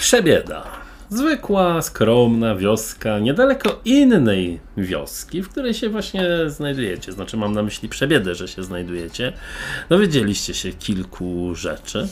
Przebieda. 0.00 0.64
Zwykła, 1.10 1.82
skromna 1.82 2.54
wioska, 2.54 3.18
niedaleko 3.18 3.80
innej 3.84 4.60
wioski, 4.76 5.42
w 5.42 5.48
której 5.48 5.74
się 5.74 5.88
właśnie 5.88 6.28
znajdujecie. 6.46 7.12
Znaczy, 7.12 7.36
mam 7.36 7.52
na 7.52 7.62
myśli 7.62 7.88
przebiedę, 7.88 8.34
że 8.34 8.48
się 8.48 8.62
znajdujecie. 8.62 9.32
Dowiedzieliście 9.88 10.54
się 10.54 10.72
kilku 10.72 11.54
rzeczy 11.54 12.08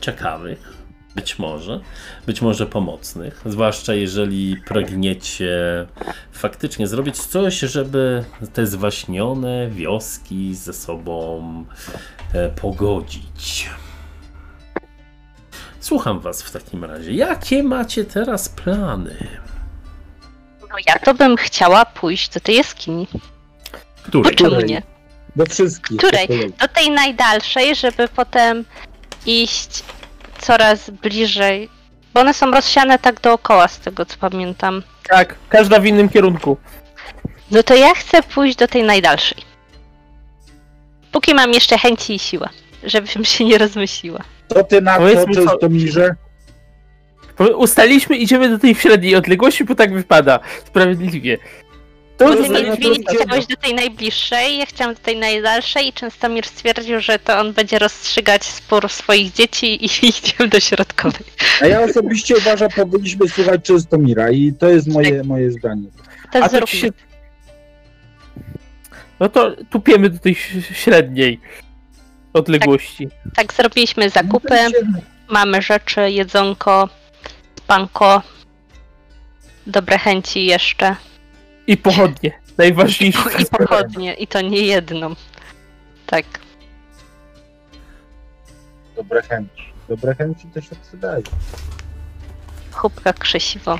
ciekawych, 0.00 0.72
być 1.14 1.38
może, 1.38 1.80
być 2.26 2.42
może 2.42 2.66
pomocnych, 2.66 3.42
zwłaszcza 3.46 3.94
jeżeli 3.94 4.56
pragniecie 4.66 5.86
faktycznie 6.32 6.86
zrobić 6.86 7.18
coś, 7.18 7.58
żeby 7.58 8.24
te 8.52 8.66
zwaśnione 8.66 9.68
wioski 9.70 10.54
ze 10.54 10.72
sobą 10.72 11.64
e, 12.32 12.48
pogodzić. 12.48 13.70
Słucham 15.84 16.20
Was 16.20 16.42
w 16.42 16.50
takim 16.50 16.84
razie. 16.84 17.12
Jakie 17.12 17.62
macie 17.62 18.04
teraz 18.04 18.48
plany? 18.48 19.26
No 20.60 20.76
ja 20.86 20.98
to 20.98 21.14
bym 21.14 21.36
chciała 21.36 21.84
pójść 21.84 22.28
do 22.28 22.40
tej 22.40 22.56
jaskini. 22.56 23.08
Której? 24.02 24.24
Bo 24.24 24.30
czemu 24.38 24.50
Której? 24.50 24.68
nie? 24.70 24.82
Do 25.36 25.46
wszystkich. 25.46 25.96
Której? 25.96 26.28
Do 26.60 26.68
tej 26.68 26.90
najdalszej, 26.90 27.76
żeby 27.76 28.08
potem 28.08 28.64
iść 29.26 29.84
coraz 30.38 30.90
bliżej. 30.90 31.68
Bo 32.14 32.20
one 32.20 32.34
są 32.34 32.50
rozsiane 32.50 32.98
tak 32.98 33.20
dookoła, 33.20 33.68
z 33.68 33.78
tego 33.78 34.06
co 34.06 34.16
pamiętam. 34.16 34.82
Tak, 35.08 35.34
każda 35.48 35.80
w 35.80 35.86
innym 35.86 36.08
kierunku. 36.08 36.56
No 37.50 37.62
to 37.62 37.74
ja 37.74 37.94
chcę 37.94 38.22
pójść 38.22 38.56
do 38.56 38.68
tej 38.68 38.82
najdalszej. 38.82 39.38
Póki 41.12 41.34
mam 41.34 41.52
jeszcze 41.52 41.78
chęci 41.78 42.14
i 42.14 42.18
siłę, 42.18 42.48
żebym 42.84 43.24
się 43.24 43.44
nie 43.44 43.58
rozmyśliła. 43.58 44.20
To 44.48 44.64
ty 44.64 44.80
na 44.80 44.96
Powiedz 44.96 45.24
to, 45.34 45.44
co- 45.44 45.56
to 45.58 45.68
mirze? 45.68 46.14
Ustaliśmy, 47.56 48.16
idziemy 48.16 48.48
do 48.48 48.58
tej 48.58 48.74
średniej 48.74 49.16
odległości, 49.16 49.64
bo 49.64 49.74
tak 49.74 49.94
wypada. 49.94 50.40
Sprawiedliwie. 50.64 51.38
To 52.16 52.34
nie 52.34 52.48
to- 52.48 53.24
chciałeś 53.24 53.46
do 53.46 53.56
tej 53.56 53.74
najbliższej, 53.74 54.58
ja 54.58 54.66
chciałam 54.66 54.94
do 54.94 55.00
tej 55.00 55.16
najdalszej 55.16 55.88
i 55.88 55.92
Częstomir 55.92 56.46
stwierdził, 56.46 57.00
że 57.00 57.18
to 57.18 57.38
on 57.40 57.52
będzie 57.52 57.78
rozstrzygać 57.78 58.44
spór 58.44 58.88
swoich 58.88 59.32
dzieci 59.32 59.84
i 59.84 59.88
idziemy 60.08 60.48
do 60.50 60.60
środkowej. 60.60 61.26
A 61.62 61.66
ja 61.66 61.80
osobiście 61.82 62.36
uważam, 62.36 62.68
powinniśmy 62.76 63.28
słuchać 63.28 63.64
Częstomira 63.64 64.30
i 64.30 64.52
to 64.52 64.68
jest 64.68 64.88
moje, 64.88 65.16
Tak. 65.18 65.26
moje 65.26 65.50
zdanie. 65.52 65.88
To 66.32 66.44
A 66.44 66.48
to 66.48 66.66
się... 66.66 66.88
No 69.20 69.28
to 69.28 69.56
tupiemy 69.70 70.10
do 70.10 70.18
tej 70.18 70.34
średniej 70.72 71.40
odległości. 72.34 73.08
Tak, 73.36 73.52
zrobiliśmy 73.52 74.10
zakupy, 74.10 74.58
mamy 75.28 75.62
rzeczy, 75.62 76.10
jedzonko, 76.10 76.88
spanko, 77.58 78.22
dobre 79.66 79.98
chęci 79.98 80.46
jeszcze 80.46 80.96
I 81.66 81.76
pochodnie. 81.76 82.32
Najważniejsze. 82.58 83.30
i 83.42 83.46
pochodnie, 83.46 84.14
i 84.14 84.26
to 84.26 84.40
nie 84.40 84.60
jedną. 84.60 85.14
Tak. 86.06 86.24
Dobre 88.96 89.22
chęci. 89.22 89.72
Dobre 89.88 90.14
chęci 90.14 90.46
też 90.46 90.70
się 90.70 90.76
przydają. 90.88 91.22
Chłopka 92.72 93.12
krzesiwo. 93.12 93.78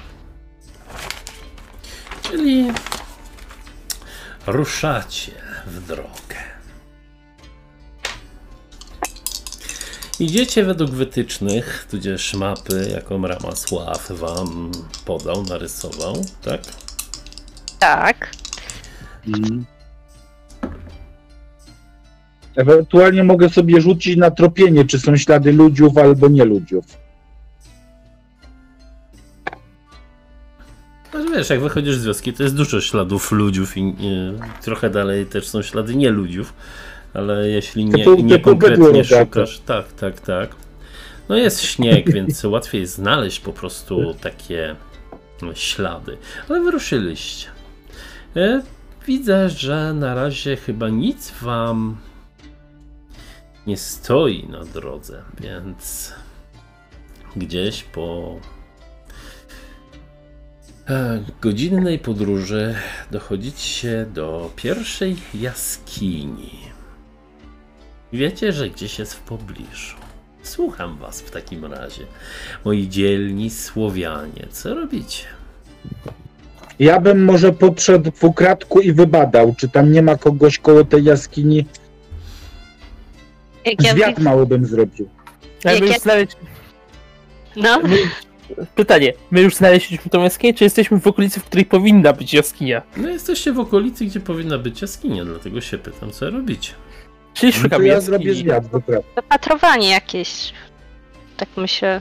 Czyli 2.23 2.73
ruszacie 4.47 5.33
w 5.67 5.87
drogę. 5.87 6.54
Idziecie 10.21 10.65
według 10.65 10.91
wytycznych, 10.91 11.87
tudzież 11.91 12.35
mapy, 12.35 12.89
jaką 12.93 13.27
Ramasław 13.27 14.13
wam 14.13 14.73
podał, 15.05 15.43
narysował, 15.43 16.25
tak? 16.43 16.61
Tak. 17.79 18.31
Mhm. 19.27 19.65
Ewentualnie 22.57 23.25
mogę 23.25 23.49
sobie 23.49 23.81
rzucić 23.81 24.17
na 24.17 24.31
tropienie, 24.31 24.85
czy 24.85 24.99
są 24.99 25.17
ślady 25.17 25.53
ludziów 25.53 25.99
albo 25.99 26.29
nie 26.29 26.45
ludziów. 26.45 26.85
No 31.15 31.31
wiesz, 31.31 31.51
jak 31.51 31.61
wychodzisz 31.61 31.97
z 31.97 32.05
wioski, 32.05 32.33
to 32.33 32.43
jest 32.43 32.55
dużo 32.55 32.81
śladów 32.81 33.33
ludziów 33.33 33.77
i 33.77 33.81
e, 33.81 34.63
trochę 34.63 34.91
dalej 34.91 35.27
też 35.27 35.49
są 35.49 35.63
ślady 35.63 35.97
nie 35.97 36.11
ludziów, 36.11 36.55
ale 37.15 37.49
jeśli 37.49 37.85
nie, 37.85 38.05
nie 38.05 38.39
konkretnie 38.39 39.05
szukasz, 39.05 39.61
tak, 39.67 39.93
tak, 39.93 40.21
tak. 40.21 40.57
No 41.29 41.37
jest 41.37 41.63
śnieg, 41.63 42.13
więc 42.13 42.45
łatwiej 42.55 42.87
znaleźć 42.87 43.41
po 43.41 43.53
prostu 43.53 44.15
takie 44.21 44.77
ślady. 45.55 46.17
Ale 46.49 46.61
wyruszyliście. 46.61 47.49
E, 48.37 48.63
Widzę, 49.07 49.51
że 49.51 49.95
na 49.95 50.15
razie 50.15 50.57
chyba 50.57 50.89
nic 50.89 51.33
wam 51.43 51.97
nie 53.67 53.77
stoi 53.77 54.49
na 54.49 54.65
drodze, 54.65 55.23
więc 55.41 56.13
gdzieś 57.37 57.83
po 57.83 58.37
e, 60.89 61.25
godzinnej 61.41 61.99
podróży 61.99 62.75
dochodzicie 63.11 64.07
do 64.15 64.51
pierwszej 64.57 65.17
jaskini. 65.35 66.74
Wiecie, 68.15 68.53
że 68.53 68.71
gdzieś 68.71 68.99
jest 68.99 69.15
w 69.15 69.21
pobliżu. 69.21 69.97
Słucham 70.43 70.99
was 70.99 71.21
w 71.21 71.31
takim 71.31 71.65
razie. 71.65 72.03
Moi 72.65 72.89
dzielni 72.89 73.51
Słowianie, 73.51 74.47
co 74.51 74.75
robicie? 74.75 75.25
Ja 76.79 77.01
bym 77.01 77.25
może 77.25 77.53
podszedł 77.53 78.11
w 78.11 78.25
ukradku 78.25 78.81
i 78.81 78.93
wybadał, 78.93 79.55
czy 79.59 79.69
tam 79.69 79.93
nie 79.93 80.03
ma 80.03 80.17
kogoś 80.17 80.59
koło 80.59 80.85
tej 80.85 81.05
jaskini. 81.05 81.67
Jak 83.65 83.83
ja 83.83 83.93
Zwiat 83.93 84.11
widzę... 84.11 84.23
mały 84.23 84.47
bym 84.47 84.67
zrobił. 84.67 85.09
My 85.65 85.73
Jak 85.73 85.81
już 85.81 85.91
ja- 85.91 85.99
znaleźć... 85.99 86.37
No. 87.57 87.81
Pytanie, 88.75 89.13
my 89.31 89.41
już 89.41 89.55
znaleźliśmy 89.55 90.11
tą 90.11 90.23
jaskinię, 90.23 90.55
czy 90.55 90.65
jesteśmy 90.65 91.01
w 91.01 91.07
okolicy, 91.07 91.41
w 91.41 91.45
której 91.45 91.65
powinna 91.65 92.13
być 92.13 92.35
jaskinia? 92.35 92.83
No 92.97 93.09
jesteście 93.09 93.53
w 93.53 93.59
okolicy, 93.59 94.05
gdzie 94.05 94.21
powinna 94.21 94.59
być 94.59 94.83
jaskinia, 94.83 95.25
dlatego 95.25 95.61
się 95.61 95.79
pytam, 95.79 96.11
co 96.11 96.31
robicie. 96.31 96.73
Czyli 97.35 97.53
No 97.53 97.59
to 97.59 97.63
szukamy 97.63 97.87
ja 97.87 97.95
jaskini. 97.95 98.07
zrobię 98.17 98.35
zwiat, 98.35 98.65
wypatrowanie 99.17 99.91
jakieś. 99.91 100.53
Tak 101.37 101.49
myślę, 101.57 102.01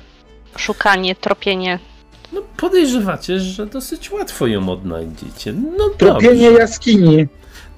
szukanie, 0.57 1.15
tropienie. 1.15 1.79
No 2.33 2.41
podejrzewacie, 2.57 3.39
że 3.39 3.65
dosyć 3.65 4.11
łatwo 4.11 4.47
ją 4.47 4.69
odnajdziecie. 4.69 5.53
No 5.77 5.89
Tropienie 5.89 6.45
dobrze. 6.49 6.59
jaskini. 6.59 7.27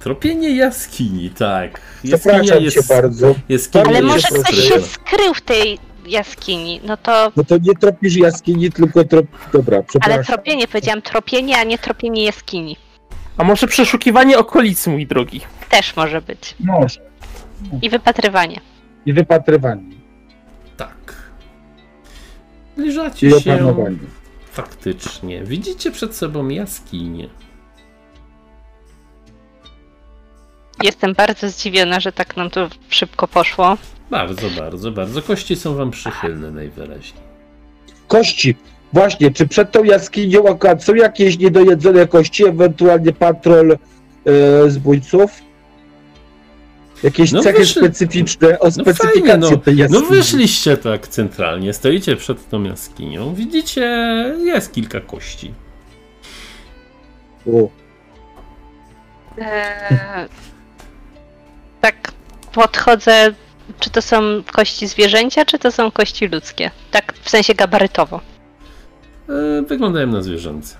Tropienie 0.00 0.56
jaskini, 0.56 1.30
tak. 1.30 1.80
Przepraszam 2.04 2.70
cię 2.70 2.80
bardzo. 2.88 3.34
Jaskinia 3.48 3.84
Ale 3.84 3.98
Ale 3.98 4.06
może 4.06 4.28
jest 4.32 4.44
ktoś 4.44 4.56
się 4.68 4.80
skrył 4.82 5.34
w 5.34 5.40
tej 5.40 5.78
jaskini. 6.06 6.80
No 6.84 6.96
to. 6.96 7.32
No 7.36 7.44
to 7.44 7.58
nie 7.58 7.74
tropisz 7.74 8.16
jaskini, 8.16 8.72
tylko 8.72 9.04
trop... 9.04 9.26
Dobra, 9.52 9.76
Ale 9.76 9.84
przepraszam. 9.86 10.24
tropienie, 10.24 10.68
powiedziałam 10.68 11.02
tropienie, 11.02 11.56
a 11.58 11.64
nie 11.64 11.78
tropienie 11.78 12.24
jaskini. 12.24 12.76
A 13.38 13.44
może 13.44 13.66
przeszukiwanie 13.66 14.38
okolicy, 14.38 14.90
mój 14.90 15.06
drogi? 15.06 15.40
Też 15.68 15.96
może 15.96 16.22
być. 16.22 16.54
Może. 16.60 17.05
I 17.82 17.90
wypatrywanie. 17.90 18.60
I 19.06 19.12
wypatrywanie. 19.12 19.82
Tak. 20.76 21.14
Zbliżacie 22.76 23.28
I 23.28 23.40
się 23.40 23.74
faktycznie. 24.52 25.44
Widzicie 25.44 25.90
przed 25.90 26.16
sobą 26.16 26.48
jaskinię. 26.48 27.28
Jestem 30.82 31.14
bardzo 31.14 31.50
zdziwiona, 31.50 32.00
że 32.00 32.12
tak 32.12 32.36
nam 32.36 32.50
to 32.50 32.68
szybko 32.88 33.28
poszło. 33.28 33.76
Bardzo, 34.10 34.50
bardzo, 34.50 34.92
bardzo. 34.92 35.22
Kości 35.22 35.56
są 35.56 35.74
wam 35.74 35.90
przychylne 35.90 36.50
najwyraźniej. 36.50 37.22
Kości. 38.08 38.56
Właśnie, 38.92 39.30
czy 39.30 39.48
przed 39.48 39.72
tą 39.72 39.84
jaskinią 39.84 40.48
akurat 40.48 40.84
są 40.84 40.94
jakieś 40.94 41.38
niedojedzone 41.38 42.06
kości, 42.06 42.46
ewentualnie 42.46 43.12
patrol 43.12 43.72
e, 43.72 44.70
zbójców? 44.70 45.42
Jakieś 47.02 47.32
No 47.32 47.40
cechy 47.42 47.58
wyszli- 47.58 47.78
specyficzne, 47.80 48.58
o 48.60 48.64
No 48.64 48.70
specyfikację 48.70 49.22
fajnie, 49.22 49.36
no, 49.36 49.56
tej 49.56 49.74
no 49.76 49.82
jaskini. 49.82 50.06
wyszliście 50.08 50.76
tak 50.76 51.08
centralnie, 51.08 51.72
stoicie 51.72 52.16
przed 52.16 52.48
tą 52.48 52.62
jaskinią, 52.62 53.34
widzicie, 53.34 53.82
jest 54.44 54.72
kilka 54.72 55.00
kości. 55.00 55.54
O, 57.46 57.68
Eee, 59.38 60.28
tak 61.80 62.12
podchodzę. 62.52 63.32
Czy 63.80 63.90
to 63.90 64.02
są 64.02 64.42
kości 64.52 64.86
zwierzęcia, 64.86 65.44
czy 65.44 65.58
to 65.58 65.72
są 65.72 65.90
kości 65.90 66.28
ludzkie? 66.28 66.70
Tak 66.90 67.12
w 67.22 67.30
sensie 67.30 67.54
gabarytowo. 67.54 68.20
E, 69.28 69.62
Wyglądają 69.62 70.06
na 70.06 70.22
zwierzęce. 70.22 70.76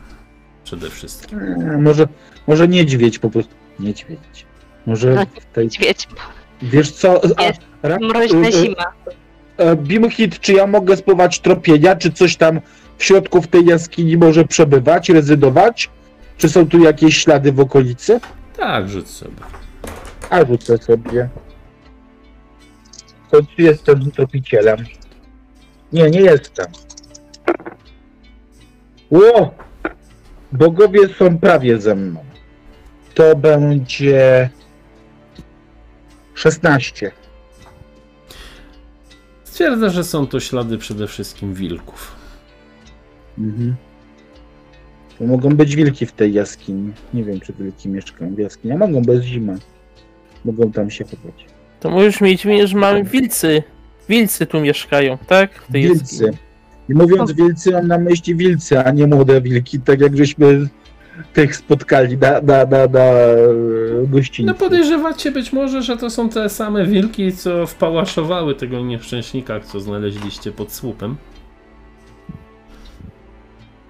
Przede 0.65 0.91
wszystkim. 0.91 1.39
e, 1.41 1.79
może, 1.79 2.09
może 2.47 2.69
niedźwiedź 2.69 3.19
po 3.19 3.31
prostu. 3.31 3.55
Niedźwiedź. 3.81 4.47
Może 4.87 5.15
No, 5.15 5.27
w 5.41 5.55
tej, 5.55 5.65
Niedźwiedź, 5.65 6.09
wiesz 6.63 6.91
co, 6.93 7.21
a, 7.37 7.43
Jest 7.43 7.61
ra, 7.83 7.99
mroźna 8.01 8.39
y, 8.39 8.49
y, 8.49 8.53
zima. 8.53 8.85
e, 9.57 9.77
Bimhit, 9.77 10.41
czy 10.41 10.53
ja 10.53 10.67
mogę 10.67 10.97
spróbować 10.97 11.41
tropienia? 11.41 11.97
Czy 11.97 12.13
coś 12.13 12.37
tam 12.37 12.61
w 12.99 13.05
środku 13.05 13.43
w 13.43 13.47
tej 13.47 13.67
jaskini 13.67 14.17
może 14.17 14.45
przebywać, 14.45 15.09
rezydować? 15.09 15.91
Czy 16.37 16.49
są 16.49 16.69
tu 16.69 16.79
jakieś 16.79 17.17
ślady 17.17 17.53
w 17.53 17.61
okolicy? 17.61 18.21
Tak, 18.57 18.89
rzuć 18.89 19.09
sobie. 19.09 19.37
A 20.31 20.45
rzucę 20.45 20.79
sobie. 20.79 21.29
To 23.31 23.41
czy 23.43 23.63
jestem 23.63 24.11
tropicielem? 24.11 24.77
Nie, 25.93 26.11
nie 26.11 26.21
jestem. 26.21 26.67
Ło! 29.11 29.55
Bogowie 30.53 31.09
są 31.09 31.39
prawie 31.39 31.81
ze 31.81 31.95
mną. 31.95 32.25
To 33.15 33.37
będzie 33.37 34.51
16. 36.37 37.13
Stwierdza, 39.45 39.91
że 39.91 40.05
są 40.05 40.27
to 40.27 40.41
ślady 40.41 40.79
przede 40.79 41.07
wszystkim 41.07 41.55
wilków. 41.55 42.17
Mhm. 43.39 43.77
To 45.19 45.25
mogą 45.25 45.49
być 45.49 45.77
wilki 45.77 46.07
w 46.07 46.13
tej 46.13 46.33
jaskini. 46.33 46.93
Nie 47.15 47.25
wiem, 47.25 47.41
czy 47.41 47.53
wilki 47.53 47.89
mieszkają 47.89 48.35
w 48.35 48.39
jaskini. 48.39 48.75
A 48.75 48.77
mogą 48.77 49.03
bez 49.03 49.23
zimy. 49.23 49.59
Mogą 50.45 50.73
tam 50.73 50.91
się 50.91 51.05
chować. 51.05 51.47
To 51.81 51.91
możesz 51.91 52.21
mieć 52.21 52.45
mnie, 52.45 52.67
że 52.67 52.79
mamy 52.79 53.05
wilcy. 53.05 53.63
Wilcy 54.09 54.47
tu 54.47 54.61
mieszkają, 54.61 55.19
tak? 55.27 55.55
W 55.55 55.73
tej 55.73 55.83
Wilcy. 55.83 56.25
jaskini. 56.25 56.47
I 56.89 56.95
mówiąc 56.95 57.33
wilcy, 57.33 57.73
mam 57.73 57.89
na 57.89 57.99
myśli 57.99 58.35
wilcy, 58.35 58.79
a 58.79 58.91
nie 58.91 59.07
młode 59.07 59.41
wilki, 59.41 59.81
tak 59.81 60.01
jak 60.01 60.17
żeśmy 60.17 60.69
tych 61.33 61.57
spotkali 61.57 62.19
na, 62.19 62.41
na, 62.41 62.67
na, 62.67 62.87
na 62.87 63.01
e, 63.01 63.37
gościńcu. 64.07 64.53
No 64.53 64.59
podejrzewacie 64.59 65.31
być 65.31 65.53
może, 65.53 65.83
że 65.83 65.97
to 65.97 66.11
są 66.11 66.29
te 66.29 66.49
same 66.49 66.87
wilki, 66.87 67.33
co 67.33 67.67
wpałaszowały 67.67 68.55
tego 68.55 68.81
nieszczęśnika, 68.81 69.61
co 69.61 69.81
znaleźliście 69.81 70.53
pod 70.53 70.73
słupem. 70.73 71.17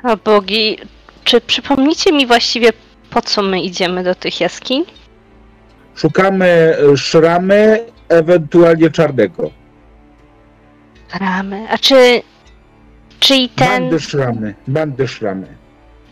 O 0.03 0.17
bogi, 0.17 0.79
czy 1.25 1.41
przypomnicie 1.41 2.13
mi 2.13 2.27
właściwie 2.27 2.73
po 3.11 3.23
co 3.23 3.43
my 3.43 3.61
idziemy 3.61 4.05
do 4.05 4.15
tych 4.15 4.41
jaskiń? 4.41 4.85
Szukamy 5.95 6.77
szramy, 6.97 7.85
ewentualnie 8.09 8.91
czarnego. 8.91 9.51
Ramy. 11.21 11.67
A 11.71 11.79
czy. 11.79 12.23
Czyli 13.21 13.49
ten. 13.49 13.83
Bandy 13.83 14.01
szramy, 14.01 14.55
bandy 14.69 15.09
szramy. 15.09 15.56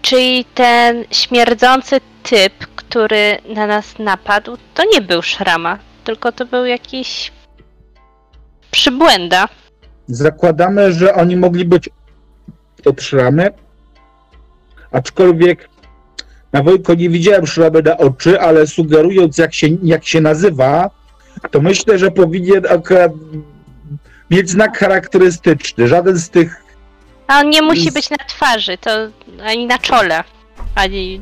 Czyli 0.05 0.45
ten 0.55 1.05
śmierdzący 1.11 2.01
typ, 2.23 2.53
który 2.77 3.39
na 3.55 3.67
nas 3.67 3.99
napadł, 3.99 4.57
to 4.75 4.83
nie 4.93 5.01
był 5.01 5.23
szrama, 5.23 5.79
tylko 6.05 6.33
to 6.33 6.47
był 6.47 6.65
jakiś. 6.65 7.33
przybłęda. 8.71 9.49
Zakładamy, 10.07 10.93
że 10.93 11.15
oni 11.15 11.37
mogli 11.37 11.65
być 11.65 11.91
od 12.87 13.03
szramy, 13.03 13.51
aczkolwiek 14.93 15.69
na 16.53 16.63
Wojko 16.63 16.95
nie 16.95 17.11
widziałem 17.11 17.47
szramy 17.47 17.83
na 17.83 17.97
oczy, 17.97 18.41
ale 18.41 18.67
sugerując 18.67 19.39
jak 19.39 19.55
się, 19.55 19.69
jak 19.83 20.05
się 20.05 20.21
nazywa, 20.21 20.91
to 21.51 21.61
myślę, 21.61 21.99
że 21.99 22.11
powinien 22.11 22.67
akurat 22.71 23.13
mieć 24.31 24.51
znak 24.51 24.79
charakterystyczny. 24.79 25.89
Żaden 25.89 26.19
z 26.19 26.31
tych 26.31 26.64
A 27.27 27.41
on 27.41 27.51
nie 27.51 27.63
musi 27.63 27.93
być 27.93 28.11
na 28.11 28.17
twarzy, 28.17 28.79
to 28.79 28.91
ani 29.45 29.67
na 29.67 29.79
czole. 29.79 30.25
Ani. 30.75 31.21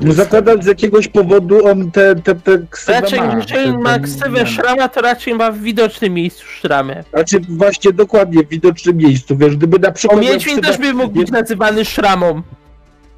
No 0.00 0.12
zakładam 0.12 0.62
z 0.62 0.66
jakiegoś 0.66 1.08
powodu 1.08 1.66
on 1.66 1.90
te, 1.90 2.16
te, 2.16 2.34
te 2.34 2.58
ksywę 2.70 3.00
Raczej, 3.00 3.20
ma. 3.20 3.34
jeżeli 3.36 3.78
ma 3.78 3.98
ksywę 3.98 4.46
szrama, 4.46 4.88
to 4.88 5.00
raczej 5.00 5.34
ma 5.34 5.52
w 5.52 5.58
widocznym 5.58 6.14
miejscu 6.14 6.44
szramę. 6.46 7.04
Znaczy 7.14 7.40
właśnie 7.48 7.92
dokładnie 7.92 8.44
w 8.44 8.48
widocznym 8.48 8.96
miejscu, 8.96 9.36
wiesz, 9.36 9.56
gdyby 9.56 9.78
na 9.78 9.88
O 9.88 9.92
przykład... 9.92 10.20
miał 10.22 10.32
Miedźwiń 10.32 10.56
ksywę- 10.56 10.66
też 10.66 10.78
by 10.78 10.94
mógł 10.94 11.14
być 11.18 11.30
nazywany 11.30 11.84
szramą. 11.84 12.42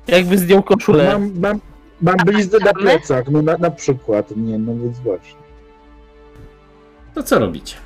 Jakby 0.07 0.39
zdjął 0.39 0.63
koszulę. 0.63 1.13
Mam, 1.13 1.33
mam, 1.41 1.61
mam 2.03 2.17
bliznę 2.27 2.59
na 2.65 2.73
plecach, 2.73 3.25
no 3.31 3.43
na, 3.43 3.57
na 3.59 3.71
przykład, 3.71 4.31
nie, 4.37 4.59
no 4.59 4.75
więc 4.77 4.99
właśnie. 5.01 5.41
To 7.15 7.23
co 7.23 7.39
robicie? 7.39 7.77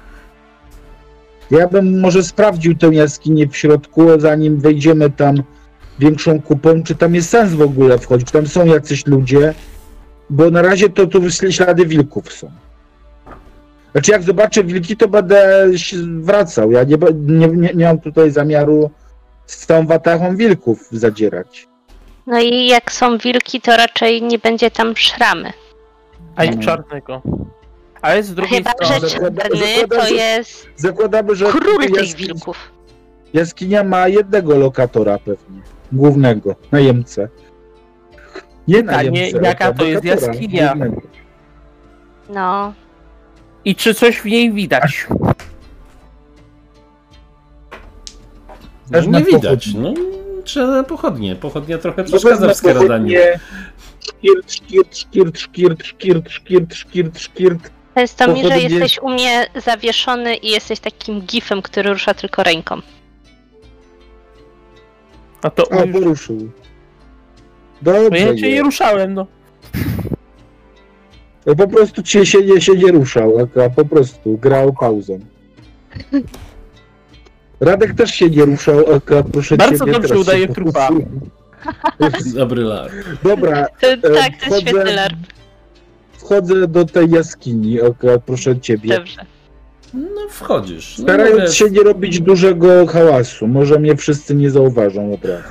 Ja 1.51 1.69
bym 1.69 2.01
może 2.01 2.23
sprawdził 2.23 2.77
tę 2.77 2.87
jaskinię 2.87 3.49
w 3.49 3.57
środku, 3.57 4.21
zanim 4.21 4.61
wejdziemy 4.61 5.11
tam 5.11 5.35
większą 5.99 6.43
kupą, 6.43 6.83
czy 6.83 6.95
tam 6.95 7.15
jest 7.15 7.31
sens 7.31 7.53
w 7.53 7.63
ogóle 7.63 7.99
wchodzić, 7.99 8.27
czy 8.27 8.33
tam 8.33 8.47
są 8.47 8.67
jacyś 8.67 9.07
ludzie, 9.07 9.55
bo 10.31 10.51
na 10.51 10.63
razie 10.63 10.89
to 10.89 11.07
tu 11.07 11.31
ślady 11.31 11.87
wilków 11.87 12.33
są. 12.33 12.51
Znaczy 13.93 14.11
jak 14.11 14.23
zobaczę 14.23 14.65
wilki, 14.65 14.97
to 14.97 15.09
będę 15.09 15.69
się 15.77 15.97
wracał. 16.21 16.71
Ja 16.71 16.85
nie, 16.85 16.97
nie, 17.15 17.49
nie, 17.49 17.71
nie 17.75 17.85
mam 17.85 18.01
tutaj 18.01 18.31
zamiaru 18.31 18.91
z 19.47 19.67
całą 19.67 19.87
watachą 19.87 20.37
wilków 20.37 20.89
zadzierać. 20.91 21.69
No 22.27 22.41
i 22.41 22.67
jak 22.67 22.93
są 22.93 23.19
wilki, 23.19 23.61
to 23.61 23.77
raczej 23.77 24.23
nie 24.23 24.39
będzie 24.39 24.71
tam 24.71 24.97
szramy. 24.97 25.53
A 26.37 26.45
i 26.45 26.59
czarnego. 26.59 27.23
Ale 28.05 28.23
z 28.23 28.35
drugiej 28.35 28.59
Chyba, 28.59 28.71
strony... 28.71 29.09
że 29.09 29.19
czarny 29.19 29.89
to 29.89 30.09
jest 30.09 30.69
Zakładamy, 30.77 31.37
że 31.37 31.47
król 31.47 31.87
tych 31.93 32.15
wilków. 32.17 32.57
jaskinia 33.35 33.85
ma 33.85 34.09
jednego 34.09 34.59
lokatora 34.59 35.19
pewnie, 35.19 35.61
głównego, 35.93 36.55
najemcę. 36.73 37.29
Nie 38.69 38.77
Pytanie, 38.83 39.11
najemcę, 39.11 39.41
jaka 39.49 39.73
to 39.73 39.85
jest 39.85 40.05
jaskinia? 40.05 40.69
głównego. 40.69 41.01
No. 42.29 42.73
I 43.65 43.75
czy 43.77 43.95
coś 43.95 44.21
w 44.21 44.25
niej 44.25 44.53
widać? 44.53 45.07
Też 48.93 49.07
No, 49.07 49.19
nie 49.19 49.25
widać. 49.25 49.67
pochodnie. 49.69 49.95
No, 50.37 50.43
trzeba 50.45 50.83
pochodnie. 50.85 51.37
Pochodnia 51.37 51.79
trochę 51.79 52.05
przeszkadza 52.05 52.49
w 52.49 52.57
skradaniu. 52.57 52.87
pochodnie, 52.89 53.41
Szkirt, 54.01 54.53
szkirt, 54.53 54.97
szkirt, 54.99 55.39
szkirt, 55.39 55.85
szkirt, 55.85 56.75
szkirt, 56.75 57.19
szkirt, 57.19 57.71
szkirt. 57.95 58.19
Często 58.19 58.33
mi, 58.35 58.49
że 58.49 58.59
jesteś 58.59 58.99
u 59.03 59.09
mnie 59.09 59.47
zawieszony 59.65 60.35
i 60.37 60.51
jesteś 60.51 60.81
takim 60.81 61.21
gifem, 61.21 61.63
który 61.63 61.93
rusza 61.93 62.15
tylko 62.15 62.43
ręką. 62.43 62.81
A 65.43 65.51
to... 65.51 65.73
A, 65.73 65.87
poruszył. 65.93 66.51
Dobrze 67.83 68.11
No 68.11 68.17
ja 68.17 68.27
cię 68.35 68.43
nie 68.43 68.49
jest. 68.49 68.65
ruszałem, 68.65 69.15
no. 69.15 69.27
No 71.47 71.55
Po 71.55 71.69
prostu 71.69 72.03
cię 72.03 72.27
się 72.27 72.39
nie, 72.43 72.61
się 72.61 72.73
nie 72.73 72.93
ruszał, 72.93 73.49
a, 73.67 73.71
po 73.71 73.85
prostu 73.85 74.39
grał 74.39 74.73
pauzą. 74.73 75.19
Radek 77.61 77.95
też 77.95 78.11
się 78.15 78.31
nie 78.31 78.45
ruszał, 78.45 78.79
a, 78.79 79.23
proszę 79.33 79.57
Bardzo 79.57 79.85
ciebie, 79.85 79.93
dobrze 79.93 80.19
udaje 80.19 80.47
się 80.47 80.55
trupa. 80.55 80.89
Dobry 82.35 82.63
lar. 82.63 82.91
Dobra, 83.23 83.67
To, 83.67 83.71
tak, 83.81 84.01
to 84.03 84.09
jest 84.11 84.45
wchodzę- 84.47 84.61
świetny 84.61 84.93
larp. 84.93 85.17
Wchodzę 86.25 86.69
do 86.69 86.85
tej 86.85 87.11
jaskini, 87.11 87.79
proszę 88.27 88.61
ciebie. 88.61 88.97
Dobrze. 88.99 89.27
No 89.95 90.29
wchodzisz. 90.31 90.99
No, 90.99 91.05
Starając 91.05 91.41
mówię, 91.41 91.53
się 91.53 91.71
nie 91.71 91.83
robić 91.83 92.21
dużego 92.21 92.87
hałasu, 92.87 93.47
może 93.47 93.79
mnie 93.79 93.97
wszyscy 93.97 94.35
nie 94.35 94.51
zauważą, 94.51 95.11
naprawdę. 95.11 95.43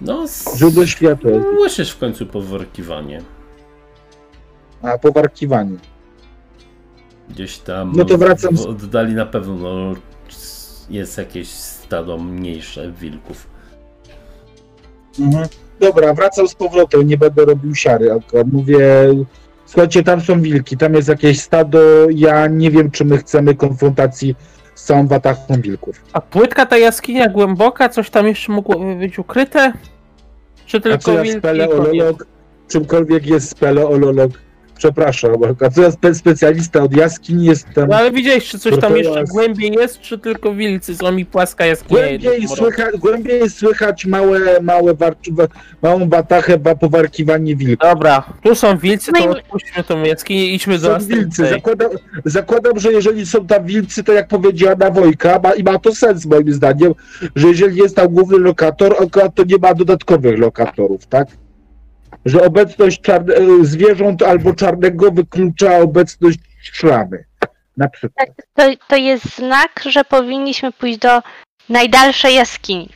No, 0.00 0.24
Źródło 0.56 0.86
światła 0.86 1.30
słyszysz 1.58 1.90
w 1.90 1.98
końcu 1.98 2.26
poworkiwanie. 2.26 3.22
a 4.82 4.98
powarkiwanie. 4.98 5.76
Gdzieś 7.30 7.58
tam 7.58 7.92
No 7.96 8.04
to 8.04 8.18
wracam 8.18 8.56
w 8.56 8.66
oddali 8.66 9.14
na 9.14 9.26
pewno 9.26 9.94
jest 10.90 11.18
jakieś 11.18 11.48
stado 11.48 12.18
mniejsze 12.18 12.92
wilków. 12.92 13.46
Mhm. 15.20 15.48
Dobra, 15.80 16.14
wracam 16.14 16.48
z 16.48 16.54
powrotem, 16.54 17.06
nie 17.06 17.18
będę 17.18 17.44
robił 17.44 17.74
siary. 17.74 18.12
Akurat 18.12 18.46
mówię, 18.52 18.88
słuchajcie, 19.66 20.02
tam 20.02 20.20
są 20.20 20.42
wilki, 20.42 20.76
tam 20.76 20.94
jest 20.94 21.08
jakieś 21.08 21.40
stado, 21.40 21.78
ja 22.10 22.46
nie 22.46 22.70
wiem, 22.70 22.90
czy 22.90 23.04
my 23.04 23.18
chcemy 23.18 23.54
konfrontacji 23.54 24.34
z 24.74 24.84
całą 24.84 25.06
watachą 25.06 25.60
wilków. 25.60 26.04
A 26.12 26.20
płytka 26.20 26.66
ta 26.66 26.78
jaskinia 26.78 27.28
głęboka, 27.28 27.88
coś 27.88 28.10
tam 28.10 28.26
jeszcze 28.26 28.52
mogło 28.52 28.96
być 28.96 29.18
ukryte? 29.18 29.72
Czy 30.66 30.76
A 30.76 30.80
tylko 30.80 31.12
ja 31.12 31.22
wilki? 31.22 31.38
speleolog, 31.38 32.26
czymkolwiek 32.68 33.26
jest 33.26 33.50
speleolog, 33.50 34.30
przepraszam, 34.84 35.30
a 35.66 35.70
co 35.70 35.82
ja 35.82 35.90
spe 35.90 36.14
specjalista 36.14 36.82
od 36.82 36.96
jaskiń 36.96 37.44
jestem. 37.44 37.88
No 37.88 37.96
ale 37.96 38.10
widziałeś, 38.10 38.48
czy 38.48 38.58
coś 38.58 38.78
tam 38.78 38.96
jeszcze 38.96 39.20
jest- 39.20 39.32
głębiej 39.32 39.72
jest, 39.72 40.00
czy 40.00 40.18
tylko 40.18 40.54
wilcy? 40.54 40.96
Są 40.96 41.12
mi 41.12 41.26
płaska 41.26 41.66
jaskinia. 41.66 42.00
Głębiej 42.00 42.40
jedna 42.42 42.56
słychać, 42.56 42.96
głębiej 42.98 43.50
słychać 43.50 44.06
małe, 44.06 44.40
małe 44.62 44.94
warcz, 44.94 45.30
wa- 45.30 45.46
małą 45.82 46.08
watachę, 46.08 46.58
wa- 46.58 46.74
powarkiwanie 46.74 47.56
wilków. 47.56 47.88
Dobra, 47.90 48.22
tu 48.42 48.54
są 48.54 48.78
wilcy, 48.78 49.12
No 49.14 49.18
to 49.20 49.26
i- 49.26 49.28
odpuśćmy 49.28 49.84
tą 49.84 50.02
jaskinię 50.02 50.46
i 50.46 50.54
idźmy 50.54 50.78
do 50.78 51.00
Są 51.00 51.06
wilcy. 51.06 51.46
Zakładam, 51.46 51.90
zakładam, 52.24 52.78
że 52.80 52.92
jeżeli 52.92 53.26
są 53.26 53.46
tam 53.46 53.66
wilcy, 53.66 54.04
to 54.04 54.12
jak 54.12 54.28
powiedziała 54.28 54.74
na 54.76 54.90
Wojka, 54.90 55.40
ma, 55.44 55.52
i 55.54 55.62
ma 55.62 55.78
to 55.78 55.94
sens 55.94 56.26
moim 56.26 56.52
zdaniem, 56.52 56.92
że 57.36 57.48
jeżeli 57.48 57.76
jest 57.76 57.96
tam 57.96 58.08
główny 58.08 58.38
lokator, 58.38 58.96
akurat 59.02 59.34
to 59.34 59.44
nie 59.44 59.56
ma 59.62 59.74
dodatkowych 59.74 60.38
lokatorów, 60.38 61.06
tak? 61.06 61.28
Że 62.24 62.42
obecność 62.42 63.00
czarne, 63.00 63.34
e, 63.34 63.64
zwierząt 63.64 64.22
albo 64.22 64.54
czarnego 64.54 65.10
wyklucza 65.10 65.78
obecność 65.78 66.38
szramy. 66.62 67.24
Na 67.76 67.88
przykład. 67.88 68.28
To, 68.54 68.62
to 68.88 68.96
jest 68.96 69.36
znak, 69.36 69.80
że 69.86 70.04
powinniśmy 70.04 70.72
pójść 70.72 70.98
do 70.98 71.22
najdalszej 71.68 72.34
jaskini. 72.34 72.88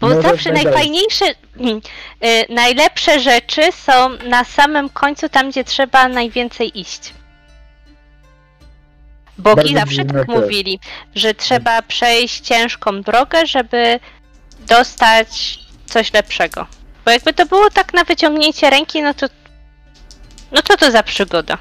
Bo 0.00 0.08
Może 0.08 0.22
zawsze 0.22 0.52
najdalej. 0.52 0.74
najfajniejsze, 0.74 1.24
y, 1.30 2.46
najlepsze 2.54 3.20
rzeczy 3.20 3.62
są 3.72 4.08
na 4.28 4.44
samym 4.44 4.88
końcu, 4.88 5.28
tam 5.28 5.50
gdzie 5.50 5.64
trzeba 5.64 6.08
najwięcej 6.08 6.80
iść. 6.80 7.12
Bogi 9.38 9.74
Bardzo 9.74 9.78
zawsze 9.78 10.04
tak 10.04 10.28
mówili, 10.28 10.80
że 11.14 11.34
trzeba 11.34 11.82
przejść 11.82 12.40
ciężką 12.40 13.02
drogę, 13.02 13.46
żeby 13.46 14.00
dostać 14.68 15.58
coś 15.86 16.12
lepszego. 16.12 16.66
Bo 17.06 17.12
jakby 17.12 17.32
to 17.32 17.46
było 17.46 17.70
tak 17.70 17.94
na 17.94 18.04
wyciągnięcie 18.04 18.70
ręki, 18.70 19.02
no 19.02 19.14
to. 19.14 19.26
No 20.52 20.62
to 20.62 20.76
to 20.76 20.90
za 20.90 21.02
przygoda. 21.02 21.54
O 21.54 21.58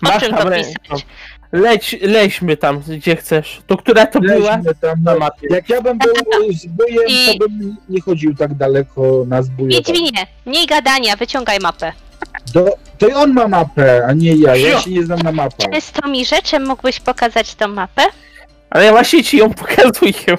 Masz 0.00 0.22
czym 0.22 0.30
tam 0.34 0.42
to 0.42 0.48
ręką. 0.50 0.70
pisać? 0.82 1.06
Leć, 1.52 1.96
lećmy 2.02 2.56
tam, 2.56 2.80
gdzie 2.80 3.16
chcesz. 3.16 3.60
To 3.66 3.76
która 3.76 4.06
to 4.06 4.20
była? 4.20 4.56
Leźmy 4.56 4.74
tam, 4.74 5.02
Na 5.02 5.14
mapie. 5.14 5.46
jak 5.50 5.68
ja 5.68 5.82
bym 5.82 5.98
był 5.98 6.12
zbójem, 6.52 7.04
I- 7.08 7.38
to 7.38 7.48
bym 7.48 7.76
nie 7.88 8.00
chodził 8.00 8.34
tak 8.34 8.54
daleko 8.54 9.24
na 9.28 9.42
zbóje. 9.42 9.68
Wiedźminie, 9.76 10.26
mniej 10.46 10.66
gadania, 10.66 11.16
wyciągaj 11.16 11.58
mapę. 11.58 11.92
Do, 12.54 12.64
to 12.98 13.08
i 13.08 13.12
on 13.12 13.32
ma 13.32 13.48
mapę, 13.48 14.06
a 14.08 14.12
nie 14.12 14.34
ja. 14.36 14.56
Ja 14.56 14.80
się 14.80 14.90
nie 14.90 15.04
znam 15.04 15.18
na 15.18 15.32
mapach. 15.32 15.70
Czy 15.74 15.80
z 15.80 15.92
mi 16.08 16.24
rzeczem 16.26 16.66
mógłbyś 16.66 17.00
pokazać 17.00 17.54
tą 17.54 17.68
mapę? 17.68 18.02
Ale 18.70 18.84
ja 18.84 18.90
właśnie 18.92 19.24
ci 19.24 19.36
ją 19.36 19.54
pokazuję. 19.64 20.38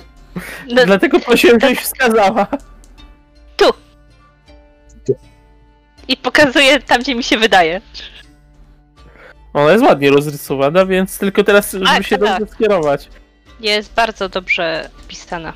No, 0.72 0.86
Dlatego 0.86 1.20
prosiłem, 1.20 1.60
żebyś 1.60 1.80
wskazała. 1.80 2.48
I 6.08 6.18
pokazuję 6.18 6.80
tam, 6.80 7.02
gdzie 7.02 7.16
mi 7.16 7.24
się 7.24 7.38
wydaje. 7.38 7.82
Ona 9.54 9.72
jest 9.72 9.84
ładnie 9.84 10.10
rozrysowana, 10.10 10.86
więc 10.86 11.18
tylko 11.20 11.44
teraz, 11.44 11.72
żeby 11.72 11.86
Tak, 11.86 12.04
się 12.08 12.18
tak. 12.18 12.40
dobrze 12.40 12.54
skierować. 12.56 13.10
Jest 13.60 13.94
bardzo 13.94 14.30
dobrze 14.30 14.90
pisana. 15.08 15.54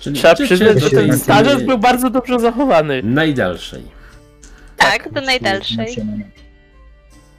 Czyli 0.00 0.16
Trzeba 0.16 0.34
przyznać, 0.34 0.74
do 0.74 0.80
że 0.80 0.90
ten 0.90 1.18
starzec 1.18 1.62
był 1.62 1.78
bardzo 1.78 2.10
dobrze 2.10 2.38
zachowany. 2.40 3.02
najdalszej. 3.02 3.82
Tak, 4.76 5.12
do 5.12 5.20
najdalszej. 5.20 5.96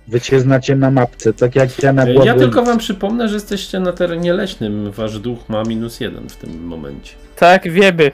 Wy 0.07 0.21
cię 0.21 0.39
znacie 0.39 0.75
na 0.75 0.91
mapce, 0.91 1.33
tak 1.33 1.55
jak 1.55 1.83
ja 1.83 1.93
na 1.93 2.05
głowę. 2.05 2.25
Ja 2.25 2.35
tylko 2.35 2.63
wam 2.63 2.77
przypomnę, 2.77 3.27
że 3.29 3.33
jesteście 3.35 3.79
na 3.79 3.91
terenie 3.93 4.33
leśnym. 4.33 4.91
Wasz 4.91 5.19
duch 5.19 5.49
ma 5.49 5.63
minus 5.63 5.99
jeden 5.99 6.29
w 6.29 6.35
tym 6.35 6.65
momencie. 6.67 7.13
Tak, 7.35 7.71
wiemy. 7.71 8.11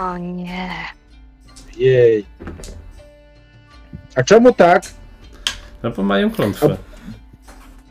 O 0.00 0.16
nie. 0.16 0.70
Jej. 1.76 2.24
A 4.18 4.22
czemu 4.22 4.52
tak? 4.52 4.82
No 5.82 5.90
bo 5.90 6.02
mają 6.02 6.30
klątwę. 6.30 6.76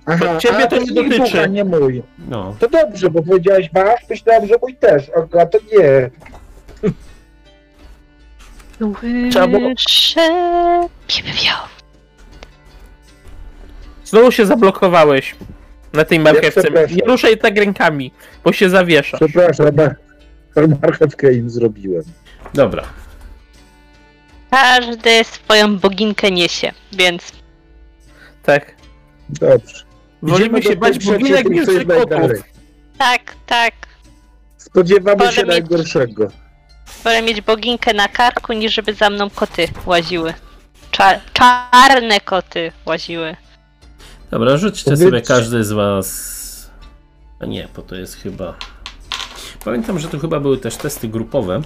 Aha, 0.05 0.37
ciebie 0.39 0.63
a 0.63 0.67
to 0.67 0.77
nie 0.77 0.91
dotyczy. 0.91 1.17
ducha, 1.19 1.45
nie 1.45 1.63
mój. 1.63 2.03
No. 2.29 2.55
To 2.59 2.69
dobrze, 2.69 3.09
bo 3.09 3.23
powiedziałeś 3.23 3.69
wasz, 3.73 3.99
myślałem, 4.09 4.47
że 4.47 4.55
mój 4.61 4.75
też, 4.75 5.11
a, 5.39 5.45
to 5.45 5.57
nie. 5.73 6.09
Trzeba 9.31 9.47
było- 9.47 9.69
Słyszę... 9.77 10.21
Znowu 14.05 14.31
się 14.31 14.45
zablokowałeś 14.45 15.35
na 15.93 16.05
tej 16.05 16.19
marchewce. 16.19 16.61
Nie 16.95 17.03
ruszaj 17.05 17.37
tak 17.37 17.57
rękami, 17.57 18.11
bo 18.43 18.53
się 18.53 18.69
zawiesza. 18.69 19.17
Przepraszam, 19.17 19.67
mar- 19.75 19.95
marchewkę 20.81 21.33
im 21.33 21.49
zrobiłem. 21.49 22.03
Dobra. 22.53 22.83
Każdy 24.51 25.23
swoją 25.23 25.77
boginkę 25.77 26.31
niesie, 26.31 26.71
więc 26.91 27.31
Tak. 28.43 28.75
Dobrze. 29.29 29.83
Wolimy 30.21 30.63
się 30.63 30.75
bać 30.75 31.05
boginek 31.05 31.49
niż 31.49 31.65
kotów. 31.87 32.31
tak, 32.97 33.35
tak. 33.45 33.73
Spodziewamy 34.57 35.17
Wolę 35.17 35.31
się 35.33 35.41
mieć- 35.41 35.49
najgorszego. 35.49 36.27
Wolę 37.03 37.21
mieć 37.21 37.41
boginkę 37.41 37.93
na 37.93 38.07
karku, 38.07 38.53
niż 38.53 38.73
żeby 38.73 38.93
za 38.93 39.09
mną 39.09 39.29
koty 39.29 39.67
łaziły. 39.85 40.33
Cza 40.91 41.19
czarne 41.33 42.19
koty 42.19 42.71
łaziły. 42.85 43.35
Dobra, 44.31 44.57
rzućcie 44.57 44.83
Powiedz- 44.91 44.99
sobie 45.03 45.21
każdy 45.21 45.63
z 45.63 45.71
was. 45.71 46.37
A 47.39 47.45
nie, 47.45 47.67
bo 47.75 47.81
to 47.81 47.95
jest 47.95 48.15
chyba. 48.15 48.55
Pamiętam, 49.65 49.99
że 49.99 50.07
tu 50.07 50.19
chyba 50.19 50.39
były 50.39 50.57
też 50.57 50.75
testy 50.75 51.07
grupowe. 51.07 51.61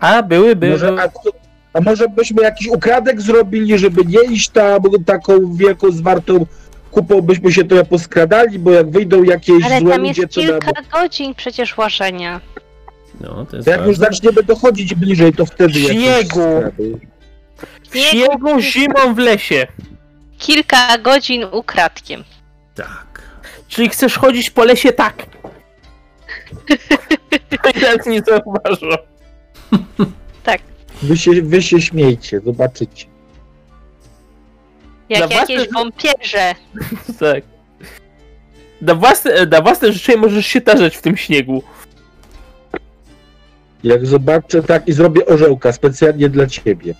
A, 0.00 0.22
były, 0.22 0.56
były. 0.56 0.72
Może, 0.72 0.96
a, 1.02 1.08
a 1.72 1.80
może 1.80 2.08
byśmy 2.08 2.42
jakiś 2.42 2.68
ukradek 2.68 3.20
zrobili, 3.20 3.78
żeby 3.78 4.04
nie 4.04 4.32
iść 4.32 4.48
tam 4.48 4.82
taką 5.06 5.56
wielką, 5.56 5.90
zwartą 5.90 6.46
kupą, 6.90 7.20
byśmy 7.20 7.52
się 7.52 7.64
trochę 7.64 7.84
poskradali, 7.84 8.58
bo 8.58 8.70
jak 8.70 8.90
wyjdą 8.90 9.22
jakieś 9.22 9.64
Ale 9.64 9.80
złe 9.80 9.90
tam 9.92 10.04
jest 10.06 10.20
ludzie, 10.20 10.34
to 10.34 10.52
nam... 10.52 10.60
kilka 10.60 10.82
godzin 11.00 11.34
przecież 11.34 11.76
łażenia. 11.76 12.40
No, 13.20 13.46
to 13.50 13.56
jest 13.56 13.68
Jak 13.68 13.86
już 13.86 13.98
ważne. 13.98 14.04
zaczniemy 14.04 14.42
dochodzić 14.42 14.94
bliżej, 14.94 15.32
to 15.32 15.46
wtedy 15.46 15.80
Śniegu. 15.80 16.62
śniegu 17.92 18.60
zimą 18.60 19.14
w 19.14 19.18
lesie. 19.18 19.66
Kilka 20.38 20.98
godzin 20.98 21.44
ukradkiem. 21.52 22.24
Tak. 22.74 23.22
Czyli 23.68 23.88
chcesz 23.88 24.18
chodzić 24.18 24.50
po 24.50 24.64
lesie 24.64 24.92
tak. 24.92 25.14
I 27.76 27.80
nas 27.80 28.06
nie 28.06 28.22
zauważą. 28.22 28.86
Wy 31.02 31.16
się, 31.16 31.30
wy 31.42 31.62
się 31.62 31.80
śmiejcie, 31.80 32.40
zobaczycie. 32.40 33.06
Jak 35.08 35.20
Na 35.20 35.26
własne- 35.28 35.54
jakieś 35.54 35.72
wąpierze. 35.72 36.54
Tak. 37.20 37.42
Na 38.80 38.94
własne, 38.94 39.46
na 39.46 39.60
własne 39.60 39.92
życzenie 39.92 40.18
możesz 40.18 40.46
się 40.46 40.60
tarzać 40.60 40.96
w 40.96 41.02
tym 41.02 41.16
śniegu. 41.16 41.62
Jak 43.84 44.06
zobaczę 44.06 44.62
tak 44.62 44.88
i 44.88 44.92
zrobię 44.92 45.26
orzełka 45.26 45.72
specjalnie 45.72 46.28
dla 46.28 46.46
ciebie. 46.46 46.94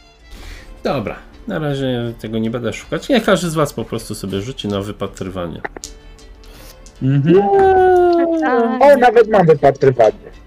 Dobra. 0.85 1.17
Na 1.49 1.59
razie 1.59 2.13
tego 2.21 2.39
nie 2.39 2.51
będę 2.51 2.73
szukać. 2.73 3.09
Nie, 3.09 3.21
każdy 3.21 3.51
z 3.51 3.55
was 3.55 3.73
po 3.73 3.85
prostu 3.85 4.15
sobie 4.15 4.41
rzuci 4.41 4.69
na 4.69 4.81
wypatrywanie. 4.81 5.61
Mhm. 7.03 7.35
Tak. 8.41 8.83
O, 8.83 8.97
nawet 8.97 9.29
mam 9.29 9.47
wypatrywanie. 9.47 10.38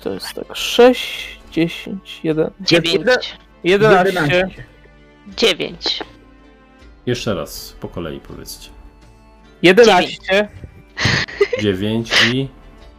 To 0.00 0.12
jest 0.12 0.34
tak 0.34 0.56
6, 0.56 1.38
10, 1.52 2.20
1, 2.24 2.50
Dziewięć. 2.60 3.36
11. 3.64 4.48
Dziewięć. 5.36 6.00
Jeszcze 7.06 7.34
raz, 7.34 7.76
po 7.80 7.88
kolei 7.88 8.20
powiedzcie. 8.20 8.70
11. 9.62 10.48
9 11.62 12.12
i. 12.32 12.48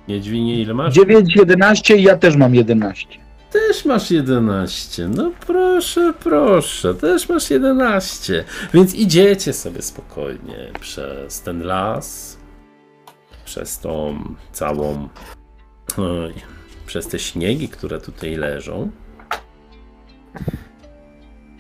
Niedźwinie, 0.08 0.62
ile 0.62 0.74
masz? 0.74 0.94
9, 0.94 1.36
11 1.36 1.98
i 1.98 2.04
ja 2.04 2.18
też 2.18 2.36
mam 2.36 2.56
11. 2.56 3.08
Też 3.52 3.86
masz 3.86 4.12
11. 4.12 5.08
No 5.08 5.32
proszę, 5.48 6.14
proszę, 6.24 6.94
też 6.94 7.30
masz 7.30 7.50
11. 7.50 8.44
Więc 8.74 8.96
idziecie 8.96 9.54
sobie 9.54 9.82
spokojnie 9.82 10.72
przez 10.80 11.42
ten 11.42 11.64
las, 11.64 12.37
przez 13.48 13.80
tą 13.80 14.20
całą. 14.52 15.10
Oj, 15.98 16.34
przez 16.86 17.08
te 17.08 17.20
śniegi, 17.20 17.70
które 17.70 18.02
tutaj 18.02 18.36
leżą. 18.36 18.92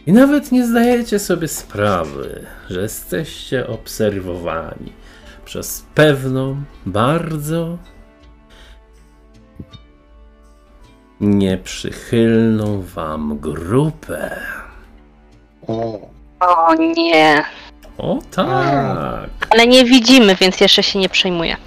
I 0.08 0.12
nawet 0.12 0.51
nie 0.51 0.67
zdajecie 0.67 1.20
sobie 1.20 1.48
sprawy, 1.48 2.46
że 2.70 2.82
jesteście 2.82 3.67
obserwowani 3.67 4.94
przez 5.46 5.86
pewną, 5.96 6.63
bardzo 6.86 7.77
nieprzychylną 11.22 12.82
wam 12.82 13.39
grupę. 13.39 14.39
O. 15.67 16.00
O 16.39 16.74
nie. 16.75 17.44
O 17.98 18.20
tak! 18.32 19.29
Ale 19.50 19.67
nie 19.67 19.86
widzimy, 19.86 20.36
więc 20.36 20.62
jeszcze 20.62 20.84
się 20.84 21.00
nie 21.00 21.10
przejmuję. 21.10 21.58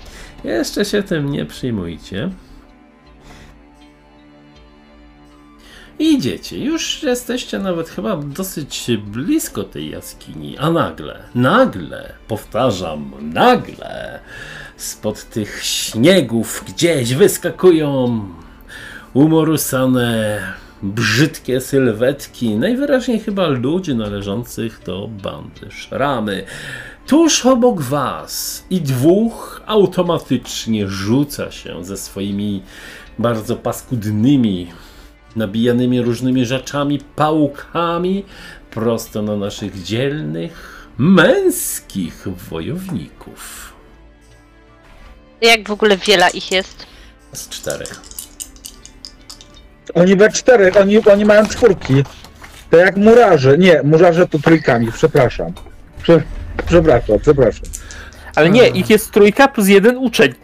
Jeszcze 0.44 0.84
się 0.84 1.02
tym 1.02 1.30
nie 1.30 1.46
przyjmujcie. 1.46 2.30
Idziecie, 5.98 6.58
już 6.58 7.02
jesteście 7.02 7.58
nawet 7.58 7.88
chyba 7.88 8.16
dosyć 8.16 8.90
blisko 9.06 9.64
tej 9.64 9.90
jaskini, 9.90 10.58
a 10.58 10.70
nagle, 10.70 11.18
nagle, 11.34 12.12
powtarzam, 12.28 13.12
nagle, 13.20 14.20
spod 14.76 15.24
tych 15.24 15.64
śniegów 15.64 16.64
gdzieś 16.68 17.14
wyskakują 17.14 18.24
umorusane, 19.14 20.40
brzydkie 20.82 21.60
sylwetki, 21.60 22.56
najwyraźniej 22.56 23.20
chyba 23.20 23.48
ludzi 23.48 23.94
należących 23.94 24.82
do 24.86 25.08
bandy 25.08 25.70
szramy. 25.70 26.44
Tuż 27.10 27.46
obok 27.46 27.80
was 27.80 28.64
i 28.70 28.80
dwóch 28.80 29.62
automatycznie 29.66 30.88
rzuca 30.88 31.50
się 31.50 31.84
ze 31.84 31.96
swoimi 31.96 32.62
bardzo 33.18 33.56
paskudnymi 33.56 34.72
nabijanymi 35.36 36.02
różnymi 36.02 36.46
rzeczami, 36.46 37.00
pałkami, 37.16 38.24
prosto 38.70 39.22
na 39.22 39.36
naszych 39.36 39.82
dzielnych, 39.82 40.86
męskich 40.98 42.28
wojowników. 42.50 43.72
Jak 45.40 45.68
w 45.68 45.72
ogóle 45.72 45.96
wiele 45.96 46.30
ich 46.30 46.52
jest? 46.52 46.86
Z 47.32 47.48
czterech. 47.48 48.00
Oni 49.94 50.16
we 50.16 50.30
czterech, 50.30 50.76
oni, 50.76 51.04
oni 51.04 51.24
mają 51.24 51.46
czwórki. 51.46 51.94
To 52.70 52.76
jak 52.76 52.96
murarze. 52.96 53.58
Nie, 53.58 53.82
murarze 53.84 54.26
to 54.26 54.38
trójkami, 54.38 54.92
przepraszam. 54.92 55.52
Prze, 56.02 56.22
przepraszam, 56.66 57.18
przepraszam. 57.20 57.62
Ale 58.34 58.50
nie, 58.50 58.68
ich 58.68 58.90
jest 58.90 59.10
trójka 59.12 59.48
plus 59.48 59.68
jeden 59.68 59.96
uczeń. 59.96 60.34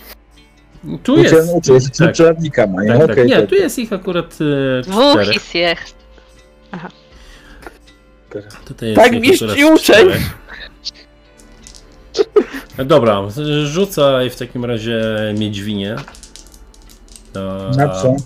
Tu 1.03 1.13
Uczeń, 1.15 1.25
jest. 1.25 1.53
uczeń, 1.55 1.81
tak, 1.99 2.11
uczennika 2.11 2.67
mają, 2.67 2.91
tak, 2.99 3.01
tak. 3.01 3.11
okej. 3.11 3.27
Nie, 3.27 3.37
tak. 3.37 3.49
tu 3.49 3.55
jest 3.55 3.79
ich 3.79 3.93
akurat 3.93 4.39
e, 4.79 4.83
Dwóch 4.83 5.13
czterech. 5.23 5.55
jest. 5.55 5.95
Tutaj 8.65 8.89
jest 8.89 9.01
Tak, 9.03 9.13
ich 9.13 9.21
mistrz 9.21 9.43
akurat 9.43 9.59
i 9.59 9.65
uczeń. 9.65 10.09
Dobra, 12.85 13.23
rzucaj 13.65 14.31
w 14.31 14.37
takim 14.37 14.65
razie 14.65 15.03
miedźwinie. 15.39 15.97
Na, 17.35 17.69
Na 17.77 17.89
co? 17.89 18.17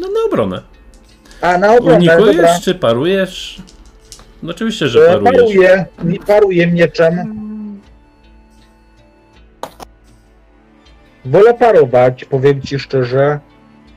No 0.00 0.08
na 0.08 0.20
obronę. 0.26 0.62
A, 1.40 1.58
na 1.58 1.72
obronę, 1.76 1.98
dobra. 1.98 2.16
Unikujesz 2.16 2.60
czy 2.62 2.74
parujesz? 2.74 3.62
No 4.42 4.50
oczywiście, 4.50 4.88
że 4.88 5.00
E, 5.10 5.20
parujesz. 5.20 5.40
Paruję, 5.96 6.18
paruję 6.26 6.66
mieczem. 6.66 7.34
Wolę 11.24 11.54
parować, 11.54 12.24
powiem 12.24 12.62
ci 12.62 12.78
szczerze. 12.78 13.40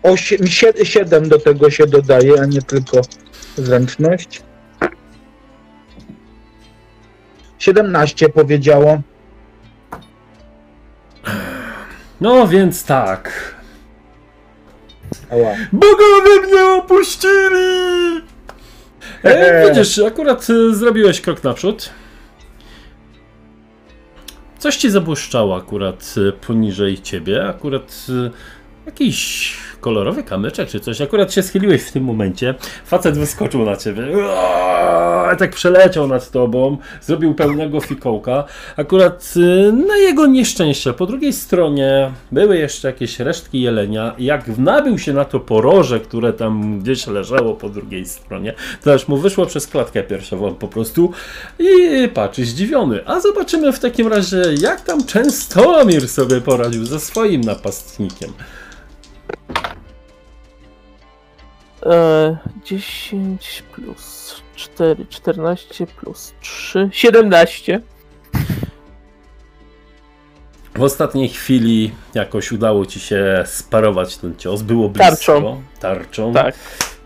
Osiem, 0.04 0.40
sie- 0.48 0.86
siedem 0.86 1.30
do 1.30 1.40
tego 1.40 1.70
się 1.70 1.88
dodaje, 1.88 2.42
a 2.42 2.46
nie 2.46 2.62
tylko 2.62 3.02
zręczność. 3.58 4.42
17 7.60 8.30
powiedziało. 8.30 9.02
No 12.22 12.48
więc 12.48 12.86
tak. 12.86 13.54
Ała. 15.32 15.52
Bogowie 15.74 16.42
mnie 16.48 16.66
opuścili! 16.66 18.22
E, 19.24 19.70
widzisz, 19.70 20.00
akurat 20.00 20.48
e, 20.50 20.76
zrobiłeś 20.76 21.22
krok 21.22 21.44
naprzód. 21.44 21.90
Coś 24.60 24.78
ci 24.78 24.90
zabłyszczało 24.90 25.58
akurat 25.58 26.16
e, 26.30 26.32
poniżej 26.32 27.02
ciebie. 27.02 27.48
Akurat 27.48 28.06
e, 28.10 28.30
jakiś 28.86 29.58
kolorowy 29.80 30.24
kamyczek 30.24 30.70
czy 30.70 30.80
coś. 30.80 31.02
Akurat 31.02 31.34
się 31.34 31.44
schyliłeś 31.44 31.84
w 31.84 31.92
tym 31.92 32.04
momencie. 32.04 32.56
Facet 32.86 33.18
wyskoczył 33.18 33.66
na 33.66 33.76
ciebie. 33.76 34.18
Uaaaa, 34.18 35.03
tak 35.36 35.52
przeleciał 35.52 36.08
nad 36.08 36.32
tobą. 36.32 36.78
Zrobił 37.02 37.34
pełnego 37.34 37.82
fikołka. 37.82 38.44
Akurat 38.78 39.34
e, 39.36 39.72
na 39.72 39.98
jego 39.98 40.26
nieszczęście 40.26 40.94
po 40.94 41.06
drugiej 41.06 41.34
stronie 41.34 42.12
były 42.32 42.58
jeszcze 42.58 42.88
jakieś 42.88 43.20
resztki 43.20 43.62
jelenia. 43.62 44.16
Jak 44.18 44.58
nabił 44.58 44.98
się 45.00 45.14
na 45.14 45.26
to 45.26 45.40
poroże, 45.40 46.00
które 46.00 46.34
tam 46.34 46.80
gdzieś 46.80 47.08
leżało 47.08 47.54
po 47.54 47.70
drugiej 47.70 48.06
stronie, 48.06 48.54
to 48.84 48.94
aż 48.94 49.08
mu 49.08 49.18
wyszło 49.18 49.46
przez 49.46 49.68
klatkę 49.68 50.04
piersiową 50.04 50.56
po 50.56 50.68
prostu 50.68 51.12
i 51.60 52.10
patrzy 52.14 52.46
zdziwiony. 52.46 53.06
A 53.06 53.20
zobaczymy 53.20 53.72
w 53.72 53.80
takim 53.80 54.08
razie, 54.08 54.44
jak 54.62 54.82
tam 54.82 55.06
Częstomir 55.06 56.10
sobie 56.10 56.42
poradził 56.42 56.86
ze 56.86 57.00
swoim 57.00 57.42
napastnikiem. 57.42 58.34
E, 61.86 62.38
10 62.66 63.64
plus 63.76 64.43
4, 64.64 65.06
14 65.10 65.88
plus 65.88 66.34
3, 66.42 66.90
17. 66.92 67.82
W 70.76 70.82
ostatniej 70.82 71.30
chwili 71.30 71.92
jakoś 72.14 72.52
udało 72.52 72.86
ci 72.86 73.00
się 73.00 73.44
sparować 73.46 74.18
ten 74.18 74.38
cios. 74.38 74.62
Było 74.62 74.90
blisko. 74.90 75.10
Tarczą. 75.10 75.64
Tarczą. 75.80 76.34
Tak. 76.34 76.56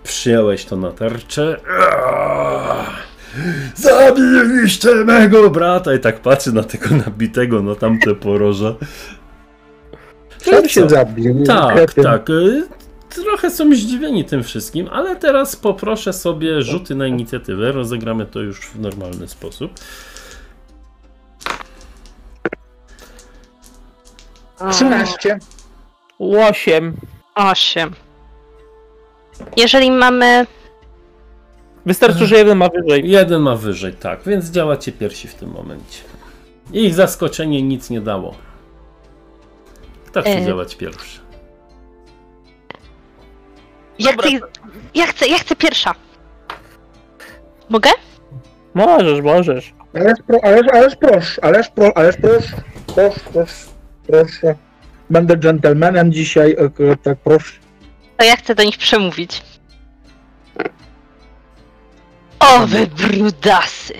Przyjąłeś 0.03 0.65
to 0.65 0.75
na 0.75 0.91
tarczę. 0.91 1.57
Zabiliście 3.75 4.95
mego 4.95 5.49
brata! 5.49 5.93
I 5.93 5.99
tak 5.99 6.19
patrzy 6.19 6.53
na 6.53 6.63
tego 6.63 6.95
nabitego 6.95 7.61
na 7.61 7.75
tamte 7.75 8.15
poroże. 8.15 8.75
No 10.47 10.53
Sam 10.53 10.69
się 10.69 10.89
zabił. 10.89 11.43
Tak, 11.43 11.93
tak. 11.93 12.27
Trochę 13.23 13.51
są 13.51 13.75
zdziwieni 13.75 14.25
tym 14.25 14.43
wszystkim, 14.43 14.89
ale 14.91 15.15
teraz 15.15 15.55
poproszę 15.55 16.13
sobie 16.13 16.61
rzuty 16.61 16.95
na 16.95 17.07
inicjatywę. 17.07 17.71
Rozegramy 17.71 18.25
to 18.25 18.39
już 18.39 18.61
w 18.61 18.79
normalny 18.79 19.27
sposób. 19.27 19.71
13. 24.71 25.39
8. 26.19 26.97
Osiem. 27.35 27.93
Jeżeli 29.57 29.91
mamy. 29.91 30.45
Wystarczy, 31.85 32.27
że 32.27 32.35
jeden 32.35 32.57
ma 32.57 32.69
wyżej. 32.69 33.09
Jeden 33.09 33.41
ma 33.41 33.55
wyżej, 33.55 33.93
tak, 33.93 34.23
więc 34.25 34.49
działacie 34.51 34.91
piersi 34.91 35.27
w 35.27 35.35
tym 35.35 35.49
momencie. 35.49 35.99
Ich 36.73 36.93
zaskoczenie 36.93 37.61
nic 37.61 37.89
nie 37.89 38.01
dało. 38.01 38.35
Kto 40.05 40.21
chce 40.21 40.37
E. 40.37 40.45
działać 40.45 40.75
pierwszy? 40.75 41.26
Ja 43.99 44.11
Dobra. 44.11 44.27
chcę, 44.29 44.39
ja 44.95 45.05
chcę, 45.07 45.27
ja 45.27 45.37
chcę 45.37 45.55
pierwsza. 45.55 45.95
Mogę? 47.69 47.89
Możesz, 48.73 49.21
możesz. 49.21 49.73
Ależ, 49.93 50.13
pro, 50.27 50.39
ależ, 50.43 50.67
ależ 50.73 50.95
proszę, 50.95 51.43
ależ, 51.45 51.67
pro, 51.69 51.97
ależ 51.97 52.15
proszę, 52.21 52.55
proszę, 52.95 53.19
proszę, 53.33 53.53
proszę. 54.07 54.55
Będę 55.09 55.37
dżentelmenem 55.37 56.11
dzisiaj, 56.13 56.55
akurat 56.65 57.01
tak 57.03 57.17
proszę. 57.23 57.53
To 58.17 58.25
ja 58.25 58.35
chcę 58.35 58.55
do 58.55 58.63
nich 58.63 58.77
przemówić. 58.77 59.41
O 62.39 62.67
wy 62.67 62.87
brudasy! 62.87 63.93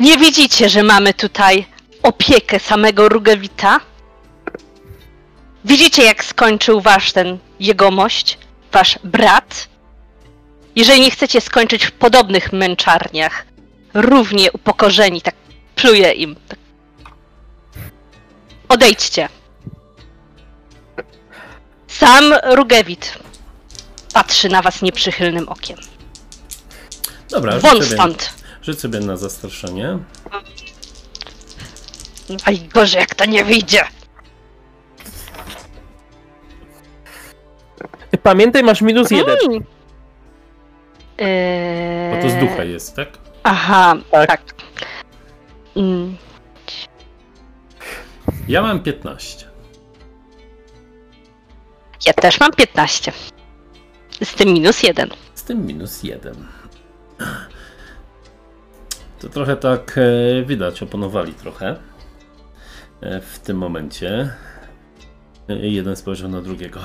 Nie 0.00 0.18
widzicie, 0.18 0.68
że 0.68 0.82
mamy 0.82 1.14
tutaj 1.14 1.66
opiekę 2.02 2.58
samego 2.58 3.08
Rugewita? 3.08 3.80
Widzicie, 5.64 6.04
jak 6.04 6.24
skończył 6.24 6.80
wasz 6.80 7.12
ten 7.12 7.38
jegomość, 7.60 8.38
wasz 8.74 8.98
brat? 9.04 9.68
Jeżeli 10.76 11.00
nie 11.00 11.10
chcecie 11.10 11.40
skończyć 11.40 11.86
w 11.86 11.92
podobnych 11.92 12.52
męczarniach, 12.52 13.46
równie 13.94 14.52
upokorzeni, 14.52 15.22
tak 15.22 15.34
pluję 15.74 16.12
im. 16.12 16.36
Tak. 16.48 16.58
Odejdźcie. 18.68 19.28
Sam 21.88 22.24
Rugewit 22.44 23.18
patrzy 24.14 24.48
na 24.48 24.62
was 24.62 24.82
nieprzychylnym 24.82 25.48
okiem. 25.48 25.78
Dobra, 27.30 27.52
rzuć 27.52 27.62
Won 27.62 27.82
sobie, 27.82 27.86
stąd! 27.86 28.34
rzuć 28.62 28.80
sobie 28.80 29.00
na 29.00 29.16
zastraszenie. 29.16 29.98
Aj 32.44 32.58
Boże, 32.74 32.98
jak 32.98 33.14
to 33.14 33.24
nie 33.24 33.44
wyjdzie! 33.44 33.84
Pamiętaj, 38.24 38.62
masz 38.62 38.82
minus 38.82 39.10
jeden. 39.10 39.36
Mm. 39.48 39.62
Eee, 41.18 42.16
Bo 42.16 42.22
to 42.22 42.30
z 42.30 42.34
ducha 42.40 42.64
jest, 42.64 42.96
tak? 42.96 43.08
Aha, 43.42 43.96
Tak. 44.10 44.26
tak. 44.28 44.42
Mm. 45.76 46.16
Ja 48.48 48.62
mam 48.62 48.80
15. 48.80 49.46
Ja 52.06 52.12
też 52.12 52.40
mam 52.40 52.52
15. 52.52 53.12
Z 54.24 54.34
tym 54.34 54.48
minus 54.48 54.82
jeden. 54.82 55.10
Z 55.34 55.42
tym 55.44 55.66
minus 55.66 56.02
1. 56.02 56.34
To 59.18 59.28
trochę 59.28 59.56
tak 59.56 59.98
e, 59.98 60.42
widać, 60.42 60.82
oponowali 60.82 61.32
trochę 61.34 61.76
e, 63.00 63.20
w 63.20 63.38
tym 63.38 63.56
momencie. 63.58 64.34
E, 65.48 65.56
jeden 65.56 65.96
spojrzał 65.96 66.28
na 66.30 66.42
drugiego. 66.42 66.80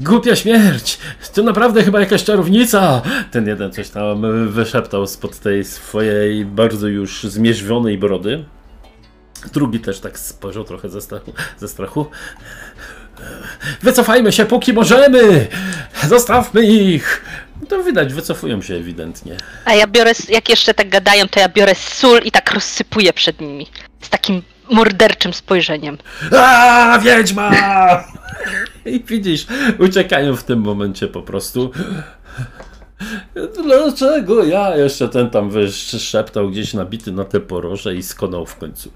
Głupia 0.00 0.36
śmierć! 0.36 0.98
To 1.34 1.42
naprawdę 1.42 1.82
chyba 1.84 2.00
jakaś 2.00 2.24
czarownica! 2.24 3.02
Ten 3.30 3.46
jeden 3.46 3.72
coś 3.72 3.88
tam 3.88 4.48
wyszeptał 4.52 5.06
spod 5.06 5.38
tej 5.38 5.64
swojej 5.64 6.44
bardzo 6.44 6.88
już 6.88 7.22
zmierzwionej 7.22 7.98
brody. 7.98 8.44
Drugi 9.52 9.80
też 9.80 10.00
tak 10.00 10.18
spojrzał 10.18 10.64
trochę 10.64 10.88
ze 10.88 11.00
strachu. 11.00 11.32
Ze 11.58 11.68
strachu. 11.68 12.06
Wycofajmy 13.82 14.32
się 14.32 14.46
póki 14.46 14.72
możemy! 14.72 15.46
Zostawmy 16.08 16.66
ich! 16.66 17.24
To 17.68 17.84
widać, 17.84 18.14
wycofują 18.14 18.62
się 18.62 18.74
ewidentnie. 18.74 19.36
A 19.64 19.74
ja 19.74 19.86
biorę, 19.86 20.12
jak 20.28 20.48
jeszcze 20.48 20.74
tak 20.74 20.88
gadają, 20.88 21.28
to 21.28 21.40
ja 21.40 21.48
biorę 21.48 21.74
sól 21.74 22.20
i 22.24 22.30
tak 22.30 22.52
rozsypuję 22.52 23.12
przed 23.12 23.40
nimi. 23.40 23.66
Z 24.00 24.10
takim 24.10 24.42
morderczym 24.70 25.34
spojrzeniem. 25.34 25.98
A 26.36 26.98
wiedźma! 27.02 27.50
I 28.84 29.04
widzisz, 29.06 29.46
uciekają 29.78 30.36
w 30.36 30.44
tym 30.44 30.60
momencie 30.60 31.08
po 31.08 31.22
prostu. 31.22 31.70
Dlaczego 33.64 34.44
ja? 34.44 34.76
Jeszcze 34.76 35.08
ten 35.08 35.30
tam 35.30 35.50
szeptał 35.98 36.50
gdzieś 36.50 36.74
nabity 36.74 37.12
na 37.12 37.24
te 37.24 37.40
poroże 37.40 37.94
i 37.94 38.02
skonał 38.02 38.46
w 38.46 38.56
końcu. 38.56 38.90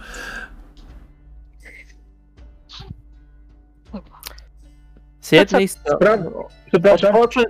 Z 5.21 5.33
jednej 5.33 5.69
strony... 5.69 6.31
Przepraszam, 6.67 7.17
Oczy... 7.17 7.41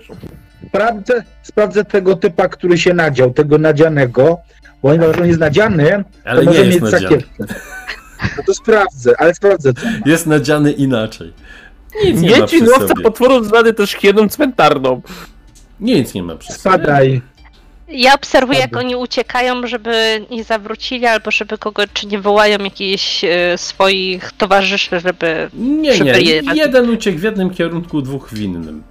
sprawdzę, 0.69 1.25
sprawdzę 1.43 1.85
tego 1.85 2.17
typa, 2.17 2.49
który 2.49 2.79
się 2.79 2.95
nadział, 2.95 3.31
tego 3.31 3.59
nadzianego, 3.59 4.39
bo 4.83 4.89
on 4.89 5.27
jest 5.27 5.41
nadziany, 5.41 6.05
Ale 6.25 6.37
to 6.37 6.41
nie 6.41 6.47
może 6.47 6.67
jest 6.67 6.83
mieć 6.83 6.93
nadziany. 6.93 7.21
sakiewkę. 7.21 7.55
No 8.37 8.43
to 8.47 8.55
sprawdzę, 8.55 9.13
ale 9.19 9.35
sprawdzę 9.35 9.75
co. 9.75 9.87
ma. 9.87 9.91
Jest 10.07 10.27
nadziany 10.27 10.73
inaczej. 10.73 11.33
Nic 12.05 12.21
nie 12.21 12.41
ma 12.41 12.47
przy 12.47 12.71
łowca 12.71 12.89
sobie. 12.89 13.03
potworów 13.03 13.47
zwany 13.47 13.73
też 13.73 13.93
hieną 13.93 14.29
cmentarną. 14.29 15.03
Nic 15.81 16.15
nie 16.15 16.23
ma 16.23 16.37
przy. 16.37 16.53
Spadaj. 16.53 17.23
Ja 17.89 18.15
obserwuję, 18.15 18.59
jak 18.59 18.77
oni 18.77 18.97
uciekają, 18.97 19.67
żeby 19.67 20.27
nie 20.31 20.45
zawrócili, 20.45 21.07
albo 21.07 21.31
żeby 21.31 21.59
kogo, 21.59 21.83
czy 21.93 22.07
nie 22.07 22.21
wołają 22.21 22.59
jakichś 22.59 23.25
e, 23.25 23.59
swoich 23.59 24.33
towarzyszy, 24.33 25.01
żeby... 25.01 25.51
Nie, 25.55 26.01
nie. 26.01 26.13
Jeden 26.55 26.91
uciekł 26.91 27.19
w 27.19 27.23
jednym 27.23 27.51
kierunku, 27.51 28.03
dwóch 28.03 28.29
w 28.29 28.41
innym. 28.41 28.83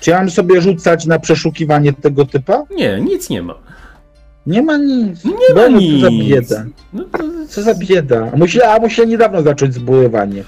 Czy 0.00 0.10
ja 0.10 0.18
mam 0.18 0.30
sobie 0.30 0.60
rzucać 0.60 1.06
na 1.06 1.18
przeszukiwanie 1.18 1.92
tego 1.92 2.26
typa? 2.26 2.62
Nie, 2.70 3.00
nic 3.00 3.30
nie 3.30 3.42
ma. 3.42 3.54
Nie 4.46 4.62
ma 4.62 4.76
nic. 4.76 5.24
Nie 5.24 5.54
ma 5.54 5.68
nic. 5.68 6.02
Co 6.02 6.10
za 6.10 6.10
bieda. 6.10 6.64
No, 6.92 7.04
to, 7.04 7.18
Co 7.48 7.62
za 7.62 7.74
bieda. 7.74 8.30
A 8.34 8.36
musieli, 8.36 8.64
a 8.64 8.78
musieli 8.78 9.08
niedawno 9.08 9.42
zacząć 9.42 9.74
zbójowanie. 9.74 10.44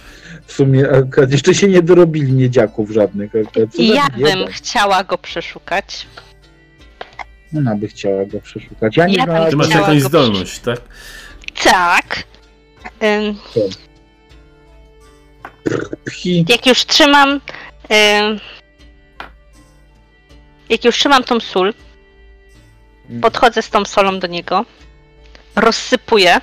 W 0.47 0.53
sumie 0.53 0.91
akurat 0.91 1.33
jeszcze 1.33 1.55
się 1.55 1.69
nie 1.69 1.83
dorobili 1.83 2.33
miedziaków 2.33 2.91
żadnych. 2.91 3.31
akurat. 3.35 3.71
Co 3.73 3.77
za 3.79 3.83
Ja 3.95 4.07
bieda. 4.17 4.37
bym 4.37 4.47
chciała 4.53 5.05
go 5.05 5.19
przeszukać. 5.19 6.07
Ona 7.57 7.75
by 7.77 7.89
chciała 7.89 8.25
go 8.25 8.41
przeszukać. 8.41 8.97
Ja 8.97 9.07
nie 9.07 9.15
Ja 9.17 9.27
bym 9.27 9.51
ty 9.51 9.57
masz 9.57 9.69
jakąś 9.69 10.03
zdolność, 10.03 10.59
tak? 10.59 10.81
Tak. 11.65 12.23
Ym, 13.03 13.35
jak 16.49 16.67
już 16.67 16.87
trzymam. 16.87 17.29
ym, 17.31 18.41
jak 20.69 20.85
już 20.85 20.97
trzymam 20.99 21.25
tą 21.25 21.41
sól, 21.41 21.75
podchodzę 23.23 23.63
z 23.63 23.71
tą 23.71 23.85
solą 23.85 24.19
do 24.19 24.27
niego, 24.27 24.65
rozsypuję 25.57 26.41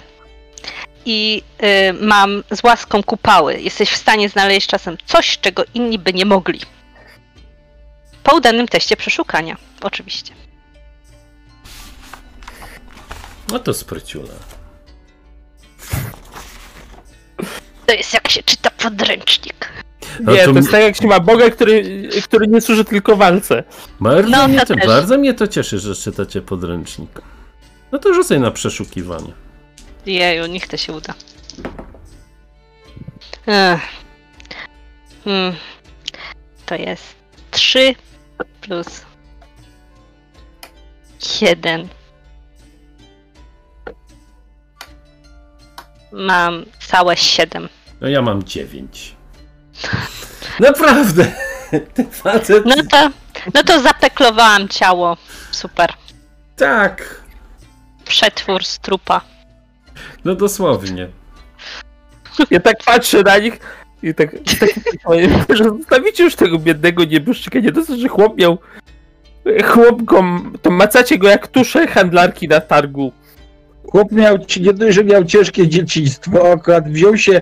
i 1.06 1.41
y, 1.63 1.94
mam 1.94 2.44
z 2.54 2.63
łaską 2.63 3.04
kupały. 3.04 3.62
Jesteś 3.62 3.89
w 3.89 3.96
stanie 3.98 4.30
znaleźć 4.30 4.68
czasem 4.68 4.98
coś, 5.06 5.38
czego 5.39 5.63
inni 5.74 6.00
by 6.00 6.13
nie 6.13 6.26
mogli. 6.26 6.62
Po 8.24 8.36
udanym 8.36 8.68
teście 8.68 8.98
przeszukania, 8.98 9.58
oczywiście. 9.82 10.34
No 13.52 13.60
to 13.60 13.74
spryciule. 13.74 14.30
To 17.86 17.94
jest 17.94 18.13
jak 18.13 18.28
się 18.32 18.44
czyta 18.44 18.70
podręcznik. 18.72 19.70
No 20.20 20.32
Nie, 20.34 20.39
to 20.39 20.46
to 20.46 20.52
mi- 20.52 20.58
jest 20.58 20.72
tak 20.72 20.82
jak 20.82 20.96
się 20.98 21.08
ma 21.08 21.20
Boga, 21.20 21.50
który, 21.50 22.10
który 22.24 22.48
nie 22.48 22.62
służy 22.62 22.86
tylko 22.86 23.15
walce. 23.15 23.63
Bardzo, 24.00 24.30
No, 24.30 24.48
mnie 24.48 24.60
to 24.60 24.65
to, 24.65 24.76
też. 24.76 24.88
bardzo 24.88 25.18
mnie 25.18 25.34
to 25.34 25.48
cieszy, 25.48 25.80
że 25.80 25.96
czytacie 25.96 26.41
podręcznik. 26.41 27.22
No 27.91 28.00
to 28.00 28.13
rzucaj 28.13 28.39
na 28.39 28.52
przeszukiwanie. 28.52 29.34
Jeju, 30.06 30.46
niech 30.46 30.68
to 30.68 30.78
się 30.78 30.94
uda. 30.94 31.13
Ech. 33.48 33.82
Hmm. 35.24 35.56
To 36.65 36.76
jest 36.76 37.15
3 37.52 37.96
plus 38.62 39.06
1. 41.41 41.88
Mam 46.12 46.65
całe 46.80 47.18
7. 47.18 47.70
No 48.02 48.08
ja 48.08 48.22
mam 48.22 48.44
dziewięć. 48.44 49.15
Naprawdę! 50.60 51.32
Ten 51.94 52.12
facet... 52.12 52.65
No 52.65 52.76
to, 52.91 53.10
no 53.54 53.63
to 53.63 53.82
zapeklowałam 53.82 54.68
ciało. 54.68 55.18
Super. 55.52 55.94
Tak! 56.56 57.24
Przetwór 58.06 58.65
z 58.65 58.80
trupa. 58.80 59.22
No 60.25 60.36
dosłownie. 60.36 61.08
Ja 62.51 62.60
tak 62.60 62.77
patrzę 62.86 63.23
na 63.23 63.38
nich 63.38 63.60
i 64.03 64.13
tak, 64.13 64.34
i 64.34 64.58
tak 64.60 64.69
że 65.58 65.63
zostawicie 65.63 66.23
już 66.23 66.36
tego 66.36 66.60
biednego 66.60 67.03
nieboszczyka. 67.03 67.60
Nie 67.60 67.71
dosyć, 67.71 67.99
że 68.01 68.08
chłop 68.08 68.38
miał 68.38 68.58
chłop 69.65 70.01
go, 70.03 70.23
to 70.62 70.71
macacie 70.71 71.17
go 71.17 71.27
jak 71.27 71.47
tusze 71.47 71.88
handlarki 71.88 72.47
na 72.47 72.62
targu. 72.62 73.12
Chłop 73.91 74.12
miał, 74.12 74.38
nie 74.62 74.73
dość, 74.73 74.95
że 74.95 75.03
miał 75.03 75.25
ciężkie 75.25 75.67
dzieciństwo, 75.67 76.51
akurat 76.51 76.89
wziął 76.91 77.17
się 77.17 77.36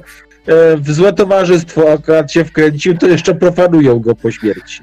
e, 0.48 0.78
w 0.78 0.92
złe 0.92 1.14
towarzystwo, 1.14 1.92
akurat 1.92 2.32
się 2.32 2.46
wkręcił, 2.46 2.98
to 2.98 3.08
jeszcze 3.08 3.36
profanują 3.36 4.00
go 4.00 4.16
po 4.16 4.32
śmierci. 4.32 4.82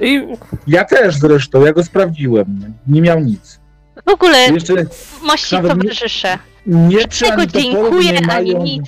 I 0.00 0.22
Ja 0.66 0.84
też 0.84 1.16
zresztą, 1.16 1.64
ja 1.64 1.72
go 1.72 1.84
sprawdziłem. 1.84 2.46
Nie 2.86 3.00
miał 3.02 3.20
nic. 3.20 3.60
W 4.06 4.10
ogóle 4.10 4.38
Jeszcze 4.38 4.74
mości 5.22 5.54
nawet 5.54 5.76
nie- 5.76 5.82
towarzysze. 5.82 6.38
Nie 6.66 7.08
Czego 7.08 7.46
dziękuję, 7.46 8.12
nie 8.12 8.18
ani 8.32 8.52
mają... 8.52 8.62
nic. 8.64 8.82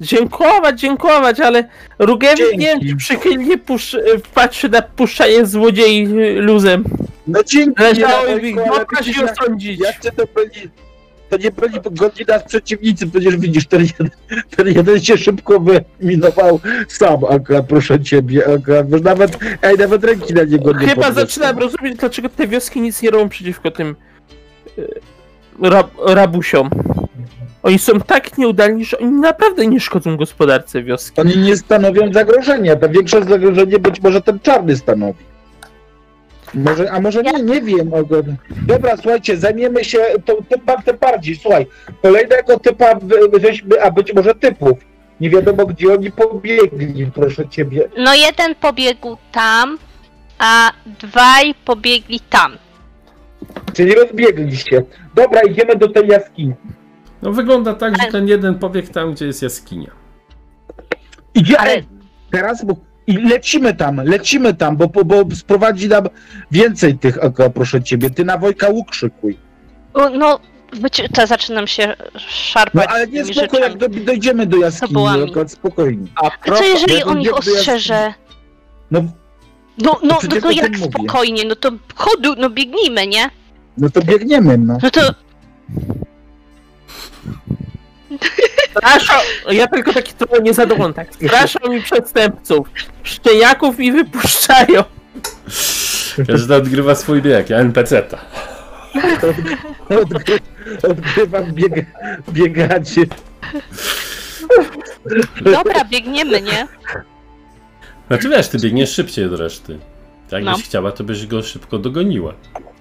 dziękować, 0.00 0.80
dziękować, 0.80 1.40
ale 1.40 1.68
Rugewik 1.98 2.36
Dzięki. 2.38 2.58
nie 2.58 2.66
wiem, 2.66 2.80
czy 2.88 2.96
przychylnie 2.96 3.58
pusz, 3.58 3.96
patrzy 4.34 4.68
na 4.68 4.82
puszczanie 4.82 5.46
złodziei 5.46 6.06
luzem. 6.36 6.84
No 7.26 7.40
dzięki, 7.44 7.82
ale 8.04 8.40
go 8.40 8.80
widzisz, 8.98 9.16
się 9.16 9.24
osądzić. 9.32 9.80
Jak 9.80 10.14
to 10.16 10.24
byli, 10.34 10.70
to 11.30 11.36
nie 11.36 11.50
byli 11.50 11.80
godni 11.90 12.24
nas 12.28 12.42
przeciwnicy, 12.42 13.06
przecież 13.06 13.36
widzisz, 13.36 13.66
ten 13.66 13.80
jeden, 13.80 14.10
ten 14.56 14.66
jeden 14.68 15.00
się 15.00 15.18
szybko 15.18 15.60
wyminował 15.60 16.60
sam 16.88 17.24
akurat, 17.30 17.66
proszę 17.66 18.00
ciebie, 18.00 18.42
akurat, 18.54 18.88
bo 18.88 18.98
nawet, 18.98 19.38
ej, 19.62 19.76
nawet 19.78 20.04
ręki 20.04 20.34
na 20.34 20.42
niego 20.44 20.72
nie 20.72 20.78
Chyba 20.78 20.94
podniosłem. 20.94 21.14
zaczynam 21.14 21.58
rozumieć, 21.58 21.96
dlaczego 21.96 22.28
te 22.28 22.46
wioski 22.48 22.80
nic 22.80 23.02
nie 23.02 23.10
robią 23.10 23.28
przeciwko 23.28 23.70
tym 23.70 23.96
e, 24.78 24.82
rab, 25.62 25.90
rabusiom. 26.06 26.70
Oni 27.62 27.78
są 27.78 28.00
tak 28.00 28.38
nieudolni, 28.38 28.84
że 28.84 28.98
oni 28.98 29.12
naprawdę 29.12 29.66
nie 29.66 29.80
szkodzą 29.80 30.16
gospodarce 30.16 30.82
wioski. 30.82 31.20
Oni 31.20 31.38
nie 31.38 31.56
stanowią 31.56 32.12
zagrożenia, 32.12 32.76
to 32.76 32.88
większe 32.88 33.24
zagrożenie 33.24 33.78
być 33.78 34.02
może 34.02 34.20
ten 34.20 34.40
czarny 34.40 34.76
stanowi. 34.76 35.24
Może, 36.54 36.90
a 36.92 37.00
może 37.00 37.22
nie, 37.22 37.32
nie 37.42 37.62
wiem. 37.62 37.90
Dobra, 38.66 38.96
słuchajcie, 38.96 39.36
zajmiemy 39.36 39.84
się 39.84 39.98
tą 40.24 40.34
typem 40.48 40.82
tym 40.84 40.96
bardziej. 40.96 41.36
Słuchaj, 41.36 41.66
kolejnego 42.02 42.58
typa 42.58 42.86
weźmy, 43.40 43.82
a 43.82 43.90
być 43.90 44.14
może 44.14 44.34
typów. 44.34 44.78
Nie 45.20 45.30
wiadomo, 45.30 45.66
gdzie 45.66 45.92
oni 45.92 46.10
pobiegli, 46.12 47.06
proszę 47.14 47.48
ciebie. 47.48 47.88
No 47.96 48.14
jeden 48.14 48.54
pobiegł 48.54 49.16
tam, 49.32 49.78
a 50.38 50.70
dwaj 51.00 51.54
pobiegli 51.64 52.20
tam. 52.20 52.58
Czyli 53.72 53.94
rozbiegliście. 53.94 54.82
Dobra, 55.14 55.40
idziemy 55.42 55.76
do 55.76 55.88
tej 55.88 56.08
jaskini. 56.08 56.54
No 57.22 57.32
wygląda 57.32 57.74
tak, 57.74 58.02
że 58.02 58.08
ten 58.12 58.28
jeden 58.28 58.58
pobiegł 58.58 58.92
tam, 58.92 59.12
gdzie 59.14 59.26
jest 59.26 59.42
jaskinia. 59.42 59.90
Idziemy 61.34 61.58
Ale 61.58 61.82
teraz, 62.30 62.64
bo 62.64 62.76
i 63.06 63.12
lecimy 63.16 63.74
tam, 63.74 63.96
lecimy 64.04 64.54
tam, 64.54 64.76
bo, 64.76 64.86
bo, 64.88 65.04
bo 65.24 65.34
sprowadzi 65.36 65.88
nam 65.88 66.04
więcej 66.50 66.98
tych, 66.98 67.18
proszę 67.54 67.82
ciebie. 67.82 68.10
Ty 68.10 68.24
na 68.24 68.38
Wojka 68.38 68.68
łuk 68.68 68.94
szykuj. 68.94 69.38
o, 69.94 70.10
no, 70.10 70.40
wyci- 70.72 71.08
to 71.14 71.26
zaczynam 71.26 71.66
się 71.66 71.86
No 72.14 72.20
szarpać 72.20 72.88
ale 72.88 73.06
nie 73.06 73.22
tymi 73.22 73.34
spoko, 73.34 73.58
jak 73.58 73.72
rzeczami. 73.72 73.96
do, 73.96 74.04
dojdziemy 74.04 74.46
do 74.46 74.56
jaskini, 74.56 74.88
Fabułami. 74.88 75.30
oko, 75.30 75.48
spokojnie. 75.48 76.06
A 76.22 76.30
A 76.52 76.56
co 76.56 76.64
jeżeli 76.64 77.02
on 77.02 77.20
ich 77.20 77.34
ostrzeże? 77.34 78.12
No, 78.90 79.02
No, 79.84 79.98
no, 80.02 80.08
no 80.08 80.18
przecież 80.18 80.42
to 80.42 80.48
o 80.48 80.52
tym 80.52 80.58
jak 80.62 80.78
mówię. 80.78 80.90
spokojnie, 80.92 81.44
no 81.44 81.56
to 81.56 81.70
chodu, 81.94 82.34
no 82.38 82.50
biegnijmy, 82.50 83.06
nie? 83.06 83.30
no 83.78 83.90
to 83.90 84.00
biegniemy, 84.02 84.58
no. 84.58 84.78
No 84.82 84.90
to 84.90 85.00
Straszą, 88.76 89.12
ja 89.50 89.66
tylko 89.66 89.92
taki 89.92 90.12
trochę 90.12 90.42
niezadowolony, 90.42 90.94
tak. 90.94 91.14
Straszą 91.14 91.58
mi 91.68 91.82
przestępców. 91.82 92.68
Szczeniaków 93.02 93.78
mi 93.78 93.92
wypuszczają. 93.92 94.84
Każdy 96.26 96.54
odgrywa 96.54 96.94
swój 96.94 97.22
bieg, 97.22 97.50
ja 97.50 97.58
NPC-ta. 97.58 98.18
Odgry, 100.02 100.38
odgrywam 100.90 101.52
biega, 101.52 101.82
biegacie. 102.32 103.06
dobra, 105.40 105.84
biegniemy, 105.84 106.42
nie? 106.42 106.66
Znaczy 108.08 108.28
wiesz, 108.28 108.48
ty 108.48 108.58
biegniesz 108.58 108.90
szybciej 108.94 109.24
od 109.24 109.40
reszty. 109.40 109.78
Jakbyś 110.30 110.52
No. 110.52 110.58
chciała, 110.64 110.92
to 110.92 111.04
byś 111.04 111.26
go 111.26 111.42
szybko 111.42 111.78
dogoniła. 111.78 112.34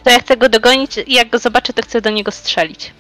To 0.04 0.10
ja 0.10 0.20
chcę 0.20 0.38
go 0.38 0.50
dogonić 0.50 0.98
i 1.08 1.14
jak 1.14 1.30
go 1.30 1.40
zobaczę, 1.40 1.74
to 1.74 1.82
chcę 1.82 2.02
do 2.02 2.10
niego 2.10 2.32
strzelić. 2.32 2.94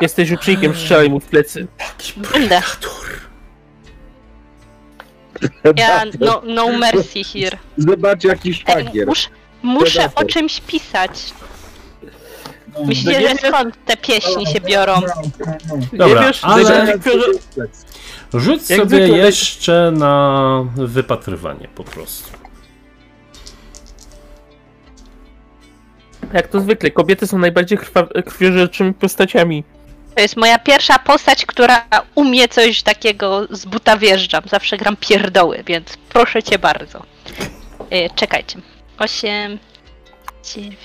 Jesteś 0.00 0.30
ucznikiem, 0.30 0.74
strzelaj 0.74 1.10
mu 1.10 1.20
w 1.20 1.26
plecy. 1.26 1.66
Będę. 2.32 2.62
Ja 5.76 6.04
no, 6.20 6.42
no 6.46 6.72
mercy 6.78 7.24
here. 7.24 7.58
Zobacz 7.76 8.24
jaki 8.24 8.48
Ej, 8.48 8.54
szwagier. 8.54 9.06
muszę, 9.06 9.28
muszę 9.62 10.08
o 10.14 10.24
czymś 10.24 10.60
pisać. 10.60 11.10
Myślicie, 12.84 13.28
że 13.28 13.48
skąd 13.48 13.84
te 13.84 13.96
pieśni 13.96 14.46
się 14.46 14.60
biorą? 14.60 14.94
Dobra, 15.92 16.20
nie 16.20 16.26
wiesz, 16.26 16.44
ale- 16.44 16.80
ale... 16.82 16.98
Rzuć 18.34 18.70
Jak 18.70 18.80
sobie 18.80 19.06
zwykle- 19.06 19.16
jeszcze 19.16 19.92
na 19.96 20.64
wypatrywanie 20.76 21.68
po 21.74 21.84
prostu. 21.84 22.30
Jak 26.32 26.48
to 26.48 26.60
zwykle, 26.60 26.90
kobiety 26.90 27.26
są 27.26 27.38
najbardziej 27.38 27.78
krwiożerczymi 28.26 28.94
postaciami. 28.94 29.64
To 30.14 30.20
jest 30.20 30.36
moja 30.36 30.58
pierwsza 30.58 30.98
postać, 30.98 31.46
która 31.46 31.84
umie 32.14 32.48
coś 32.48 32.82
takiego 32.82 33.46
z 33.50 33.64
buta 33.66 33.96
wjeżdżam. 33.96 34.42
Zawsze 34.50 34.76
gram 34.76 34.96
pierdoły, 34.96 35.62
więc 35.66 35.96
proszę 36.08 36.42
cię 36.42 36.58
bardzo. 36.58 37.02
E, 37.90 38.10
czekajcie. 38.10 38.58
8, 38.98 39.58
9, 40.54 40.76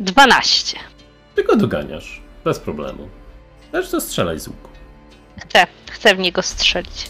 12. 0.00 0.76
Tylko 1.34 1.56
doganiasz. 1.56 2.22
Bez 2.44 2.58
problemu. 2.58 3.08
Też 3.72 3.90
to 3.90 4.00
strzelaj 4.00 4.38
z 4.40 4.48
łuku. 4.48 4.68
Chcę, 5.40 5.66
chcę 5.90 6.14
w 6.14 6.18
niego 6.18 6.42
strzelić. 6.42 7.08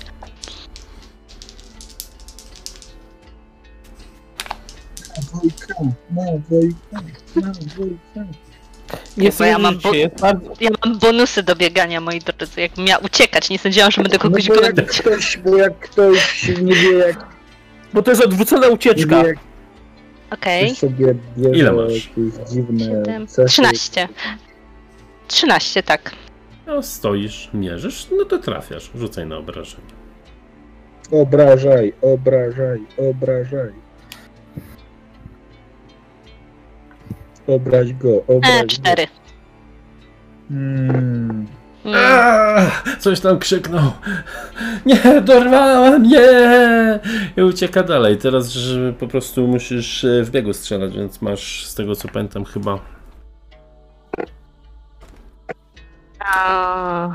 Wojka, 5.32 5.74
no 6.10 6.22
Wojka, 6.50 6.76
no 7.36 7.52
Wojka. 7.76 8.30
Nie 9.16 9.30
Bo 9.38 9.44
ja 9.44 9.58
mam 9.58 9.78
bo-. 9.78 9.94
Ja 10.60 10.70
mam 10.84 10.98
bonusy 10.98 11.42
do 11.42 11.56
biegania, 11.56 12.00
moi 12.00 12.18
drodzy. 12.20 12.60
Jak 12.60 12.78
miał 12.78 13.04
uciekać, 13.04 13.50
nie 13.50 13.58
sądziłam, 13.58 13.90
że 13.90 14.02
będę 14.02 14.18
kogoś 14.18 14.48
no 14.48 14.54
bo 14.54 14.60
jak 14.62 14.74
gonić. 14.74 14.98
ktoś, 14.98 15.36
bo 15.36 15.56
jak 15.56 15.78
ktoś 15.78 16.48
nie 16.62 16.74
wie 16.74 16.92
jak, 16.92 17.26
Bo 17.94 18.02
to 18.02 18.10
jest 18.10 18.22
odwrócona 18.24 18.66
nie 18.66 18.72
ucieczka. 18.72 19.22
wie 19.22 19.28
jak 19.28 19.36
Okej. 20.30 20.66
ktoś 20.66 20.78
sobie 20.78 21.14
bierze 21.38 21.56
Ile 21.58 21.72
masz? 21.72 21.92
jakieś 21.92 22.50
dziwne 22.52 22.84
Siedem, 22.84 23.26
cechy. 23.26 23.48
13. 23.48 24.08
13, 25.28 25.82
tak. 25.82 26.12
No, 26.66 26.82
stoisz, 26.82 27.50
mierzysz, 27.54 28.08
no 28.18 28.24
to 28.24 28.38
trafiasz. 28.38 28.90
Rzucaj 28.94 29.26
na 29.26 29.36
obrażenie. 29.36 29.94
Obrażaj, 31.10 31.92
obrażaj, 32.02 32.80
obrażaj. 33.10 33.72
Obraź 37.46 37.92
go, 37.94 38.22
obraź 38.26 38.60
E, 38.60 38.62
go. 38.62 38.66
4. 38.68 39.06
Mm. 40.50 41.46
Coś 42.98 43.20
tam 43.20 43.38
krzyknął. 43.38 43.90
Nie, 44.86 45.20
dorwała 45.20 45.98
mnie! 45.98 46.20
I 47.36 47.42
ucieka 47.42 47.82
dalej. 47.82 48.18
Teraz 48.18 48.48
że 48.48 48.92
po 48.92 49.08
prostu 49.08 49.48
musisz 49.48 50.04
e, 50.04 50.24
w 50.24 50.30
biegu 50.30 50.52
strzelać, 50.52 50.96
więc 50.96 51.22
masz 51.22 51.66
z 51.66 51.74
tego 51.74 51.96
co 51.96 52.08
pamiętam 52.08 52.44
chyba. 52.44 52.93
A. 56.24 57.08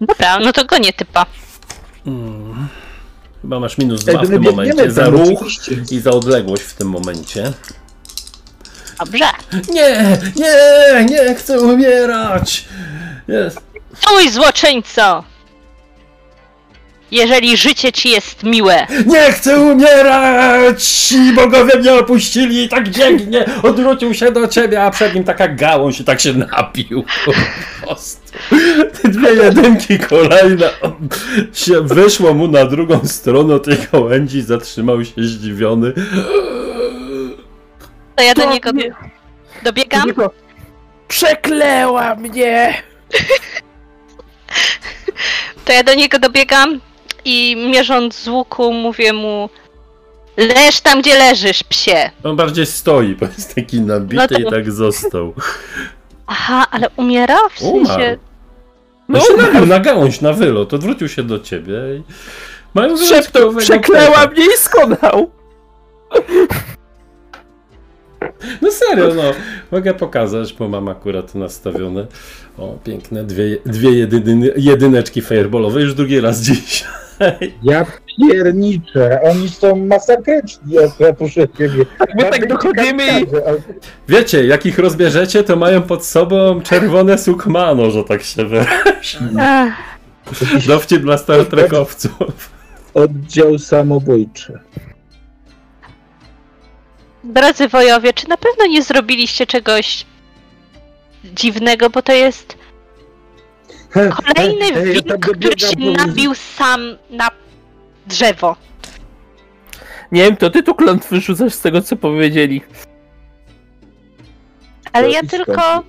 Dobra, 0.00 0.38
no 0.38 0.52
to 0.52 0.64
gonię 0.64 0.92
typa. 0.92 1.26
Mm, 2.06 2.68
chyba 3.42 3.60
masz 3.60 3.78
minus 3.78 4.04
dwa 4.04 4.22
w 4.22 4.28
tym 4.28 4.42
momencie. 4.42 4.90
Za 4.90 5.08
ruch 5.08 5.40
i 5.90 6.00
za 6.00 6.10
odległość 6.10 6.62
w 6.62 6.74
tym 6.74 6.88
momencie. 6.88 7.52
Dobrze. 8.98 9.24
Nie, 9.68 10.18
nie, 10.36 11.04
nie 11.04 11.34
chcę 11.34 11.60
umierać! 11.60 12.64
Jest. 13.28 13.60
Stój, 13.94 14.30
złoczyńco! 14.30 15.24
Jeżeli 17.12 17.56
życie 17.56 17.92
ci 17.92 18.10
jest 18.10 18.42
miłe. 18.42 18.86
Nie 19.06 19.32
chcę 19.32 19.60
umierać! 19.60 21.14
Bogowie 21.34 21.78
mnie 21.78 21.94
opuścili 21.94 22.64
i 22.64 22.68
tak 22.68 22.90
biegnie, 22.90 23.44
odwrócił 23.62 24.14
się 24.14 24.32
do 24.32 24.48
ciebie, 24.48 24.82
a 24.82 24.90
przed 24.90 25.14
nim 25.14 25.24
taka 25.24 25.48
gałąź 25.48 26.00
i 26.00 26.04
tak 26.04 26.20
się 26.20 26.32
napił. 26.32 27.04
Po 27.24 27.32
prostu. 27.86 28.22
Te 29.02 29.08
dwie 29.08 29.30
jedynki 29.34 29.98
kolejne. 29.98 30.70
Się 31.54 31.80
wyszło 31.80 32.34
mu 32.34 32.48
na 32.48 32.64
drugą 32.64 33.00
stronę 33.04 33.60
tej 33.60 33.76
gałęzi, 33.92 34.42
zatrzymał 34.42 35.04
się 35.04 35.12
zdziwiony. 35.18 35.92
To 38.16 38.22
ja 38.22 38.34
do 38.34 38.50
niego 38.52 38.70
nie- 38.70 38.94
dobiegam. 39.62 40.02
Tylko, 40.04 40.30
Przekleła 41.08 42.14
mnie! 42.14 42.74
To 45.64 45.72
ja 45.72 45.82
do 45.82 45.94
niego 45.94 46.18
dobiegam 46.18 46.80
i 47.24 47.56
mierząc 47.70 48.14
z 48.18 48.28
łuku 48.28 48.72
mówię 48.72 49.12
mu 49.12 49.48
Leż 50.36 50.80
tam, 50.80 51.00
gdzie 51.00 51.18
leżysz, 51.18 51.64
psie. 51.64 52.10
On 52.24 52.36
bardziej 52.36 52.66
stoi, 52.66 53.14
bo 53.14 53.26
jest 53.26 53.54
taki 53.54 53.80
nabity 53.80 54.16
No 54.16 54.28
to- 54.28 54.38
i 54.38 54.50
tak 54.50 54.72
został. 54.72 55.34
Aha, 56.26 56.66
ale 56.70 56.88
umiera? 56.96 57.38
W 57.54 57.58
sensie... 57.58 57.78
Umarł. 57.78 58.18
No 59.08 59.20
się 59.20 59.36
nabił 59.36 59.66
na 59.66 59.80
gałąź, 59.80 60.20
na 60.20 60.32
wylot, 60.32 60.74
odwrócił 60.74 61.08
się 61.08 61.22
do 61.22 61.38
ciebie 61.38 61.74
i... 61.98 62.02
Mają 62.74 62.96
pecha. 64.12 64.26
mnie 64.26 64.44
i 64.44 64.56
skonał! 64.56 65.30
No 68.62 68.70
serio, 68.70 69.14
no. 69.14 69.22
Mogę 69.70 69.94
pokazać, 69.94 70.52
bo 70.52 70.68
mam 70.68 70.88
akurat 70.88 71.34
nastawione. 71.34 72.06
O, 72.58 72.78
piękne 72.84 73.24
dwie, 73.24 73.58
dwie 73.66 73.90
jedyny, 73.90 74.52
jedyneczki 74.56 75.20
fireballowe, 75.20 75.80
już 75.80 75.94
drugi 75.94 76.20
raz 76.20 76.40
dziś. 76.46 76.84
Ja 77.62 77.86
pierniczę, 78.18 79.20
oni 79.22 79.48
są 79.48 79.76
masakryczni, 79.76 80.74
ja 81.00 81.12
proszę 81.12 81.48
ciebie. 81.58 81.86
My 82.18 82.24
tak 82.30 82.48
dochodzimy 82.48 83.20
i... 83.20 83.26
Wiecie, 84.08 84.46
jak 84.46 84.66
ich 84.66 84.78
rozbierzecie, 84.78 85.44
to 85.44 85.56
mają 85.56 85.82
pod 85.82 86.04
sobą 86.06 86.60
czerwone 86.60 87.18
sukmano, 87.18 87.90
że 87.90 88.04
tak 88.04 88.22
się. 88.22 88.38
Ach, 89.40 89.72
Dowcip 90.66 91.02
dla 91.02 91.18
Star 91.18 91.46
Trekowców. 91.46 92.50
Oddział 92.94 93.58
samobójczy. 93.58 94.58
Drodzy 97.24 97.68
wojowie, 97.68 98.12
czy 98.12 98.28
na 98.28 98.36
pewno 98.36 98.66
nie 98.66 98.82
zrobiliście 98.82 99.46
czegoś 99.46 100.06
dziwnego, 101.24 101.90
bo 101.90 102.02
to 102.02 102.12
jest 102.12 102.56
kolejny 103.92 104.64
Ej, 104.64 104.74
ja 104.74 104.82
wilk, 104.92 105.06
tam 105.08 105.20
który 105.20 105.38
dobiegam, 105.38 105.70
się 105.70 105.76
bo- 105.76 105.90
nabił 106.06 106.34
sam 106.34 106.80
na 107.10 107.28
drzewo. 108.06 108.56
Nie 110.12 110.22
wiem, 110.24 110.36
to 110.36 110.50
ty 110.50 110.62
tu 110.62 110.74
klątwy 110.74 111.20
rzucasz 111.20 111.52
z 111.54 111.60
tego, 111.60 111.82
co 111.82 111.96
powiedzieli. 111.96 112.62
Ale 114.92 115.06
To 115.06 115.12
ja 115.14 115.22
tylko, 115.22 115.82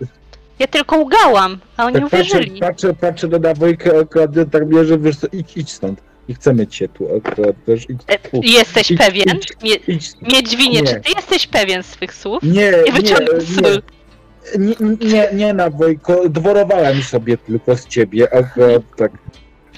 ja 0.60 0.68
tylko 0.68 0.98
ugałam, 0.98 1.58
a 1.78 1.86
oni 1.86 1.94
Tak 1.94 2.04
patrzę, 2.04 2.18
uwierzyli. 2.18 2.60
patrzę, 2.60 2.94
patrzę 2.94 3.28
Dawojka, 3.28 3.92
akurat 4.02 4.32
tak 4.52 4.68
bierze, 4.68 4.98
wiesz 5.00 5.16
co, 5.16 5.28
idź, 5.32 5.58
idź 5.58 5.72
stąd. 5.72 6.02
Nie 6.30 6.36
chcemy 6.36 6.68
cię 6.68 6.90
tu 6.90 7.08
akurat, 7.18 7.56
idź, 7.90 8.02
E, 8.08 8.20
tu. 8.20 8.40
Jesteś 8.44 8.92
idź, 8.92 8.98
pewien? 8.98 9.38
idź. 9.38 9.48
Mie 9.64 9.76
idź. 9.96 10.12
Miedźwinie, 10.22 10.82
Nie. 10.82 10.88
czy 10.88 10.96
ty 11.02 11.12
jesteś 11.16 11.48
pewien 11.48 11.84
swych 11.84 12.14
słów? 12.16 12.44
Nie, 12.44 12.52
Nie 12.52 13.02
nie, 13.02 13.02
nie, 14.58 14.76
nie, 14.78 14.98
nie, 15.12 15.30
nie 15.34 15.54
na 15.54 15.70
Wojko, 15.70 16.30
dworowałem 16.30 17.04
sobie 17.04 17.38
tylko 17.38 17.78
z 17.78 17.88
ciebie, 17.88 18.28
akurat 18.34 18.82
tak. 18.98 19.12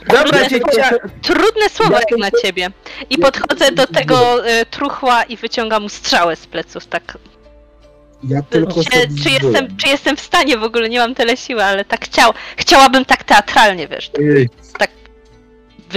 Dobra, 0.08 0.24
Trudne, 0.24 0.48
dziecia... 0.50 0.90
trudne 1.22 1.70
słowa 1.72 1.92
Ja 1.94 2.00
jak 2.00 2.10
to- 2.10 2.18
na 2.18 2.32
ciebie. 2.42 2.70
I 3.10 3.18
podchodzę 3.18 3.72
do 3.72 3.88
tego 3.88 4.48
e, 4.48 4.66
truchła 4.66 5.24
i 5.24 5.38
wyciągam 5.38 5.84
mu 5.84 5.90
strzałę 5.90 6.36
z 6.36 6.48
pleców, 6.48 6.88
tak. 6.88 7.18
Ja 8.24 8.42
tylko 8.42 8.74
Czy, 8.84 8.90
czy, 9.24 9.30
jestem, 9.30 9.78
czy 9.78 9.88
jestem 9.88 10.18
w 10.18 10.22
stanie 10.22 10.58
w 10.58 10.64
ogóle, 10.64 10.90
nie 10.90 11.00
mam 11.00 11.16
tyle 11.16 11.38
siły, 11.38 11.64
ale 11.64 11.86
tak 11.86 12.06
chciał, 12.06 12.34
chciałabym 12.58 13.06
tak 13.06 13.24
teatralnie, 13.24 13.88
wiesz, 13.88 14.12
Ej, 14.20 14.50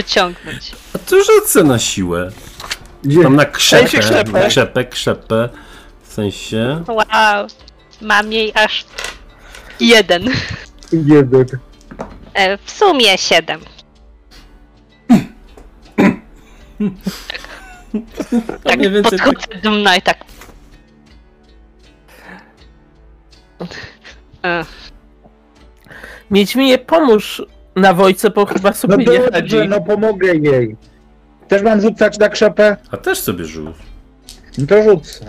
wyciągnąć. 0.03 0.73
A 0.95 0.99
to 0.99 1.17
rzucę 1.25 1.65
na 1.65 1.79
siłę. 1.79 2.31
nie, 3.05 3.23
Tam 3.23 3.37
na 3.37 3.45
krzepę, 3.45 3.99
krzepę. 3.99 4.33
na 4.33 4.49
krzepę, 4.49 4.85
krzepę. 4.85 5.49
W 6.03 6.13
sensie... 6.13 6.85
Wow, 6.89 7.47
mam 8.01 8.33
jej 8.33 8.53
aż 8.55 8.85
jeden. 9.81 10.25
jeden. 10.93 11.59
E, 12.35 12.59
w 12.59 12.71
sumie 12.71 13.19
siedem. 13.19 13.61
To 18.65 18.77
mniej 18.77 18.91
więcej 18.91 19.19
tak, 19.19 19.29
Podchodzę 19.29 19.61
do 19.63 19.71
mną 19.71 19.95
i 19.95 20.03
tak. 20.03 20.25
E, 24.45 24.65
Miedźminie, 26.31 26.79
pomóż 26.79 27.43
na 27.79 27.95
wojce, 27.95 28.31
bo 28.31 28.47
chyba 28.47 28.73
sobie 28.73 28.97
No 29.07 29.12
nie 29.12 29.31
dobrze, 29.31 29.64
no 29.69 29.81
pomogę 29.81 30.35
jej. 30.35 30.77
Też 31.49 31.62
mam 31.62 31.81
rzucać 31.81 32.19
na 32.19 32.29
krzepę? 32.29 32.77
A 32.91 32.97
też 32.97 33.19
sobie 33.21 33.45
rzuć. 33.45 33.77
No 34.59 34.67
to 34.67 34.83
rzucę. 34.83 35.25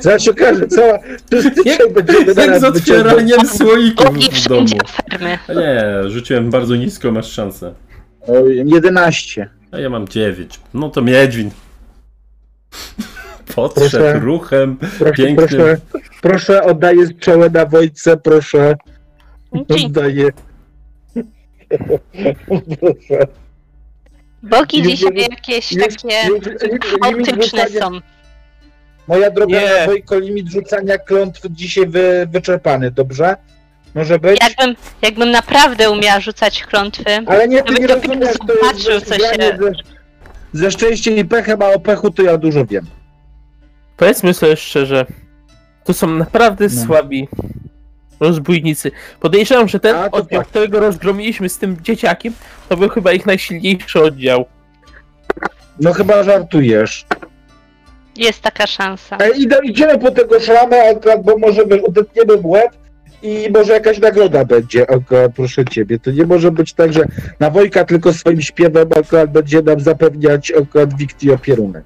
Zaraz 0.00 0.22
się 0.22 0.30
okaże, 0.30 0.66
cała... 0.68 0.98
Wszyscy 1.30 1.64
dzisiaj 1.64 1.90
będziemy 1.92 2.34
Jak 2.46 2.60
z 2.60 2.64
otwieraniem 2.64 3.46
słoików 3.58 4.04
Bogi 4.06 4.28
w 4.32 4.48
domu. 4.48 4.66
fermy. 5.10 5.38
A 5.48 5.52
Nie, 5.52 6.10
rzuciłem 6.10 6.50
bardzo 6.50 6.76
nisko, 6.76 7.12
masz 7.12 7.32
szansę. 7.32 7.74
O, 8.26 8.32
11. 8.48 9.48
A 9.72 9.78
ja 9.78 9.90
mam 9.90 10.08
9. 10.08 10.60
No 10.74 10.88
to 10.88 11.02
miedźwin. 11.02 11.50
Podszedł 13.54 13.90
Proszę. 13.90 14.18
ruchem. 14.18 14.76
Proszę, 14.98 15.12
Piękny. 15.12 15.46
proszę, 15.48 15.76
proszę, 16.22 16.62
oddaję 16.62 17.06
strzałę 17.06 17.50
na 17.50 17.66
Wojtce, 17.66 18.16
proszę. 18.16 18.76
Dzięki. 19.54 19.86
Oddaję. 19.86 20.28
Bogi 24.42 24.82
dzisiaj 24.82 25.12
nie, 25.14 25.22
jakieś 25.22 25.68
takie 25.68 26.28
chaotyczne 27.02 27.68
są. 27.68 27.90
Moja 29.08 29.30
droga 29.30 29.60
Nie. 29.60 29.86
Wojko, 29.86 30.18
limit 30.18 30.48
rzucania 30.48 30.98
klątw 30.98 31.40
dzisiaj 31.50 31.86
wy, 31.86 32.26
wyczerpany, 32.30 32.90
dobrze? 32.90 33.36
Może 33.94 34.18
być? 34.18 34.38
Jakbym, 34.42 34.76
jakbym 35.02 35.30
naprawdę 35.30 35.90
umiała 35.90 36.20
rzucać 36.20 36.62
klątwy, 36.64 37.04
Ale 37.26 37.48
nie, 37.48 37.62
Gdyby 37.62 37.80
nie 37.80 37.86
rozumiesz, 37.86 38.36
to 38.46 38.54
zobaczył, 38.54 39.00
co 39.00 39.14
się- 39.14 39.58
Ze, 39.58 39.72
ze 40.52 40.70
szczęściem 40.70 41.16
i 41.16 41.24
pechem, 41.24 41.62
a 41.62 41.66
o 41.66 41.80
pechu 41.80 42.10
to 42.10 42.22
ja 42.22 42.38
dużo 42.38 42.64
wiem. 42.66 42.86
Powiedzmy 43.96 44.34
sobie 44.34 44.56
szczerze, 44.56 45.06
to 45.84 45.94
są 45.94 46.06
naprawdę 46.06 46.68
No. 46.72 46.84
słabi 46.86 47.28
rozbójnicy. 48.20 48.90
Podejrzewam, 49.20 49.68
że 49.68 49.80
ten 49.80 49.96
A, 49.96 50.10
oddział, 50.10 50.40
tak. 50.40 50.48
którego 50.48 50.80
rozgromiliśmy 50.80 51.48
z 51.48 51.58
tym 51.58 51.76
dzieciakiem, 51.82 52.32
to 52.68 52.76
był 52.76 52.88
chyba 52.88 53.12
ich 53.12 53.26
najsilniejszy 53.26 54.02
oddział. 54.02 54.44
No 55.80 55.92
chyba 55.92 56.22
żartujesz. 56.22 57.06
jest 58.16 58.42
taka 58.42 58.66
szansa. 58.66 59.16
E, 59.16 59.30
idę, 59.30 59.58
idziemy 59.64 59.98
po 59.98 60.10
tego 60.10 60.36
akurat, 60.90 61.22
bo 61.22 61.38
może 61.38 61.66
wiesz, 61.66 61.82
odetniemy 61.82 62.36
w 62.36 62.46
łeb 62.46 62.72
i 63.22 63.48
może 63.54 63.72
jakaś 63.72 63.98
nagroda 63.98 64.44
będzie, 64.44 64.90
akurat, 64.90 65.32
proszę 65.36 65.64
ciebie. 65.64 65.98
To 65.98 66.10
nie 66.10 66.26
może 66.26 66.50
być 66.52 66.72
tak, 66.72 66.92
że 66.92 67.04
na 67.40 67.50
Wojka 67.50 67.84
tylko 67.84 68.12
swoim 68.12 68.42
śpiewem 68.42 68.88
akurat 68.96 69.32
będzie 69.32 69.62
nam 69.62 69.80
zapewniać 69.80 70.52
akurat 70.60 70.96
Wikti 70.96 71.30
opierunek. 71.30 71.84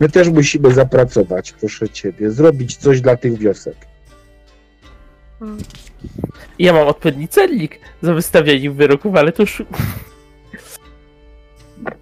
My 0.00 0.08
też 0.08 0.28
musimy 0.28 0.74
zapracować, 0.74 1.52
proszę 1.52 1.88
ciebie, 1.88 2.30
zrobić 2.30 2.76
coś 2.76 3.00
dla 3.00 3.16
tych 3.16 3.38
wiosek. 3.38 3.76
Ja 6.58 6.72
mam 6.72 6.86
odpowiedni 6.88 7.28
celnik 7.28 7.80
za 8.02 8.14
wystawianie 8.14 8.70
wyroków, 8.70 9.16
ale 9.16 9.32
to 9.32 9.42
już 9.42 9.62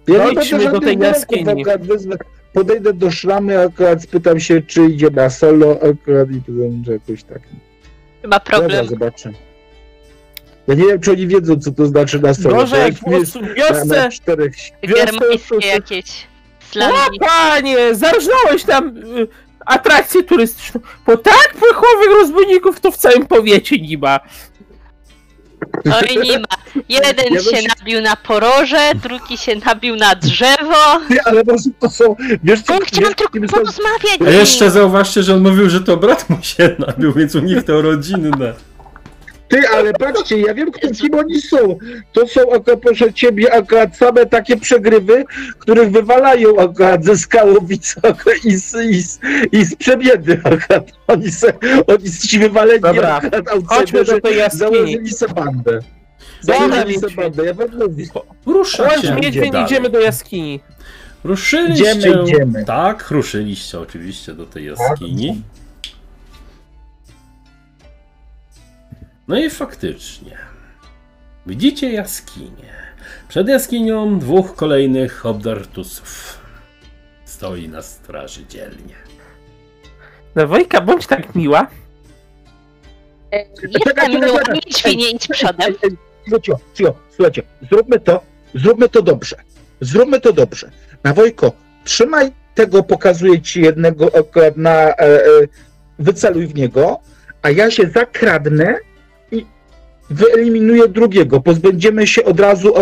Ja 0.07 0.17
No 0.17 0.29
idźmy 0.41 0.71
do 0.71 0.79
tej 0.79 0.97
jaskini. 0.97 1.43
wyroków 1.45 1.61
akurat 1.67 1.87
wezmę. 1.87 2.15
Podejdę 2.53 2.93
do 2.93 3.11
szramy, 3.11 3.59
akurat 3.61 4.03
spytam 4.03 4.39
się, 4.39 4.61
czy 4.61 4.85
idzie 4.85 5.09
na 5.09 5.29
solo, 5.29 5.79
akurat 5.91 6.31
i 6.31 6.41
powiem, 6.41 6.83
że 6.85 6.93
jakoś 6.93 7.23
tak. 7.23 7.39
Chyba 8.21 8.39
Dobra, 8.39 8.57
problem. 8.59 8.87
zobaczę. 8.87 9.31
Ja 10.67 10.73
nie 10.75 10.83
wiem, 10.85 10.99
czy 10.99 11.11
oni 11.11 11.27
wiedzą, 11.27 11.59
co 11.59 11.71
to 11.71 11.85
znaczy 11.85 12.19
na 12.19 12.33
solo. 12.33 12.67
To 12.67 12.77
jak 12.77 12.93
w 12.93 13.03
wiosce. 13.55 14.09
Germańskie 14.83 15.67
jakieś 15.67 16.27
O 16.75 17.19
panie, 17.19 17.95
zarżnąłeś 17.95 18.63
tam 18.63 18.95
atrakcję 19.65 20.23
turystyczną. 20.23 20.81
Bo 21.05 21.17
tak 21.17 21.53
płychowych 21.59 22.09
rozbójników 22.21 22.79
to 22.79 22.91
w 22.91 22.97
całym 22.97 23.27
powiecie 23.27 23.77
nie 23.77 23.97
ma. 23.97 24.19
Oj, 25.85 26.17
nie 26.23 26.39
ma. 26.39 26.45
Jeden 26.89 27.33
Ja 27.33 27.39
się 27.41 27.49
się- 27.57 27.67
nabił 27.79 28.01
na 28.01 28.15
poroże, 28.15 28.91
drugi 29.03 29.37
się 29.37 29.55
nabił 29.55 29.95
na 29.95 30.15
drzewo. 30.15 30.99
Ty, 31.07 31.21
ale 31.21 31.43
może 31.47 31.69
to 31.79 31.89
są, 31.89 32.15
wiesz 32.43 32.61
co, 32.61 32.79
chciałam 32.83 33.09
wiesz, 33.09 33.15
tylko 33.17 33.47
porozmawiać. 33.57 34.17
A 34.27 34.29
jeszcze 34.29 34.71
zauważcie, 34.71 35.23
że 35.23 35.35
on 35.35 35.41
mówił, 35.41 35.69
że 35.69 35.81
to 35.81 35.97
brat 35.97 36.29
mu 36.29 36.37
się 36.41 36.75
nabił, 36.79 37.13
więc 37.13 37.35
u 37.35 37.39
nich 37.39 37.63
to 37.63 37.81
rodzinne. 37.81 38.53
Ty, 39.47 39.67
ale 39.67 39.93
patrzcie, 39.93 40.41
ja 40.41 40.53
wiem, 40.53 40.71
kto, 40.71 40.87
kim 40.91 41.13
oni 41.15 41.41
są. 41.41 41.77
To 42.13 42.27
są, 42.27 42.41
akurat, 42.53 42.79
proszę 42.79 43.13
ciebie, 43.13 43.53
akurat 43.53 43.97
same 43.97 44.25
takie 44.25 44.57
przegrywy, 44.57 45.23
których 45.59 45.91
wywalają 45.91 46.59
akurat 46.59 47.05
ze 47.05 47.17
skałowic 47.17 47.95
akurat, 47.97 48.45
i, 48.45 48.55
z, 48.57 48.75
i, 48.75 49.01
z, 49.03 49.19
i 49.51 49.65
z 49.65 49.75
przebiedy 49.75 50.41
akurat. 50.43 50.91
Oni, 51.07 51.31
se, 51.31 51.53
oni 51.87 52.11
ci 52.11 52.39
wywaleni 52.39 52.81
Dobra, 52.81 53.15
akurat 53.15 53.45
Chodźmy 53.67 54.03
do 54.03 54.21
tej 54.21 54.37
jaskini. 54.37 54.59
założyli 54.59 55.11
sobie 55.11 55.33
bandę. 55.33 55.79
Założyli 56.41 56.99
sobie 56.99 57.15
bandę, 57.15 57.45
ja 57.45 57.53
wam 57.53 57.67
mówię. 57.77 58.05
Chodź, 58.45 58.77
dalej. 59.51 59.65
idziemy 59.65 59.89
do 59.89 59.99
jaskini. 59.99 60.59
Ruszyliście. 61.23 61.91
Idziemy, 61.97 62.23
idziemy. 62.23 62.65
Tak, 62.65 63.11
ruszyliście 63.11 63.79
oczywiście 63.79 64.33
do 64.33 64.45
tej 64.45 64.65
jaskini. 64.65 65.41
No 69.27 69.39
i 69.39 69.49
faktycznie. 69.49 70.37
Widzicie 71.45 71.91
jaskinię. 71.91 72.75
Przed 73.27 73.47
jaskinią 73.47 74.19
dwóch 74.19 74.55
kolejnych 74.55 75.25
obdartusów. 75.25 76.39
Stoi 77.25 77.69
na 77.69 77.81
straży 77.81 78.45
dzielnie. 78.45 78.95
No 80.35 80.47
Wojka, 80.47 80.81
bądź 80.81 81.07
tak 81.07 81.35
miła. 81.35 81.67
Jestem 83.61 84.21
miła, 84.21 84.41
idź 84.95 85.27
przodem. 85.27 85.67
Ej, 85.67 85.75
ej, 85.83 85.97
Słuchajcie, 86.23 86.53
cio, 86.73 86.95
słuchajcie, 87.15 87.43
zróbmy 87.71 87.99
to, 87.99 88.21
zróbmy 88.55 88.89
to 88.89 89.01
dobrze. 89.01 89.35
Zróbmy 89.81 90.21
to 90.21 90.33
dobrze. 90.33 90.71
Na 91.03 91.13
Wojko, 91.13 91.51
trzymaj 91.83 92.31
tego, 92.55 92.83
pokazuję 92.83 93.41
ci 93.41 93.61
jednego 93.61 94.11
na, 94.55 94.71
e, 94.71 94.99
e, 94.99 95.27
wyceluj 95.99 96.47
w 96.47 96.55
niego, 96.55 96.99
a 97.41 97.49
ja 97.49 97.71
się 97.71 97.87
zakradnę 97.87 98.75
wyeliminuję 100.09 100.87
drugiego. 100.87 101.41
Pozbędziemy 101.41 102.07
się 102.07 102.25
od 102.25 102.39
razu 102.39 102.73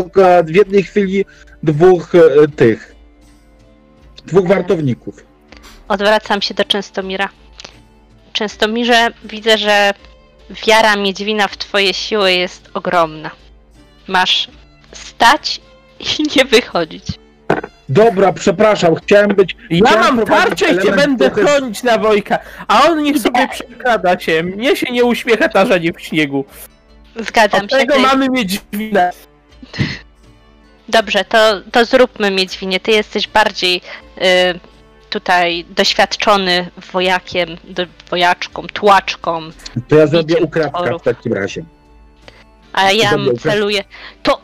w 0.45 0.55
jednej 0.55 0.83
chwili 0.83 1.25
dwóch 1.63 2.15
e, 2.15 2.47
tych, 2.55 2.95
dwóch 4.25 4.47
wartowników. 4.47 5.25
Odwracam 5.87 6.41
się 6.41 6.53
do 6.53 6.65
Częstomira. 6.65 7.29
Częstomirze, 8.33 9.07
widzę, 9.23 9.57
że 9.57 9.93
wiara 10.67 10.95
Miedźwina 10.95 11.47
w 11.47 11.57
twoje 11.57 11.93
siły 11.93 12.31
jest 12.31 12.69
ogromna. 12.73 13.31
Masz 14.07 14.47
stać 14.91 15.61
i 15.99 16.05
nie 16.35 16.45
wychodzić. 16.45 17.05
Dobra, 17.89 18.33
przepraszam, 18.33 18.95
chciałem 18.95 19.27
być... 19.27 19.55
Ja 19.69 19.89
chciałem 19.89 20.15
mam 20.15 20.25
tarczę 20.25 20.73
i 20.73 20.79
cię 20.79 20.91
będę 20.91 21.29
chronić 21.29 21.83
na 21.83 21.97
Wojka, 21.97 22.39
a 22.67 22.83
on 22.83 23.03
niech 23.03 23.19
sobie 23.19 23.47
przekrada 23.47 24.19
się. 24.19 24.43
Mnie 24.43 24.75
się 24.75 24.91
nie 24.91 25.03
uśmiecha 25.03 25.49
tarzanie 25.49 25.93
w 25.93 26.01
śniegu. 26.01 26.45
Zgadzam 27.15 27.61
się. 27.69 27.77
tego 27.77 27.99
mamy 27.99 28.29
mieć 28.29 28.61
winę. 28.73 29.11
Dobrze, 30.89 31.25
to, 31.25 31.61
to 31.71 31.85
zróbmy 31.85 32.31
Miedźwinie. 32.31 32.79
Ty 32.79 32.91
jesteś 32.91 33.27
bardziej 33.27 33.81
y, 34.17 34.21
tutaj 35.09 35.65
doświadczony 35.69 36.69
wojakiem, 36.91 37.49
do, 37.63 37.83
wojaczką, 38.09 38.67
tłaczką, 38.67 39.41
To 39.87 39.95
ja 39.95 40.07
zrobię 40.07 40.37
ukradka 40.37 40.79
tworów. 40.79 41.01
w 41.01 41.05
takim 41.05 41.33
razie. 41.33 41.63
a 42.73 42.91
ja 42.91 43.11
celuję. 43.41 43.83
To 44.23 44.41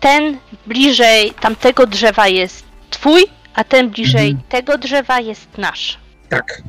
ten 0.00 0.38
bliżej 0.66 1.30
tamtego 1.40 1.86
drzewa 1.86 2.28
jest 2.28 2.64
twój, 2.90 3.24
a 3.54 3.64
ten 3.64 3.90
bliżej 3.90 4.28
Mhm. 4.30 4.48
tego 4.48 4.78
drzewa 4.78 5.20
jest 5.20 5.58
nasz. 5.58 5.98
Tak. 6.28 6.62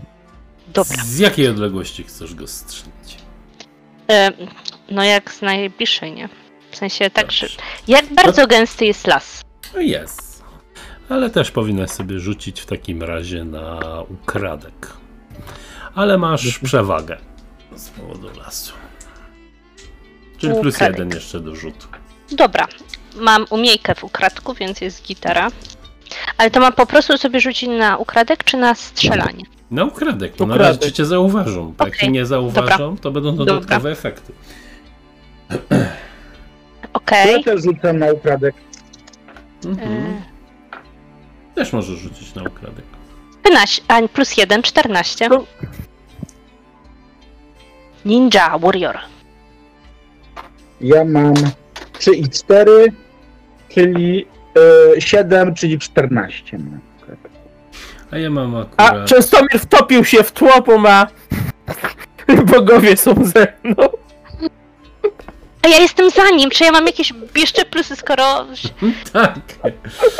Dobra. 0.67 0.97
Z 1.03 1.17
jakiej 1.19 1.47
odległości 1.47 2.03
chcesz 2.03 2.36
go 2.36 2.47
strzelić? 2.47 3.17
No 4.91 5.03
jak 5.03 5.31
z 5.33 5.41
najbliższej, 5.41 6.11
nie? 6.13 6.29
W 6.71 6.77
sensie 6.77 7.09
tak, 7.09 7.31
że... 7.31 7.47
Jak 7.88 8.13
bardzo 8.13 8.47
gęsty 8.47 8.86
jest 8.86 9.07
las? 9.07 9.41
No 9.73 9.79
jest. 9.81 10.43
Ale 11.09 11.29
też 11.29 11.51
powinnaś 11.51 11.89
sobie 11.89 12.19
rzucić 12.19 12.61
w 12.61 12.65
takim 12.65 13.03
razie 13.03 13.43
na 13.43 13.79
ukradek. 14.09 14.93
Ale 15.95 16.17
masz 16.17 16.59
przewagę 16.59 17.17
z 17.75 17.89
powodu 17.89 18.27
lasu. 18.38 18.73
Czyli 20.38 20.53
plus 20.61 20.75
Ukradek. 20.75 20.99
jeden 20.99 21.17
jeszcze 21.17 21.39
do 21.39 21.55
rzutu. 21.55 21.88
Dobra, 22.31 22.67
mam 23.15 23.45
umiejkę 23.49 23.95
w 23.95 24.03
ukradku, 24.03 24.53
więc 24.53 24.81
jest 24.81 25.03
gitara. 25.03 25.51
Ale 26.38 26.51
to 26.51 26.59
mam 26.59 26.73
po 26.73 26.86
prostu 26.86 27.17
sobie 27.17 27.39
rzucić 27.39 27.69
na 27.69 27.97
ukradek 27.97 28.43
czy 28.43 28.57
na 28.57 28.75
strzelanie? 28.75 29.43
Na 29.71 29.83
ukradek. 29.86 30.39
No 30.39 30.45
na 30.45 30.53
Ukradek. 30.55 30.81
razie 30.81 30.93
cię 30.93 31.05
zauważą. 31.05 31.73
Jak 31.79 31.88
Okej, 31.88 31.99
cię 31.99 32.11
nie 32.11 32.25
zauważą, 32.25 32.97
to 32.97 33.11
będą 33.11 33.36
dodatkowe 33.36 33.91
efekty. 33.91 34.33
Okej. 36.93 37.33
Ja 37.33 37.43
też 37.43 37.63
rzucam 37.63 37.99
na 37.99 38.11
ukradek. 38.11 38.55
Mhm. 39.65 39.89
Okay. 39.89 40.21
Też 41.55 41.73
możesz 41.73 41.99
rzucić 41.99 42.35
na 42.35 42.43
ukradek. 42.43 42.85
15, 43.43 43.81
a 43.87 44.07
plus 44.07 44.37
1, 44.37 44.63
14. 44.63 45.29
No. 45.29 45.45
Ninja 48.05 48.57
Warrior. 48.57 48.97
Ja 50.81 51.05
mam 51.05 51.33
3 51.99 52.15
i 52.15 52.29
4, 52.29 52.91
czyli 53.69 54.25
e, 54.95 55.01
7, 55.01 55.55
czyli 55.55 55.79
14. 55.79 56.57
mam. 56.57 56.79
A 58.11 58.17
ja 58.17 58.29
mam 58.29 58.55
A 58.55 58.61
akurat... 58.61 59.09
Częstomir 59.09 59.59
wtopił 59.59 60.05
się 60.05 60.23
w 60.23 60.31
tło, 60.31 60.61
bo 60.61 60.77
ma... 60.77 61.07
Bogowie 62.51 62.97
są 62.97 63.25
ze 63.25 63.47
mną. 63.63 64.05
A 65.66 65.68
ja 65.68 65.80
jestem 65.80 66.09
za 66.09 66.30
nim, 66.30 66.49
czy 66.49 66.63
ja 66.63 66.72
mam 66.72 66.86
jakieś 66.86 67.13
jeszcze 67.36 67.66
plusy, 67.66 67.95
skoro... 67.95 68.45
Tak. 69.13 69.39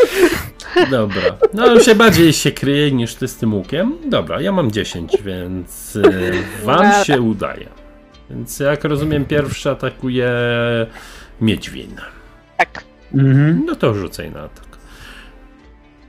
Dobra. 0.92 1.22
No 1.54 1.66
on 1.66 1.84
się 1.84 1.96
bardziej 1.96 2.34
się 2.34 2.52
kryje 2.52 2.92
niż 2.92 3.16
ty 3.16 3.28
z 3.28 3.36
tym 3.36 3.54
łukiem. 3.54 3.98
Dobra, 4.06 4.42
ja 4.42 4.52
mam 4.52 4.72
10, 4.72 5.18
więc 5.24 5.96
y, 5.96 6.04
wam 6.64 7.04
się 7.04 7.22
udaje. 7.22 7.70
Więc 8.30 8.60
jak 8.60 8.84
rozumiem, 8.84 9.26
pierwszy 9.26 9.70
atakuje 9.70 10.32
Miedźwin. 11.42 11.96
Tak. 12.58 12.84
Mhm. 13.14 13.64
No 13.66 13.76
to 13.76 13.94
rzucaj 13.94 14.32
na 14.32 14.42
atak. 14.42 14.78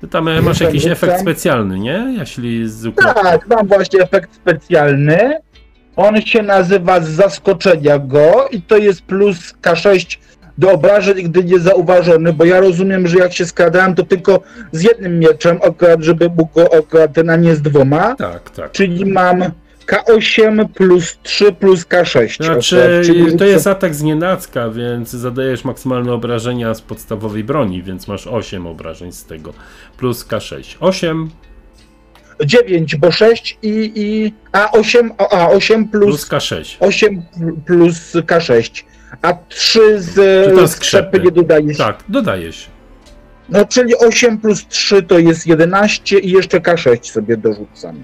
Ty 0.01 0.09
tam 0.09 0.28
e, 0.28 0.43
masz 0.43 0.61
jakiś 0.61 0.87
efekt 0.87 1.20
specjalny, 1.20 1.78
nie? 1.78 2.14
Jeśli 2.18 2.68
z. 2.68 2.97
Tak, 2.97 3.49
mam 3.49 3.66
właśnie 3.66 4.01
efekt 4.01 4.34
specjalny. 4.34 5.39
On 5.97 6.20
się 6.20 6.42
nazywa 6.42 7.01
z 7.01 7.09
zaskoczenia 7.09 7.99
go 7.99 8.49
i 8.51 8.62
to 8.62 8.76
jest 8.76 9.03
plus 9.03 9.55
K6 9.62 10.18
do 10.59 10.70
obrażeń, 10.70 11.22
gdy 11.22 11.44
nie 11.44 11.59
zauważony, 11.59 12.32
bo 12.32 12.44
ja 12.44 12.61
rozumiem, 12.61 13.07
że 13.07 13.18
jak 13.18 13.32
się 13.32 13.47
skradałem, 13.47 13.94
to 13.94 14.03
tylko 14.03 14.40
z 14.72 14.82
jednym 14.82 15.18
mieczem, 15.18 15.59
akurat, 15.62 16.03
żeby 16.03 16.28
mógł 16.28 16.55
go 16.55 16.74
akurat 16.78 17.16
na 17.16 17.36
nie 17.36 17.55
z 17.57 17.62
dwoma, 17.62 18.14
Tak, 18.14 18.51
tak. 18.51 18.72
czyli 18.72 19.07
mam 19.07 19.44
K8 19.86 20.68
plus 20.68 21.18
3 21.22 21.53
plus 21.53 21.84
K6. 21.84 22.44
Znaczy, 22.44 23.03
to 23.38 23.44
jest 23.44 23.66
atak 23.66 23.94
z 23.94 24.03
nienacka, 24.03 24.70
więc 24.70 25.11
zadajesz 25.11 25.64
maksymalne 25.64 26.12
obrażenia 26.12 26.74
z 26.74 26.80
podstawowej 26.80 27.44
broni, 27.44 27.82
więc 27.82 28.09
masz 28.09 28.26
8 28.26 28.66
obrażeń 28.66 29.12
z 29.12 29.24
tego. 29.24 29.53
Plus 29.97 30.26
K6. 30.26 30.76
8 30.80 31.30
9, 32.45 32.97
bo 32.97 33.11
6 33.12 33.59
i, 33.62 33.93
i 33.97 34.32
a 34.53 34.70
8, 34.72 35.12
a, 35.18 35.28
a 35.28 35.49
8 35.49 35.89
plus 35.89 36.05
plus, 36.05 36.28
K6. 36.30 36.76
8 36.80 37.22
plus 37.66 38.14
K6, 38.14 38.84
a 39.22 39.32
3 39.49 40.01
z, 40.03 40.14
Czy 40.14 40.57
to 40.57 40.68
z 40.68 40.76
krzepy 40.76 40.76
skrzepy? 40.76 41.20
nie 41.20 41.30
dodaje 41.30 41.74
się. 41.74 41.78
Tak, 41.78 42.05
dodaje 42.09 42.53
się. 42.53 42.68
No 43.49 43.64
czyli 43.64 43.97
8 43.97 44.39
plus 44.39 44.66
3 44.68 45.03
to 45.03 45.18
jest 45.18 45.47
11 45.47 46.18
i 46.18 46.30
jeszcze 46.30 46.61
K6 46.61 47.11
sobie 47.11 47.37
dorzucam. 47.37 48.03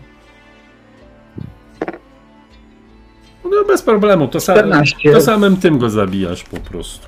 No 3.45 3.65
bez 3.69 3.83
problemu, 3.83 4.29
to, 4.29 4.41
sa 4.41 4.55
14. 4.55 5.13
to 5.13 5.21
samym 5.21 5.57
tym 5.57 5.79
go 5.79 5.91
zabijasz 5.91 6.43
po 6.45 6.57
prostu. 6.57 7.07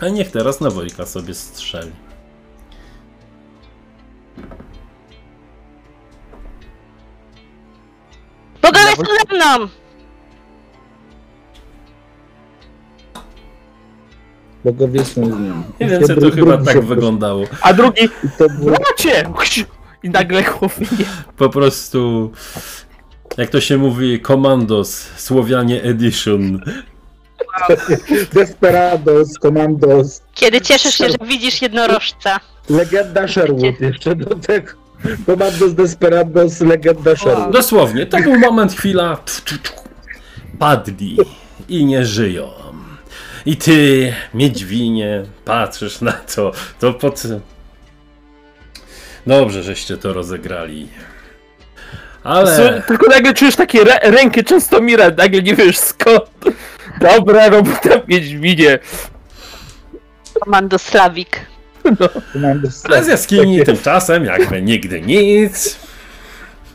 A 0.00 0.08
niech 0.08 0.30
teraz 0.30 0.60
na 0.60 0.70
Wojka 0.70 1.06
sobie 1.06 1.34
strzeli. 1.34 1.92
Bogowie 8.62 8.96
są 8.96 9.02
ze 9.04 9.36
mną! 9.36 9.68
Bogowie 14.64 15.04
są 15.04 15.26
z 15.26 15.28
nim. 15.28 15.62
Nie 15.80 15.86
wiem, 15.86 16.02
co 16.02 16.14
to 16.14 16.30
chyba 16.30 16.58
tak 16.58 16.84
wyglądało. 16.84 17.44
A 17.62 17.72
drugi, 17.72 18.08
bracie! 18.38 19.28
I 20.02 20.10
nagle 20.10 20.44
chłopie. 20.44 20.86
Po 21.36 21.48
prostu, 21.48 22.32
jak 23.36 23.50
to 23.50 23.60
się 23.60 23.78
mówi, 23.78 24.20
Commandos, 24.22 25.08
Słowianie 25.16 25.82
Edition. 25.82 26.60
Desperados, 28.32 29.28
Commandos, 29.42 30.22
Kiedy 30.34 30.60
cieszysz 30.60 30.94
się, 30.94 31.10
że 31.10 31.16
widzisz 31.26 31.62
jednorożca. 31.62 32.40
legenda 32.70 33.28
Sherwood 33.28 33.80
jeszcze 33.80 34.16
do 34.16 34.34
tego. 34.34 34.72
Commandos 35.26 35.74
Desperados, 35.74 36.60
legenda 36.60 37.16
Sherwood. 37.16 37.50
Dosłownie, 37.52 38.06
to 38.06 38.18
był 38.18 38.38
moment, 38.38 38.72
chwila. 38.72 39.18
Padli 40.58 41.16
i 41.68 41.84
nie 41.84 42.04
żyją. 42.06 42.50
I 43.46 43.56
ty, 43.56 44.12
Miedźwinie, 44.34 45.22
patrzysz 45.44 46.00
na 46.00 46.12
to, 46.12 46.52
to 46.80 46.92
pod... 46.94 47.22
Dobrze, 49.26 49.62
żeście 49.62 49.96
to 49.96 50.12
rozegrali. 50.12 50.88
Ale... 52.24 52.56
Słuchaj, 52.56 52.82
Tylko 52.86 53.06
nagle 53.06 53.34
czujesz 53.34 53.56
takie 53.56 53.80
re- 53.80 54.10
rękę 54.10 54.42
Częstomira, 54.44 55.10
nagle 55.16 55.42
nie 55.42 55.54
wiesz 55.54 55.78
skąd. 55.78 56.24
Dobra 57.00 57.48
robota 57.48 57.90
Wiedźminie. 58.08 58.78
Komando 60.40 60.78
Slawik. 60.78 61.40
Commandos 62.32 62.82
A 62.98 63.02
z 63.02 63.06
jaskini 63.08 63.64
tymczasem 63.64 64.24
jakby 64.24 64.62
nigdy 64.62 65.00
nic. 65.00 65.78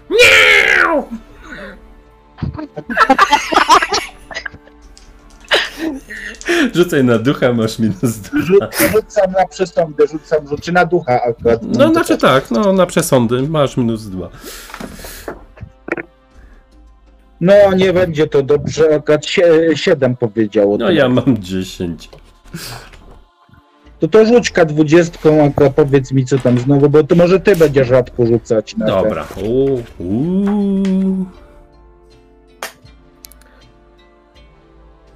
Miau! 0.09 1.07
Rzucaj 6.75 7.03
na 7.03 7.17
ducha, 7.19 7.53
masz 7.53 7.79
minus 7.79 7.97
dwa. 8.01 8.39
Rzu- 8.39 8.91
Rzucam 8.91 9.31
na 9.31 9.47
przesądę, 9.47 10.07
rzucam, 10.07 10.47
rzucę 10.47 10.71
na 10.71 10.85
ducha 10.85 11.21
akurat. 11.23 11.59
No 11.63 11.89
znaczy 11.91 12.17
tak, 12.17 12.51
no 12.51 12.73
na 12.73 12.85
przesądy 12.85 13.41
masz 13.49 13.77
minus 13.77 14.03
dwa. 14.05 14.29
No 17.41 17.53
nie 17.75 17.93
będzie 17.93 18.27
to 18.27 18.43
dobrze, 18.43 18.95
akurat 18.95 19.25
7 19.75 20.15
powiedziało. 20.15 20.77
No 20.77 20.91
ja 20.91 21.09
mam 21.09 21.37
10. 21.37 22.09
To 23.99 24.07
to 24.07 24.25
rzuć 24.25 24.51
K20, 24.51 25.47
akurat 25.47 25.73
powiedz 25.73 26.11
mi 26.11 26.25
co 26.25 26.37
tam 26.37 26.59
znowu, 26.59 26.89
bo 26.89 27.03
to 27.03 27.15
może 27.15 27.39
ty 27.39 27.55
będziesz 27.55 27.87
rzadko 27.87 28.25
rzucać 28.25 28.77
na 28.77 28.85
te. 28.85 28.91
Dobra. 28.91 29.27
U, 29.43 29.81
u. 30.03 31.25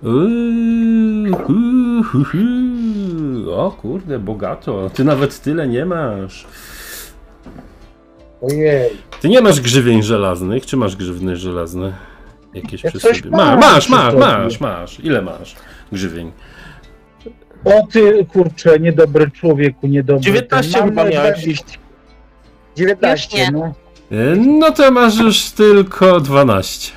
Uuu, 0.03 2.03
hu, 2.03 2.24
hu. 2.24 3.51
O 3.51 3.72
kurde, 3.72 4.19
bogato. 4.19 4.89
Ty 4.89 5.03
nawet 5.03 5.41
tyle 5.41 5.67
nie 5.67 5.86
masz. 5.86 6.47
Ojej. 8.41 8.89
Ty 9.22 9.30
nie 9.30 9.41
masz 9.41 9.61
grzywień 9.61 10.03
żelaznych, 10.03 10.65
czy 10.65 10.78
masz 10.78 10.95
grzywny 10.95 11.36
żelazne? 11.36 11.93
Jakieś 12.54 12.84
Ja 12.84 12.89
przy 12.91 12.99
sobie. 12.99 13.30
Ma, 13.30 13.56
masz, 13.56 13.89
masz, 13.89 14.14
masz, 14.16 14.60
masz. 14.60 14.99
Ile 14.99 15.22
masz 15.22 15.56
grzywień? 15.91 16.32
O 17.66 17.88
ty 17.91 18.26
kurczę, 18.26 18.80
niedobry 18.80 19.32
człowieku, 19.32 19.88
niedobry. 19.88 20.24
19 20.24 20.80
Mam 20.80 20.89
chyba 20.89 21.04
miałeś. 21.06 21.34
20. 21.43 21.66
19, 22.78 23.38
Już 23.39 23.47
nie. 23.47 23.52
no. 23.52 23.66
E, 24.12 24.36
No 24.36 24.72
to 24.72 24.91
masz 24.91 25.18
już 25.20 25.49
tylko 25.52 26.20
12. 26.20 26.91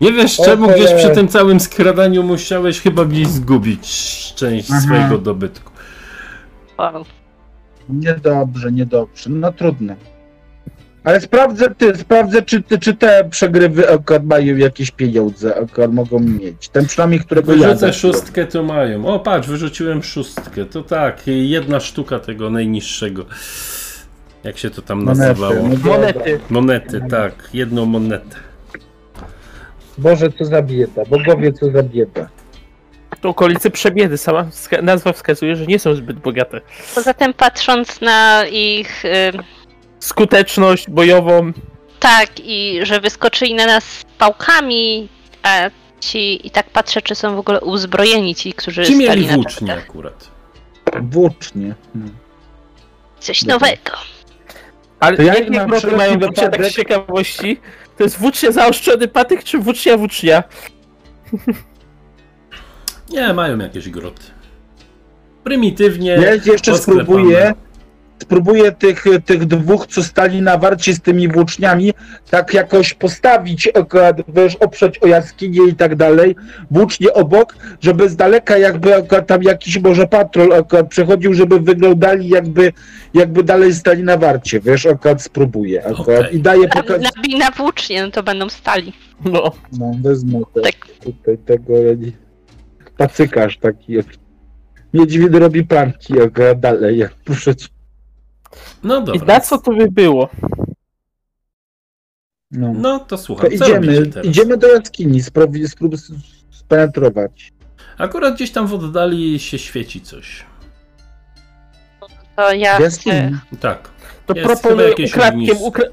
Nie 0.00 0.12
wiesz 0.12 0.36
czemu, 0.36 0.68
gdzieś 0.68 0.92
przy 0.92 1.10
tym 1.10 1.28
całym 1.28 1.60
skradaniu 1.60 2.22
musiałeś 2.22 2.80
chyba 2.80 3.04
gdzieś 3.04 3.26
zgubić 3.28 3.88
część 4.36 4.68
Aha. 4.70 4.80
swojego 4.80 5.18
dobytku. 5.18 5.72
Niedobrze, 7.88 8.72
niedobrze. 8.72 9.30
No 9.30 9.52
trudno. 9.52 9.94
Ale 11.06 11.20
sprawdzę 11.20 11.74
ty, 11.74 11.96
sprawdzę 11.96 12.42
czy, 12.42 12.62
ty, 12.62 12.78
czy 12.78 12.94
te 12.94 13.28
przegrywy 13.30 13.90
akurat 13.90 14.24
mają 14.24 14.56
jakieś 14.56 14.90
pieniądze, 14.90 15.56
akurat 15.56 15.92
mogą 15.92 16.18
mieć. 16.20 16.68
Ten 16.68 16.86
przynajmniej, 16.86 17.20
którego 17.20 17.52
ja 17.54 17.68
Wyrzucę 17.68 17.92
szóstkę, 17.92 18.46
to 18.46 18.62
mają. 18.62 19.06
O, 19.06 19.18
patrz, 19.20 19.48
wyrzuciłem 19.48 20.02
szóstkę. 20.02 20.64
To 20.64 20.82
tak, 20.82 21.22
jedna 21.26 21.80
sztuka 21.80 22.18
tego 22.18 22.50
najniższego. 22.50 23.24
Jak 24.44 24.58
się 24.58 24.70
to 24.70 24.82
tam 24.82 24.98
Monety, 25.02 25.28
nazywało? 25.28 25.68
no. 25.68 25.90
Monety. 25.90 26.40
Monety, 26.50 27.00
tak, 27.10 27.34
jedną 27.52 27.86
monetę. 27.86 28.36
Boże, 29.98 30.32
co 30.38 30.44
za 30.44 30.62
bieda, 30.62 31.04
bogowie, 31.04 31.52
co 31.52 31.70
za 31.70 31.82
bieda. 31.82 32.28
To 33.20 33.28
okolice 33.28 33.70
przebiedy, 33.70 34.18
sama 34.18 34.42
wska- 34.44 34.82
nazwa 34.82 35.12
wskazuje, 35.12 35.56
że 35.56 35.66
nie 35.66 35.78
są 35.78 35.94
zbyt 35.94 36.18
bogate. 36.18 36.60
Poza 36.94 37.14
tym 37.14 37.34
patrząc 37.34 38.00
na 38.00 38.44
ich... 38.50 39.02
Skuteczność 40.06 40.90
bojową. 40.90 41.52
tak, 42.00 42.28
i 42.44 42.80
że 42.82 43.00
wyskoczyli 43.00 43.54
na 43.54 43.66
nas 43.66 43.84
z 43.84 44.04
pałkami, 44.18 45.08
a 45.42 45.70
ci... 46.00 46.46
I 46.46 46.50
tak 46.50 46.70
patrzę, 46.70 47.02
czy 47.02 47.14
są 47.14 47.36
w 47.36 47.38
ogóle 47.38 47.60
uzbrojeni 47.60 48.34
ci, 48.34 48.52
którzy 48.52 48.84
Ci 48.84 48.92
mieli 48.96 49.04
stali 49.06 49.26
na 49.26 49.34
włócznie 49.34 49.74
akurat. 49.74 50.30
Włócznie. 51.02 51.74
Hmm. 51.92 52.14
Coś 53.20 53.40
Dobra. 53.44 53.54
nowego. 53.54 53.90
Ale 55.00 55.16
To 55.16 55.22
ja 55.22 55.34
jakie 55.34 55.50
mam 55.50 55.66
groty 55.68 55.78
wszelki 55.78 55.96
mają 55.96 56.18
wrócie 56.18 56.42
tak 56.42 56.52
wypadek- 56.52 56.70
z 56.70 56.74
ciekawości? 56.76 57.60
To 57.98 58.04
jest 58.04 58.18
włócznia 58.18 58.52
zaostrzony 58.52 59.08
patyk, 59.08 59.44
czy 59.44 59.58
włócznia 59.58 59.96
włócznia? 59.96 60.42
Nie, 63.10 63.32
mają 63.34 63.58
jakieś 63.58 63.88
groty. 63.90 64.22
Prymitywnie. 65.44 66.10
Ja 66.10 66.34
jeszcze 66.34 66.72
posklepane. 66.72 67.04
spróbuję. 67.04 67.54
Spróbuję 68.18 68.72
tych, 68.72 69.04
tych 69.24 69.44
dwóch, 69.44 69.86
co 69.86 70.02
stali 70.02 70.42
na 70.42 70.58
warcie 70.58 70.94
z 70.94 71.00
tymi 71.00 71.28
włóczniami, 71.28 71.92
tak 72.30 72.54
jakoś 72.54 72.94
postawić, 72.94 73.68
akurat, 73.74 74.16
wiesz, 74.28 74.56
oprzeć 74.56 74.98
o 74.98 75.06
jaskinię 75.06 75.68
i 75.68 75.74
tak 75.74 75.96
dalej, 75.96 76.36
włócznie 76.70 77.12
obok, 77.12 77.56
żeby 77.80 78.08
z 78.08 78.16
daleka 78.16 78.58
jakby 78.58 78.96
akurat 78.96 79.26
tam 79.26 79.42
jakiś 79.42 79.78
może 79.78 80.06
patrol 80.06 80.52
akurat 80.52 80.88
przechodził, 80.88 81.34
żeby 81.34 81.60
wyglądali 81.60 82.28
jakby, 82.28 82.72
jakby 83.14 83.42
dalej 83.42 83.74
stali 83.74 84.02
na 84.02 84.16
warcie, 84.16 84.60
wiesz, 84.60 84.86
akurat 84.86 85.22
spróbuję 85.22 85.86
akurat 85.86 86.20
Okej. 86.20 86.36
i 86.36 86.40
daję 86.40 86.68
pokaz... 86.68 87.02
na, 87.02 87.38
na 87.38 87.50
włócznie, 87.50 88.02
no 88.02 88.10
to 88.10 88.22
będą 88.22 88.48
stali. 88.48 88.92
No. 89.24 89.52
No, 89.78 89.92
wezmę 90.02 90.40
te, 90.54 90.60
Tak. 90.60 90.74
tutaj 91.04 91.38
tego 91.38 91.72
pacykarz 92.96 93.58
taki. 93.58 93.96
Niedźwiedź 94.94 95.32
robi 95.32 95.64
planki, 95.64 96.14
jak 96.14 96.60
dalej, 96.60 96.98
jak 96.98 97.14
proszę. 97.14 97.54
No 98.82 98.98
I 99.00 99.04
dobra. 99.04 99.34
na 99.34 99.40
co 99.40 99.58
to 99.58 99.72
by 99.72 99.90
było? 99.90 100.28
No. 102.50 102.72
No 102.74 102.98
to 103.00 103.18
co 103.18 103.46
idziemy, 103.48 104.10
idziemy 104.22 104.56
do 104.56 104.68
jaskini, 104.68 105.22
spróbuj, 105.22 105.68
spróbuj 105.68 105.98
spenetrować. 106.50 107.52
Akurat 107.98 108.34
gdzieś 108.34 108.50
tam 108.52 108.66
w 108.66 108.74
oddali 108.74 109.38
się 109.38 109.58
świeci 109.58 110.00
coś. 110.00 110.44
To 112.36 112.52
ja 112.52 112.80
jaskini. 112.80 113.36
Tak. 113.60 113.88
To 114.26 114.34
Jest 114.34 114.46
proponuję 114.46 114.88
jakieś 114.88 115.10
ukradkiem, 115.12 115.56
ukra... 115.60 115.84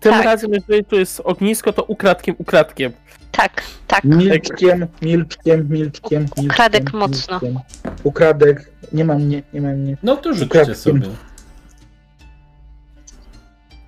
tym 0.00 0.12
Tak. 0.12 0.24
razem 0.24 0.52
jeżeli 0.52 0.84
to 0.84 0.96
jest 0.96 1.20
ognisko, 1.24 1.72
to 1.72 1.82
ukradkiem, 1.84 2.34
ukradkiem. 2.38 2.92
Tak, 3.32 3.62
tak. 3.86 4.04
Milczkiem, 4.04 4.86
milczkiem, 5.02 5.68
milczkiem, 5.70 6.20
milczkiem. 6.20 6.44
Ukradek 6.44 6.92
mocno. 6.92 7.40
milczkiem. 7.42 7.58
Ukradek. 8.02 8.70
Nie 8.92 9.04
mam 9.04 9.22
mnie, 9.22 9.42
nie 9.52 9.60
mam 9.60 9.72
mnie. 9.76 9.96
No 10.02 10.16
to 10.16 10.32
rzućcie 10.32 10.46
Ukradkiem. 10.46 10.74
sobie. 10.74 11.08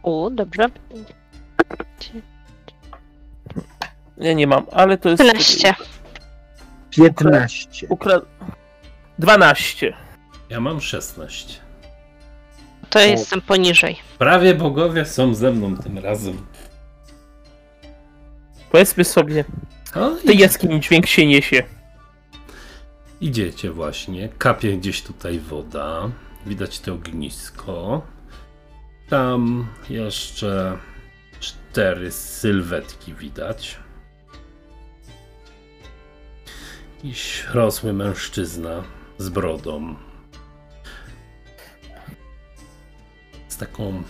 U, 0.08 0.30
dobrze. 0.30 0.66
Ja 4.18 4.32
nie 4.32 4.46
mam, 4.46 4.66
ale 4.72 4.98
to 4.98 5.08
jest... 5.08 5.22
13. 5.22 5.74
15. 6.90 7.86
Ukra... 7.88 8.20
12. 9.18 9.94
Ja 10.50 10.60
mam 10.60 10.80
16. 10.80 11.60
To 12.90 13.00
jestem 13.00 13.40
poniżej. 13.40 13.96
Prawie 14.18 14.54
bogowie 14.54 15.04
są 15.04 15.34
ze 15.34 15.50
mną 15.50 15.76
tym 15.76 15.98
razem. 15.98 16.46
Powiedzmy 18.70 19.04
sobie, 19.04 19.44
O, 19.94 20.10
w 20.10 20.22
tej 20.22 20.38
jaskini 20.38 20.80
dźwięk 20.80 21.06
się 21.06 21.26
niesie. 21.26 21.62
Idziecie 23.20 23.70
właśnie, 23.70 24.28
kapie 24.28 24.76
gdzieś 24.78 25.02
tutaj 25.02 25.38
woda, 25.38 26.10
widać 26.46 26.80
to 26.80 26.94
ognisko. 26.94 28.02
Tam 29.08 29.66
jeszcze 29.90 30.78
cztery 31.40 32.12
sylwetki 32.12 33.14
widać. 33.14 33.78
Jakiś 36.96 37.44
rosły 37.52 37.92
mężczyzna 37.92 38.82
z 39.18 39.28
brodą. 39.28 39.94
Z 43.48 43.56
taką 43.56 44.02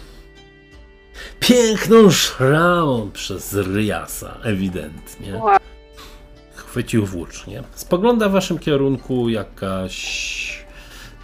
piękną 1.40 2.10
szramą 2.10 3.10
przez 3.10 3.54
ryasa, 3.54 4.38
ewidentnie 4.42 5.40
chwycił 6.54 7.06
włócznie. 7.06 7.62
Spogląda 7.74 8.28
w 8.28 8.32
waszym 8.32 8.58
kierunku 8.58 9.28
jakaś 9.28 10.57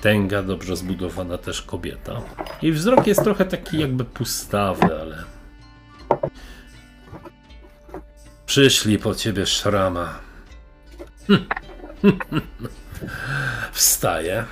tęga, 0.04 0.42
dobrze 0.42 0.76
zbudowana 0.76 1.38
też 1.38 1.62
kobieta. 1.62 2.20
Jej 2.62 2.72
wzrok 2.72 3.06
jest 3.06 3.22
trochę 3.22 3.44
taki 3.44 3.78
jakby 3.78 4.04
pustawy, 4.04 5.00
ale... 5.00 5.24
Przyszli 8.46 8.98
po 8.98 9.14
ciebie 9.14 9.46
szrama. 9.46 10.18
Wstaje. 13.72 14.44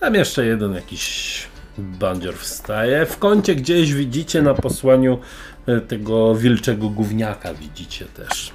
Tam 0.00 0.14
jeszcze 0.14 0.46
jeden 0.46 0.74
jakiś 0.74 1.42
bandzior 1.78 2.34
wstaje. 2.34 3.06
W 3.06 3.18
kącie 3.18 3.54
gdzieś 3.54 3.94
widzicie 3.94 4.42
na 4.42 4.54
posłaniu 4.54 5.18
e, 5.66 5.80
tego 5.80 6.34
wilczego 6.34 6.88
gówniaka 6.88 7.54
widzicie 7.54 8.04
też. 8.04 8.52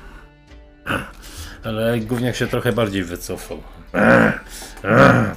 Ale 1.64 2.00
gówniak 2.00 2.36
się 2.36 2.48
trochę 2.48 2.72
bardziej 2.72 3.04
wycofał. 3.04 3.75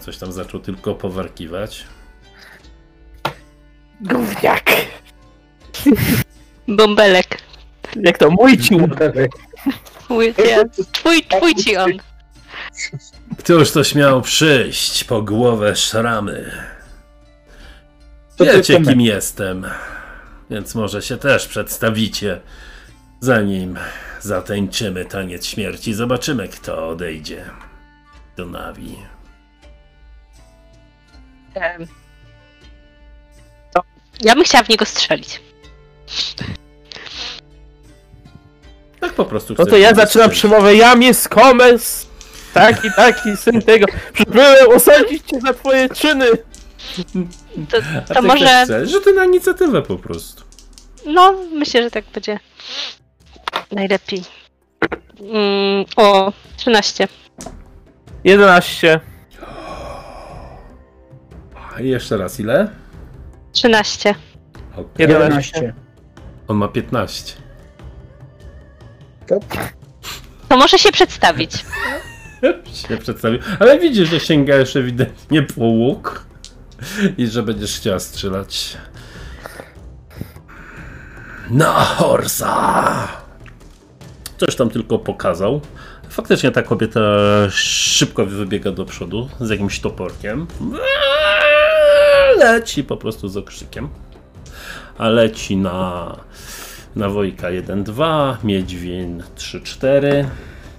Coś 0.01 0.19
tam 0.19 0.33
zaczął 0.33 0.61
tylko 0.61 0.95
powarkiwać. 0.95 1.85
Gówniak. 4.01 4.71
Bąbelek. 6.69 7.39
Jak 7.97 8.19
to 8.19 8.31
mój 8.31 8.59
ci 8.59 8.77
Mój, 10.09 10.35
ja, 10.49 10.65
twój, 10.93 11.23
twój 11.23 11.55
ci 11.55 11.77
on. 11.77 11.91
Któż 13.39 13.71
to 13.71 13.85
śmiał 13.85 14.23
przyjść 14.23 15.05
po 15.05 15.23
głowę 15.23 15.77
szramy? 15.77 16.53
Wiecie, 18.41 18.81
kim 18.81 19.01
jestem, 19.01 19.67
więc 20.51 20.75
może 20.75 21.03
się 21.03 21.17
też 21.17 21.47
przedstawicie. 21.47 22.41
Zanim 23.21 23.79
zatańczymy 24.21 25.05
taniec 25.05 25.47
śmierci, 25.47 25.95
zobaczymy, 25.95 26.49
kto 26.49 26.89
odejdzie 26.89 27.45
do 28.39 28.47
Nawi. 28.47 28.97
Em, 31.55 31.87
To 33.75 33.83
ja 34.21 34.35
bym 34.35 34.45
chciała 34.45 34.65
w 34.65 34.69
niego 34.69 34.85
strzelić. 34.85 35.41
Tak 39.01 39.13
po 39.13 39.25
prostu 39.25 39.55
No 39.59 39.67
to 39.67 39.77
ja 39.77 39.95
zaczynam 39.95 40.31
przemowę. 40.31 40.75
Jam 40.75 41.03
jest 41.03 41.29
Komes. 41.29 42.09
Taki, 42.55 42.89
taki, 42.97 43.37
syn 43.37 43.63
tego. 43.63 43.87
Przybyłem 44.13 44.69
osądzić 44.77 45.23
cię 45.27 45.41
za 45.41 45.55
twoje 45.55 45.89
czyny. 45.89 46.27
To, 47.71 47.77
A 48.11 48.15
to 48.15 48.15
ty 48.15 48.23
może. 48.27 48.65
chcesz, 48.65 48.91
że 48.91 49.01
ty 49.01 49.13
na 49.15 49.25
inicjatywę 49.25 49.83
po 49.83 49.97
prostu. 49.97 50.43
No, 51.07 51.33
myślę, 51.53 51.83
że 51.83 51.91
tak 51.91 52.05
będzie 52.15 52.39
najlepiej. 53.73 54.23
Mm, 55.21 55.85
o, 55.97 56.33
13. 56.57 57.09
11. 58.25 59.01
A 61.77 61.81
jeszcze 61.81 62.17
raz, 62.17 62.41
ile? 62.41 62.69
13. 63.53 64.15
Okej. 64.73 64.85
11. 65.09 65.75
On 66.49 66.57
ma 66.57 66.69
15. 66.69 67.35
To 69.27 69.41
To 70.49 70.57
może 70.57 70.79
się 70.79 70.93
przedstawić. 70.93 71.53
się 72.89 72.97
przedstawił. 72.97 73.39
Ale 73.61 73.79
widzisz, 73.79 74.09
że 74.09 74.21
sięgajesz 74.21 74.77
ewidentnie 74.77 75.43
po 75.43 75.65
łuk 75.65 76.27
i 77.19 77.27
że 77.27 77.43
będziesz 77.43 77.77
chciała 77.77 77.99
strzelać. 77.99 78.77
Na 81.51 81.73
horsa! 81.73 83.09
Coś 84.39 84.57
tam 84.57 84.71
tylko 84.71 84.99
pokazał. 84.99 85.61
Faktycznie 86.19 86.51
ta 86.51 86.63
kobieta 86.63 87.01
szybko 87.51 88.27
wybiega 88.27 88.73
do 88.73 88.85
przodu 88.85 89.29
z 89.41 89.51
jakimś 89.51 89.81
toporkiem. 89.81 90.47
Leci 92.39 92.85
po 92.85 92.97
prostu 92.97 93.29
z 93.29 93.37
okrzykiem. 93.37 93.89
A 94.99 95.09
leci 95.09 95.57
na, 95.57 96.17
na 96.97 97.09
Wojka 97.09 97.49
1-2, 97.49 98.37
Miedźwień 98.45 99.23
3-4. 99.37 100.25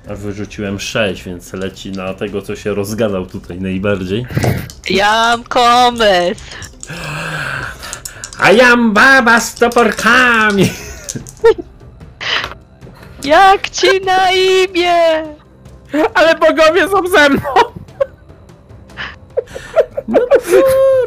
A 0.09 0.15
wyrzuciłem 0.15 0.79
6, 0.79 1.23
więc 1.23 1.53
leci 1.53 1.91
na 1.91 2.13
tego, 2.13 2.41
co 2.41 2.55
się 2.55 2.73
rozgadał 2.73 3.25
tutaj 3.25 3.61
najbardziej. 3.61 4.25
Jam 4.89 5.43
komes. 5.43 6.37
A 8.39 8.51
jam 8.51 8.93
baba 8.93 9.39
z 9.39 9.55
toporkami! 9.55 10.69
Jak 13.23 13.69
ci 13.69 14.01
na 14.05 14.31
imię? 14.31 15.23
Ale 16.13 16.35
bogowie 16.35 16.87
są 16.87 17.07
ze 17.07 17.29
mną. 17.29 17.41
No 20.07 20.19
to 20.29 20.63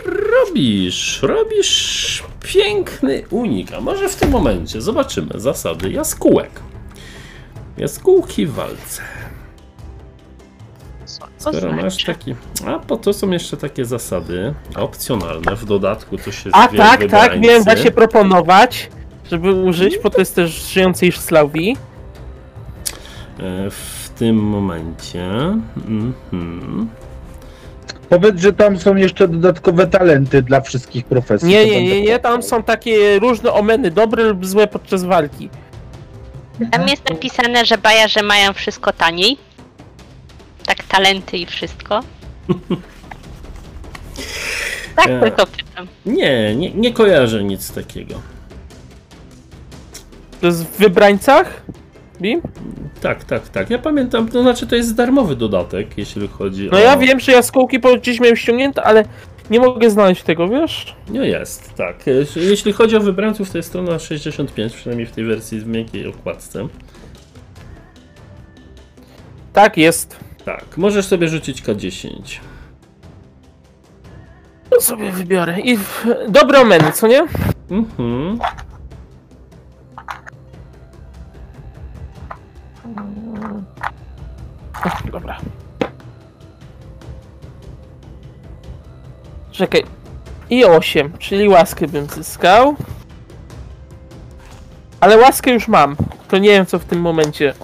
robisz, 0.06 1.22
robisz 1.22 2.22
piękny 2.40 3.22
unik. 3.30 3.72
A 3.72 3.80
może 3.80 4.08
w 4.08 4.16
tym 4.16 4.30
momencie 4.30 4.80
zobaczymy 4.80 5.30
zasady 5.34 5.90
jaskółek. 5.90 6.50
Jaskółki 7.78 8.46
w 8.46 8.52
walce. 8.52 9.02
Co 11.38 11.52
Skoro 11.52 11.72
masz 11.72 11.80
znaczy? 11.80 12.06
taki. 12.06 12.34
A 12.66 12.78
po 12.78 12.96
to 12.96 13.12
są 13.12 13.30
jeszcze 13.30 13.56
takie 13.56 13.84
zasady 13.84 14.54
opcjonalne. 14.76 15.56
W 15.56 15.64
dodatku 15.64 16.18
to 16.18 16.32
się 16.32 16.50
A 16.52 16.68
tak, 16.68 17.10
tak, 17.10 17.40
miałem 17.40 17.64
właśnie 17.64 17.90
proponować, 17.90 18.90
żeby 19.30 19.52
użyć, 19.52 19.98
bo 19.98 20.10
to 20.10 20.18
jest 20.18 20.34
też 20.34 20.50
żyjącej 20.72 21.12
Slawii. 21.12 21.76
E, 23.42 23.70
W 23.70 24.10
tym 24.18 24.36
momencie. 24.36 25.24
Mhm. 25.76 26.88
Powiedz, 28.08 28.40
że 28.40 28.52
tam 28.52 28.78
są 28.78 28.96
jeszcze 28.96 29.28
dodatkowe 29.28 29.86
talenty 29.86 30.42
dla 30.42 30.60
wszystkich 30.60 31.04
profesji. 31.04 31.48
Nie, 31.48 31.66
nie, 31.66 31.82
nie, 31.84 32.02
nie, 32.02 32.18
tam 32.18 32.42
są 32.42 32.62
takie 32.62 33.18
różne 33.18 33.52
omeny, 33.52 33.90
dobre 33.90 34.24
lub 34.24 34.46
złe 34.46 34.66
podczas 34.66 35.04
walki. 35.04 35.48
Tam 36.70 36.88
jest 36.88 37.10
napisane, 37.10 37.64
że 37.66 37.78
bajarze 37.78 38.22
mają 38.22 38.52
wszystko 38.52 38.92
taniej. 38.92 39.38
Tak, 40.66 40.82
talenty 40.82 41.36
i 41.38 41.46
wszystko. 41.46 42.00
tak, 44.96 45.08
E. 45.08 45.20
tylko 45.20 45.46
pytam. 45.46 45.88
Nie, 46.06 46.56
nie, 46.56 46.70
nie 46.70 46.92
kojarzę 46.92 47.44
nic 47.44 47.72
takiego. 47.72 48.14
To 50.40 50.46
jest 50.46 50.64
w 50.64 50.78
wybrańcach? 50.78 51.62
Tak, 53.00 53.24
tak, 53.24 53.48
tak. 53.48 53.70
Ja 53.70 53.78
pamiętam, 53.78 54.28
to 54.28 54.42
znaczy 54.42 54.66
to 54.66 54.76
jest 54.76 54.94
darmowy 54.94 55.36
dodatek, 55.36 55.98
jeśli 55.98 56.28
chodzi 56.28 56.68
No 56.72 56.78
o... 56.78 56.80
ja 56.80 56.96
wiem, 56.96 57.20
że 57.20 57.32
jaskółki 57.32 57.80
po 57.80 57.96
gdzieś 57.96 58.20
miałem 58.20 58.36
ściągnięte, 58.36 58.82
ale 58.82 59.04
nie 59.50 59.60
mogę 59.60 59.90
znaleźć 59.90 60.22
tego, 60.22 60.48
wiesz? 60.48 60.96
No 61.08 61.24
jest, 61.24 61.74
tak. 61.74 62.04
Jeśli 62.36 62.72
chodzi 62.72 62.96
o 62.96 63.00
wybrańców, 63.00 63.50
to 63.50 63.58
jest 63.58 63.68
strona 63.68 63.98
65, 63.98 64.72
przynajmniej 64.72 65.06
w 65.06 65.12
tej 65.12 65.24
wersji 65.24 65.60
w 65.60 65.66
miękkiej 65.66 66.06
okładce. 66.06 66.68
Tak, 69.52 69.76
jest. 69.76 70.16
Tak, 70.44 70.64
możesz 70.76 71.06
sobie 71.06 71.28
rzucić 71.28 71.62
K10. 71.62 72.10
To 74.70 74.80
sobie 74.80 75.12
wybiorę. 75.12 75.60
I 75.60 75.76
w... 75.76 76.06
dobre 76.28 76.60
omeny, 76.60 76.92
co 76.92 77.06
nie? 77.06 77.26
Mhm. 77.70 78.38
O, 82.96 83.00
dobra. 85.12 85.38
Czekaj. 89.52 89.82
I 90.50 90.64
8, 90.64 91.12
czyli 91.18 91.48
łaskę 91.48 91.88
bym 91.88 92.06
zyskał. 92.06 92.76
Ale 95.00 95.18
łaskę 95.18 95.50
już 95.50 95.68
mam. 95.68 95.96
To 96.28 96.38
nie 96.38 96.48
wiem 96.48 96.66
co 96.66 96.78
w 96.78 96.84
tym 96.84 97.00
momencie. 97.00 97.54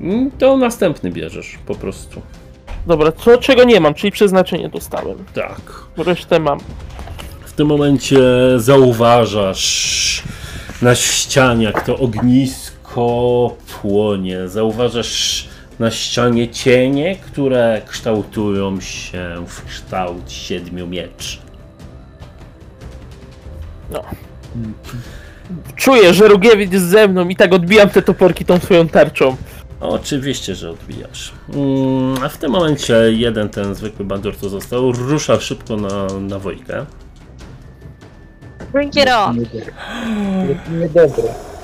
Mm, 0.00 0.30
To 0.30 0.56
następny 0.56 1.10
bierzesz, 1.10 1.58
po 1.66 1.74
prostu. 1.74 2.22
Dobra, 2.86 3.12
co 3.12 3.38
czego 3.38 3.64
nie 3.64 3.80
mam, 3.80 3.94
czyli 3.94 4.12
przeznaczenie 4.12 4.68
dostałem. 4.68 5.24
Tak. 5.34 5.60
Resztę 5.96 6.40
mam. 6.40 6.58
W 7.44 7.52
tym 7.52 7.66
momencie 7.68 8.18
zauważasz 8.56 10.22
na 10.82 10.94
ścianie, 10.94 11.64
jak 11.64 11.82
to 11.84 11.96
ognisko 11.98 12.65
płonie. 13.80 14.48
Zauważasz 14.48 15.48
na 15.78 15.90
ścianie 15.90 16.48
cienie, 16.48 17.16
które 17.16 17.82
kształtują 17.86 18.80
się 18.80 19.44
w 19.46 19.64
kształt 19.64 20.32
siedmiu 20.32 20.86
mieczy. 20.86 21.38
No. 23.90 24.02
Czuję, 25.76 26.14
że 26.14 26.28
Rugiewicz 26.28 26.72
jest 26.72 26.86
ze 26.88 27.08
mną 27.08 27.28
i 27.28 27.36
tak 27.36 27.52
odbijam 27.52 27.90
te 27.90 28.02
toporki 28.02 28.44
tą 28.44 28.58
swoją 28.58 28.88
tarczą. 28.88 29.36
Oczywiście, 29.80 30.54
że 30.54 30.70
odbijasz. 30.70 31.32
Mm, 31.54 32.24
A 32.24 32.28
w 32.28 32.38
tym 32.38 32.50
momencie 32.52 32.94
jeden 32.94 33.48
ten 33.48 33.74
zwykły 33.74 34.04
bandur, 34.04 34.36
co 34.36 34.48
został, 34.48 34.92
rusza 34.92 35.40
szybko 35.40 35.76
na, 35.76 36.06
na 36.20 36.38
Wojkę. 36.38 36.86
Bring 38.72 38.96
it 38.96 39.08
on. 39.08 39.44
Niedobre. 40.80 41.55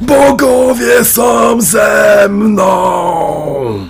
Bogowie 0.00 1.04
są 1.04 1.60
ze 1.60 2.26
mną! 2.30 3.86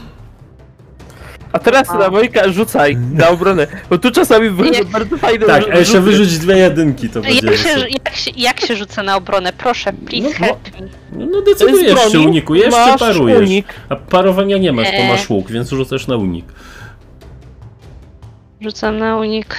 A 1.52 1.58
teraz 1.58 1.88
na 1.88 2.11
Wojka 2.11 2.48
rzucaj 2.52 2.96
na 2.96 3.28
obronę, 3.28 3.66
bo 3.90 3.98
tu 3.98 4.11
czasami 4.11 4.50
wychodzą 4.50 4.84
bardzo 4.84 5.18
fajne 5.18 5.46
Tak, 5.46 5.64
a 5.72 5.78
jeszcze 5.78 5.84
rzuty. 5.98 6.00
wyrzuć 6.11 6.38
dwie 6.38 6.56
jedynki, 6.56 7.08
to 7.08 7.20
będzie 7.20 7.46
Jak 7.46 7.56
się, 7.56 7.68
jak, 8.04 8.14
się, 8.16 8.30
jak 8.36 8.61
się 8.61 8.76
rzuca 8.76 9.02
na 9.02 9.16
obronę? 9.16 9.52
Proszę, 9.52 9.92
please 9.92 10.28
No, 10.28 10.34
help 10.46 10.80
me. 10.80 10.88
No, 11.12 11.26
no 11.30 11.42
decydujesz, 11.42 11.94
broni 11.94 12.11
czy 12.12 12.18
unikujesz, 12.20 12.74
czy 12.92 12.98
parujesz. 12.98 13.38
unik. 13.38 13.66
A 13.88 13.96
parowania 13.96 14.58
nie 14.58 14.72
masz, 14.72 14.88
to 14.90 15.04
masz 15.08 15.30
łuk, 15.30 15.50
więc 15.50 15.70
rzucasz 15.70 16.06
na 16.06 16.16
unik. 16.16 16.44
Rzucam 18.61 18.98
na 18.98 19.16
unik. 19.16 19.56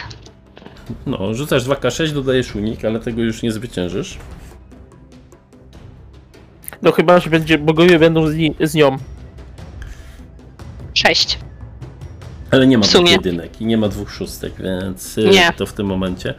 No, 1.05 1.33
rzucasz 1.33 1.63
2K6, 1.63 2.11
dodajesz 2.11 2.55
unik, 2.55 2.85
ale 2.85 2.99
tego 2.99 3.21
już 3.21 3.41
nie 3.41 3.51
zwyciężysz. 3.51 4.17
No 6.81 6.91
chyba, 6.91 7.19
że 7.19 7.29
będzie, 7.29 7.57
bogowie 7.57 7.99
będą 7.99 8.27
z, 8.27 8.35
ni- 8.35 8.55
z 8.59 8.73
nią. 8.73 8.97
Sześć. 10.93 11.39
Ale 12.51 12.67
nie 12.67 12.77
ma 12.77 12.83
W 12.83 12.87
sumie. 12.87 13.03
dwóch 13.03 13.25
jedynek 13.25 13.61
i 13.61 13.65
nie 13.65 13.77
ma 13.77 13.87
dwóch 13.87 14.11
szóstek, 14.11 14.53
więc 14.59 15.17
y, 15.17 15.23
Nie. 15.23 15.53
to 15.57 15.65
w 15.65 15.73
tym 15.73 15.85
momencie 15.87 16.33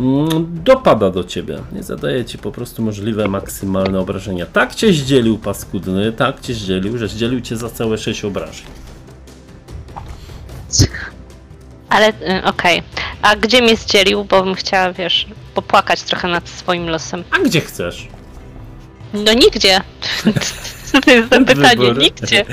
mm, 0.00 0.28
dopada 0.64 1.10
do 1.10 1.24
ciebie. 1.24 1.58
Nie 1.72 1.82
zadaje 1.82 2.24
ci 2.24 2.38
po 2.38 2.52
prostu 2.52 2.82
możliwe 2.82 3.28
maksymalne 3.28 4.00
obrażenia. 4.00 4.46
Tak 4.46 4.74
cię 4.74 4.92
zdzielił 4.92 5.38
paskudny, 5.38 6.12
tak 6.12 6.40
cię 6.40 6.54
zdzielił, 6.54 6.98
że 6.98 7.08
zdzielił 7.08 7.40
cię 7.40 7.56
za 7.56 7.70
całe 7.70 7.98
6 7.98 8.24
obrażeń. 8.24 8.66
Ale 11.88 12.08
y, 12.08 12.44
okej. 12.44 12.82
A 13.22 13.36
gdzie 13.36 13.62
mnie 13.62 13.76
zdzielił? 13.76 14.24
Bo 14.24 14.42
bym 14.42 14.54
chciała, 14.54 14.92
wiesz, 14.92 15.26
popłakać 15.54 16.02
trochę 16.02 16.28
nad 16.28 16.48
swoim 16.48 16.88
losem. 16.88 17.24
A 17.30 17.38
gdzie 17.38 17.60
chcesz? 17.60 18.08
No 19.14 19.32
nigdzie. 19.32 19.80
to 21.04 21.10
jest 21.10 21.30
to 21.30 21.44
pytanie, 21.44 21.92
nigdzie. 21.92 22.44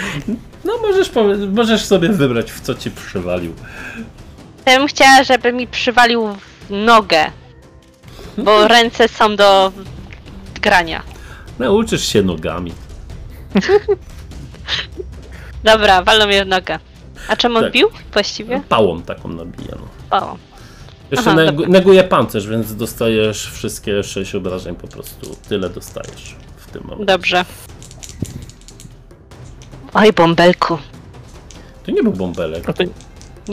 No 0.63 0.73
możesz, 0.81 1.11
możesz 1.53 1.85
sobie 1.85 2.09
wybrać, 2.09 2.51
w 2.51 2.61
co 2.61 2.75
ci 2.75 2.91
przywalił. 2.91 3.53
Ja 4.65 4.77
bym 4.77 4.87
chciała, 4.87 5.23
żeby 5.23 5.53
mi 5.53 5.67
przywalił 5.67 6.27
w 6.27 6.69
nogę. 6.69 7.25
Bo 8.37 8.67
ręce 8.67 9.07
są 9.07 9.35
do 9.35 9.71
grania. 10.61 11.03
Nauczysz 11.59 12.07
się 12.07 12.21
nogami. 12.21 12.71
Dobra, 15.63 16.03
walą 16.03 16.25
mnie 16.27 16.45
w 16.45 16.47
nogę. 16.47 16.79
A 17.27 17.35
czemu 17.35 17.61
Tak. 17.61 17.71
bił 17.71 17.89
właściwie? 18.13 18.61
Pałą 18.69 19.01
taką 19.01 19.29
nabijano. 19.29 19.87
O, 20.11 20.37
Jeszcze 21.11 21.31
Aha, 21.31 21.39
neg- 21.39 21.67
neguje 21.69 22.03
pancerz, 22.03 22.47
więc 22.47 22.75
dostajesz 22.75 23.51
wszystkie 23.51 24.03
6 24.03 24.35
obrażeń 24.35 24.75
po 24.75 24.87
prostu. 24.87 25.35
Tyle 25.49 25.69
dostajesz 25.69 26.35
tym 26.80 26.84
momencie. 26.84 27.05
dobrze. 27.05 27.45
Oj, 29.93 30.13
bąbelku. 30.13 30.78
To 31.86 31.91
nie 31.91 32.03
był 32.03 32.11
bąbelek. 32.11 32.67
No 32.67 32.73
to, 32.73 32.84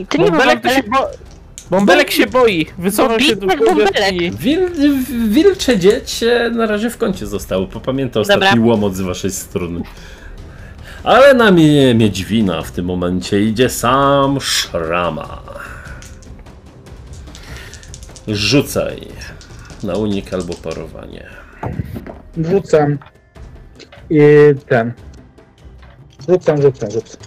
Ty 0.09 0.19
nie 0.19 0.31
bąbelek, 0.31 0.63
to 0.63 0.69
się 0.69 0.83
bąbelek. 0.83 0.91
bo... 0.91 1.33
Bąbelek 1.77 2.11
się 2.11 2.27
boi. 2.27 2.67
Wycofał 2.79 3.21
się 3.21 3.37
do 3.37 3.47
Bąbelek. 3.47 4.35
Wil, 4.35 4.71
wilcze 5.29 5.79
dziecię 5.79 6.51
na 6.55 6.67
razie 6.67 6.91
w 6.91 6.99
kącie 6.99 7.27
zostało. 7.27 7.67
Popamięta 7.67 8.21
ostatni 8.21 8.47
Dobra. 8.49 8.65
łomot 8.65 8.95
z 8.97 9.01
waszej 9.01 9.31
strony. 9.31 9.83
Ale 11.05 11.35
na 11.35 11.51
mnie 11.51 11.95
Miedźwina 11.95 12.63
w 12.63 12.71
tym 12.71 12.85
momencie 12.85 13.43
idzie 13.43 13.69
sam 13.69 14.41
Szrama. 14.41 15.43
Rzucaj 18.29 19.09
na 19.83 19.95
unik 19.95 20.35
albo 20.35 20.55
parowanie. 20.55 21.27
Rzucam. 22.37 22.99
I 24.13 24.55
ten. 24.69 24.93
Rzucam, 26.29 26.63
rzucam, 26.63 26.91
rzucam. 26.91 27.21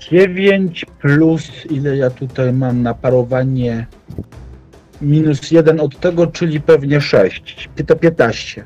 Dziewięć 0.00 0.86
plus 1.00 1.66
ile 1.70 1.96
ja 1.96 2.10
tutaj 2.10 2.52
mam 2.52 2.82
na 2.82 2.94
parowanie? 2.94 3.86
Minus 5.00 5.50
jeden 5.50 5.80
od 5.80 6.00
tego, 6.00 6.26
czyli 6.26 6.60
pewnie 6.60 7.00
sześć. 7.00 7.70
To 7.86 7.96
15. 7.96 8.64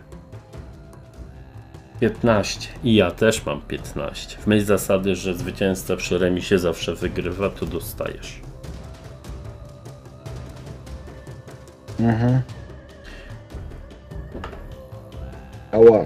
15. 2.01 2.69
I 2.85 2.95
ja 2.95 3.11
też 3.11 3.47
mam 3.47 3.61
15. 3.61 4.39
W 4.39 4.47
myśl 4.47 4.67
zasady, 4.67 5.15
że 5.15 5.35
zwycięzca 5.35 5.97
przy 5.97 6.19
remisie 6.19 6.59
zawsze 6.59 6.95
wygrywa, 6.95 7.51
to 7.51 7.67
dostajesz. 7.67 8.41
Mhm. 12.01 12.43
Ała. 15.73 16.05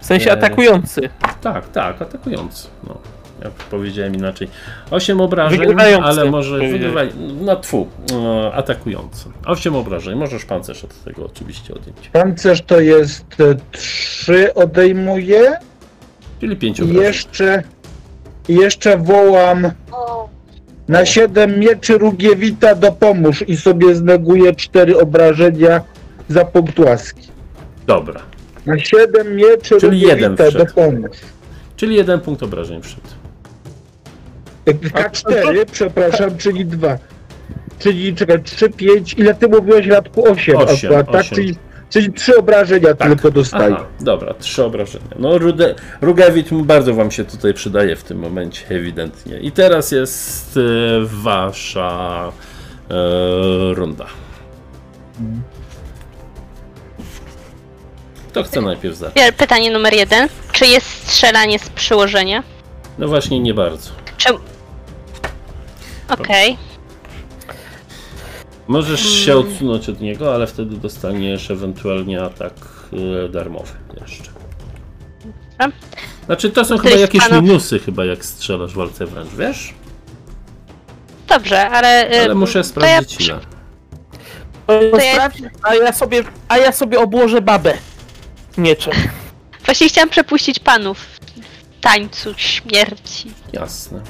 W 0.00 0.06
sensie 0.06 0.30
Eee. 0.30 0.38
atakujący. 0.38 1.08
Tak, 1.40 1.68
tak, 1.68 2.02
atakujący. 2.02 2.68
No, 2.88 2.98
ja 3.44 3.50
powiedziałem 3.70 4.14
inaczej. 4.14 4.48
8 4.90 5.20
obrażeń, 5.20 5.58
Wygrywający, 5.58 6.08
ale 6.08 6.30
może 6.30 6.58
wygrywaj. 6.58 7.10
No 7.40 7.56
tfu, 7.56 7.86
e, 8.12 8.52
atakujący. 8.54 9.28
8 9.46 9.76
obrażeń, 9.76 10.18
możesz 10.18 10.44
pancerz 10.44 10.84
od 10.84 11.04
tego 11.04 11.26
oczywiście 11.26 11.74
odjąć. 11.74 12.08
Pancerz 12.12 12.62
to 12.62 12.80
jest 12.80 13.24
3 13.72 14.54
odejmuję. 14.54 15.52
Czyli 16.40 16.56
5 16.56 16.78
I 16.78 16.82
obrażeń. 16.82 17.02
jeszcze, 17.02 17.62
i 18.48 18.54
jeszcze 18.54 18.96
wołam 18.98 19.70
na 20.88 21.06
7 21.06 21.58
mieczy 21.58 21.98
Rugiewita 21.98 22.74
dopomóż 22.74 23.48
i 23.48 23.56
sobie 23.56 23.94
zneguję 23.94 24.54
4 24.54 25.00
obrażenia 25.00 25.80
za 26.28 26.44
punkt 26.44 26.78
łaski. 26.78 27.28
Dobra. 27.86 28.20
Na 28.66 28.78
7 28.78 29.36
mieczy 29.36 29.76
Czyli 29.80 30.00
jeden 30.00 30.36
wszedł. 30.36 30.64
Czyli 31.76 31.96
jeden 31.96 32.20
punkt 32.20 32.42
obrażeń 32.42 32.82
wszedł. 32.82 33.08
K4, 34.66 35.64
przepraszam, 35.72 36.38
czyli 36.38 36.66
2. 36.66 36.98
Czyli 37.78 38.14
czekaj, 38.14 38.42
3, 38.42 38.70
5, 38.70 39.14
ile 39.14 39.34
ty 39.34 39.48
mówiłeś 39.48 39.86
Radku? 39.86 40.24
8 40.24 40.56
Osiem, 40.56 40.90
akurat, 40.90 41.06
tak? 41.06 41.20
osiem. 41.20 41.36
Czyli, 41.36 41.56
czyli 41.90 42.12
3 42.12 42.36
obrażenia 42.36 42.94
tylko 42.94 43.30
dostaję. 43.30 43.74
Aha, 43.74 43.86
dobra, 44.00 44.34
trzy 44.34 44.64
obrażenia. 44.64 45.14
No, 45.18 45.38
Rude, 45.38 45.74
Rugewit 46.00 46.48
bardzo 46.62 46.94
wam 46.94 47.10
się 47.10 47.24
tutaj 47.24 47.54
przydaje 47.54 47.96
w 47.96 48.04
tym 48.04 48.18
momencie, 48.18 48.66
ewidentnie. 48.68 49.38
I 49.38 49.52
teraz 49.52 49.92
jest 49.92 50.56
e, 50.56 50.60
wasza 51.04 52.32
e, 52.90 53.74
runda. 53.74 54.06
Kto 58.32 58.42
chce 58.44 58.60
najpierw 58.60 58.96
zacząć? 58.96 59.36
Pytanie 59.36 59.70
numer 59.70 59.94
jeden. 59.94 60.28
Czy 60.52 60.66
jest 60.66 60.86
strzelanie 60.86 61.58
z 61.58 61.68
przyłożenia? 61.68 62.42
No 62.98 63.08
właśnie, 63.08 63.40
nie 63.40 63.54
bardzo. 63.54 63.90
Czy... 64.16 64.28
Okej. 66.08 66.56
Możesz 68.68 69.00
się 69.10 69.36
odsunąć 69.36 69.88
od 69.88 70.00
niego, 70.00 70.34
ale 70.34 70.46
wtedy 70.46 70.76
dostaniesz 70.76 71.50
ewentualnie 71.50 72.22
atak 72.22 72.52
e, 73.24 73.28
darmowy 73.28 73.72
jeszcze. 74.00 74.22
Znaczy, 76.26 76.50
to 76.50 76.64
są 76.64 76.78
chyba 76.78 76.96
jakieś 76.96 77.22
panów- 77.22 77.42
minusy, 77.42 77.78
chyba 77.78 78.04
jak 78.04 78.24
strzelasz 78.24 78.72
w 78.72 78.76
walce 78.76 79.06
wręcz, 79.06 79.30
wiesz? 79.30 79.74
Dobrze, 81.28 81.70
ale... 81.70 82.12
y, 82.12 82.24
Ale 82.24 82.34
muszę 82.34 82.58
ja 82.58 82.64
sprawdzić 82.64 83.16
przy- 83.16 83.30
ile. 83.32 83.40
To 84.66 84.98
ja- 84.98 85.30
a 85.62 85.74
ja 85.74 85.92
sobie, 85.92 86.24
a 86.48 86.58
ja 86.58 86.72
sobie 86.72 87.00
obłożę 87.00 87.40
babę. 87.40 87.74
Mieczem. 88.58 88.94
Właśnie 89.64 89.88
chciałam 89.88 90.08
przepuścić 90.08 90.58
panów 90.58 90.98
w 90.98 91.80
tańcu 91.80 92.34
śmierci. 92.36 93.30
Jasne. 93.52 94.02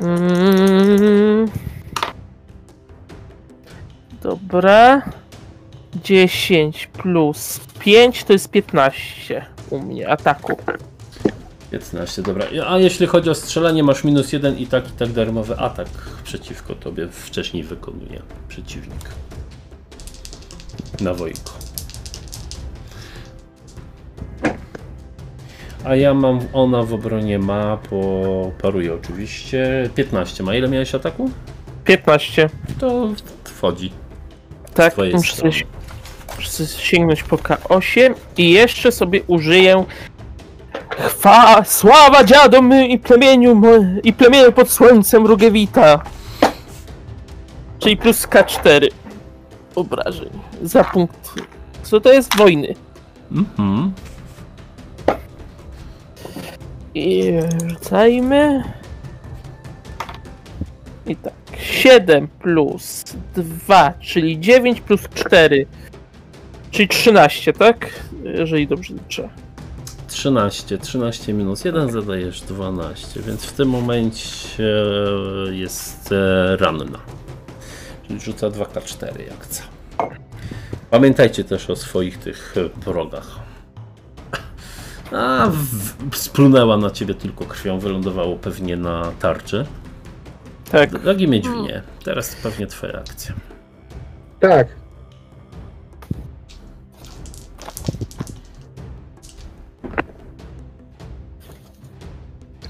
Mm. 0.00 1.50
Dobra. 4.22 5.02
10 6.04 6.86
plus 6.86 7.60
5 7.78 8.24
to 8.24 8.32
jest 8.32 8.50
15 8.50 9.46
u 9.70 9.78
mnie 9.78 10.08
ataku. 10.08 10.56
15, 11.70 12.22
dobra. 12.22 12.46
A 12.66 12.78
jeśli 12.78 13.06
chodzi 13.06 13.30
o 13.30 13.34
strzelanie, 13.34 13.82
masz 13.82 14.04
minus 14.04 14.32
jeden 14.32 14.58
i 14.58 14.66
tak 14.66 14.88
i 14.88 14.92
tak 14.92 15.12
darmowy 15.12 15.56
atak 15.56 15.88
przeciwko 16.24 16.74
tobie 16.74 17.08
wcześniej 17.08 17.62
wykonuje 17.62 18.22
przeciwnik. 18.48 19.10
Na 21.00 21.14
wojko. 21.14 21.52
A 25.84 25.96
ja 25.96 26.14
mam, 26.14 26.40
ona 26.52 26.82
w 26.82 26.94
obronie 26.94 27.38
ma, 27.38 27.76
po 27.76 28.52
paruje 28.62 28.94
oczywiście. 28.94 29.90
15 29.94 30.42
ma. 30.42 30.54
Ile 30.54 30.68
miałeś 30.68 30.94
ataku? 30.94 31.30
15. 31.84 32.50
To 32.78 33.08
wchodzi. 33.44 33.92
Tak, 34.74 34.94
muszę 35.12 35.50
muszę 36.36 36.66
sięgnąć 36.66 37.22
po 37.22 37.36
K8 37.36 38.14
i 38.36 38.50
jeszcze 38.50 38.92
sobie 38.92 39.22
użyję 39.26 39.84
Chwa, 40.98 41.64
sława 41.64 42.24
dziadom 42.24 42.74
i 42.74 42.98
plemieniu 42.98 43.62
i 44.04 44.12
plemieniu 44.12 44.52
pod 44.52 44.70
słońcem 44.70 45.26
Rugiewita. 45.26 46.02
Czyli 47.78 47.96
plus 47.96 48.26
K4 48.26 48.88
obrażeń 49.74 50.30
za 50.62 50.84
punkt. 50.84 51.34
Co 51.82 52.00
to 52.00 52.12
jest 52.12 52.36
wojny? 52.36 52.74
Mhm. 53.32 53.92
I 56.94 57.32
rzucajmy. 57.68 58.62
I 61.06 61.16
tak. 61.16 61.32
7 61.58 62.28
plus 62.28 63.04
2, 63.34 63.92
czyli 64.00 64.40
9 64.40 64.80
plus 64.80 65.00
4. 65.14 65.66
Czyli 66.70 66.88
13, 66.88 67.52
tak? 67.52 67.90
Jeżeli 68.24 68.66
dobrze 68.66 68.94
liczę. 68.94 69.28
13, 70.08 70.78
13 70.78 71.32
minus 71.32 71.64
1 71.64 71.90
zadajesz 71.90 72.40
12, 72.40 73.22
więc 73.22 73.44
w 73.44 73.52
tym 73.52 73.68
momencie 73.68 74.74
jest 75.50 76.12
e, 76.12 76.56
ranna. 76.56 76.98
Czyli 78.06 78.20
rzuca 78.20 78.50
2K4 78.50 79.20
jak 79.20 79.40
chce. 79.40 79.62
Pamiętajcie 80.90 81.44
też 81.44 81.70
o 81.70 81.76
swoich 81.76 82.18
tych 82.18 82.54
e, 82.56 82.80
wrogach. 82.80 83.38
A, 85.12 85.50
w, 86.10 86.16
splunęła 86.16 86.76
na 86.76 86.90
ciebie 86.90 87.14
tylko 87.14 87.44
krwią, 87.44 87.78
wylądowało 87.78 88.36
pewnie 88.36 88.76
na 88.76 89.12
tarczy. 89.20 89.66
Tak. 90.70 90.98
Drogi 90.98 91.28
Miedźwinie, 91.28 91.82
teraz 92.04 92.36
pewnie 92.36 92.66
twoja 92.66 92.98
akcja. 92.98 93.34
Tak. 94.40 94.77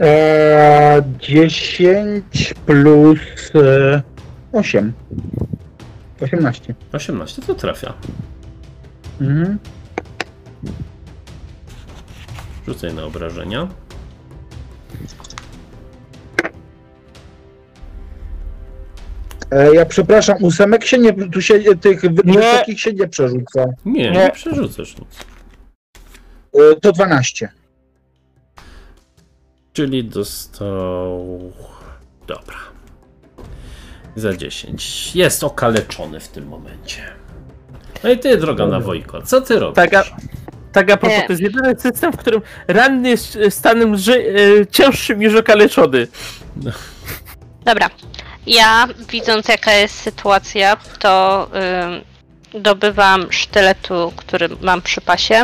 Eee, 0.00 1.02
10 1.18 2.54
plus 2.66 3.18
e, 3.54 4.02
8. 4.52 4.92
18. 6.20 6.74
18 6.92 7.42
to 7.42 7.54
trafia. 7.54 7.94
Mhm. 9.20 9.58
Rzucaj 12.66 12.94
na 12.94 13.04
obrażenia. 13.04 13.68
E, 19.50 19.74
ja 19.74 19.86
przepraszam, 19.86 20.36
ósemek 20.42 20.84
się 20.84 20.98
nie, 20.98 21.12
tu 21.30 21.42
się 21.42 21.76
tych 21.80 22.00
wy- 22.00 22.22
Nie. 22.24 22.32
wysokich 22.38 22.80
się 22.80 22.92
nie 22.92 23.08
przerzuca. 23.08 23.66
Nie, 23.84 24.10
nie, 24.10 24.10
Nie. 24.10 24.30
przerzucasz 24.30 24.96
nic. 24.98 25.08
E, 26.54 26.76
to 26.80 26.92
12. 26.92 27.48
Czyli 29.78 30.04
dostał. 30.04 31.52
Dobra. 32.26 32.56
Za 34.16 34.36
10. 34.36 35.16
Jest 35.16 35.44
okaleczony 35.44 36.20
w 36.20 36.28
tym 36.28 36.48
momencie. 36.48 37.02
No 38.04 38.10
i 38.10 38.18
ty, 38.18 38.36
droga 38.36 38.66
na 38.66 38.80
Wojko, 38.80 39.22
co 39.22 39.40
ty 39.40 39.58
robisz? 39.58 39.76
Tak, 39.76 39.94
a, 39.94 40.04
tak 40.72 40.90
a 40.90 40.96
propos, 40.96 41.18
to 41.26 41.32
jest 41.32 41.42
jedyny 41.42 41.80
system, 41.80 42.12
w 42.12 42.16
którym 42.16 42.42
ranny 42.68 43.08
jest 43.08 43.36
e, 43.36 43.50
stanem 43.50 43.96
ży- 43.96 44.34
e, 44.60 44.66
cięższym 44.66 45.18
niż 45.18 45.34
okaleczony. 45.34 46.06
Dobra. 47.64 47.90
Ja, 48.46 48.86
widząc 49.10 49.48
jaka 49.48 49.72
jest 49.72 49.94
sytuacja, 49.94 50.76
to 50.98 51.48
ym, 52.54 52.62
dobywam 52.62 53.32
sztyletu, 53.32 54.12
który 54.16 54.48
mam 54.60 54.82
przy 54.82 55.00
pasie 55.00 55.42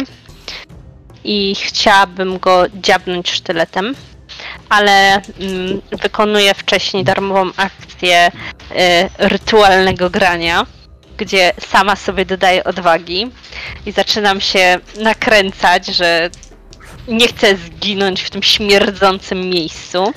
i 1.25 1.55
chciałabym 1.55 2.39
go 2.39 2.65
dziabnąć 2.75 3.31
sztyletem, 3.31 3.95
ale 4.69 5.17
ym, 5.17 5.83
wykonuję 6.03 6.55
wcześniej 6.55 7.05
darmową 7.05 7.51
akcję 7.57 8.29
y, 8.29 8.75
rytualnego 9.19 10.11
grania, 10.11 10.67
gdzie 11.17 11.53
sama 11.69 11.97
sobie 11.97 12.27
dodaję 12.27 12.65
odwagi 12.65 13.31
i 13.87 13.93
zaczynam 13.93 14.41
się 14.41 14.79
nakręcać, 15.01 15.87
że 15.87 16.31
nie 17.09 17.29
chcę 17.29 17.57
zginąć 17.57 18.23
w 18.23 18.31
tym 18.31 18.43
śmierdzącym 18.43 19.51
miejscu 19.51 20.13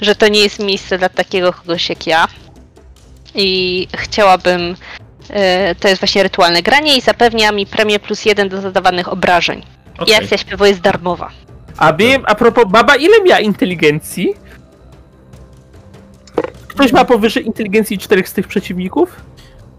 że 0.00 0.14
to 0.14 0.28
nie 0.28 0.40
jest 0.40 0.58
miejsce 0.58 0.98
dla 0.98 1.08
takiego 1.08 1.52
kogoś 1.52 1.88
jak 1.88 2.06
ja. 2.06 2.28
I 3.34 3.88
chciałabym. 3.96 4.76
e, 5.30 5.74
To 5.74 5.88
jest 5.88 6.00
właśnie 6.00 6.22
rytualne 6.22 6.62
granie 6.62 6.96
i 6.96 7.00
zapewnia 7.00 7.52
mi 7.52 7.66
premię 7.66 7.98
plus 7.98 8.24
jeden 8.24 8.48
do 8.48 8.60
zadawanych 8.60 9.08
obrażeń. 9.08 9.66
Okej. 9.98 10.14
I 10.14 10.14
akcja 10.14 10.38
śpiewu 10.38 10.64
jest 10.64 10.80
darmowa. 10.80 11.30
A 11.76 11.92
wiem, 11.92 12.22
a 12.26 12.34
propos, 12.34 12.64
baba, 12.68 12.96
ile 12.96 13.22
miała 13.22 13.40
inteligencji? 13.40 14.34
Ktoś 16.68 16.92
ma 16.92 17.04
powyżej 17.04 17.46
inteligencji 17.46 17.98
czterech 17.98 18.28
z 18.28 18.32
tych 18.32 18.48
przeciwników? 18.48 19.16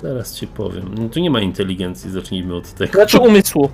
Zaraz 0.02 0.36
ci 0.36 0.48
powiem. 0.48 0.96
No, 0.98 1.10
tu 1.10 1.20
nie 1.20 1.30
ma 1.32 1.42
inteligencji, 1.42 2.12
zacznijmy 2.12 2.56
od 2.56 2.74
tego. 2.74 2.94
Znaczy 2.94 3.20
umysłu. 3.20 3.70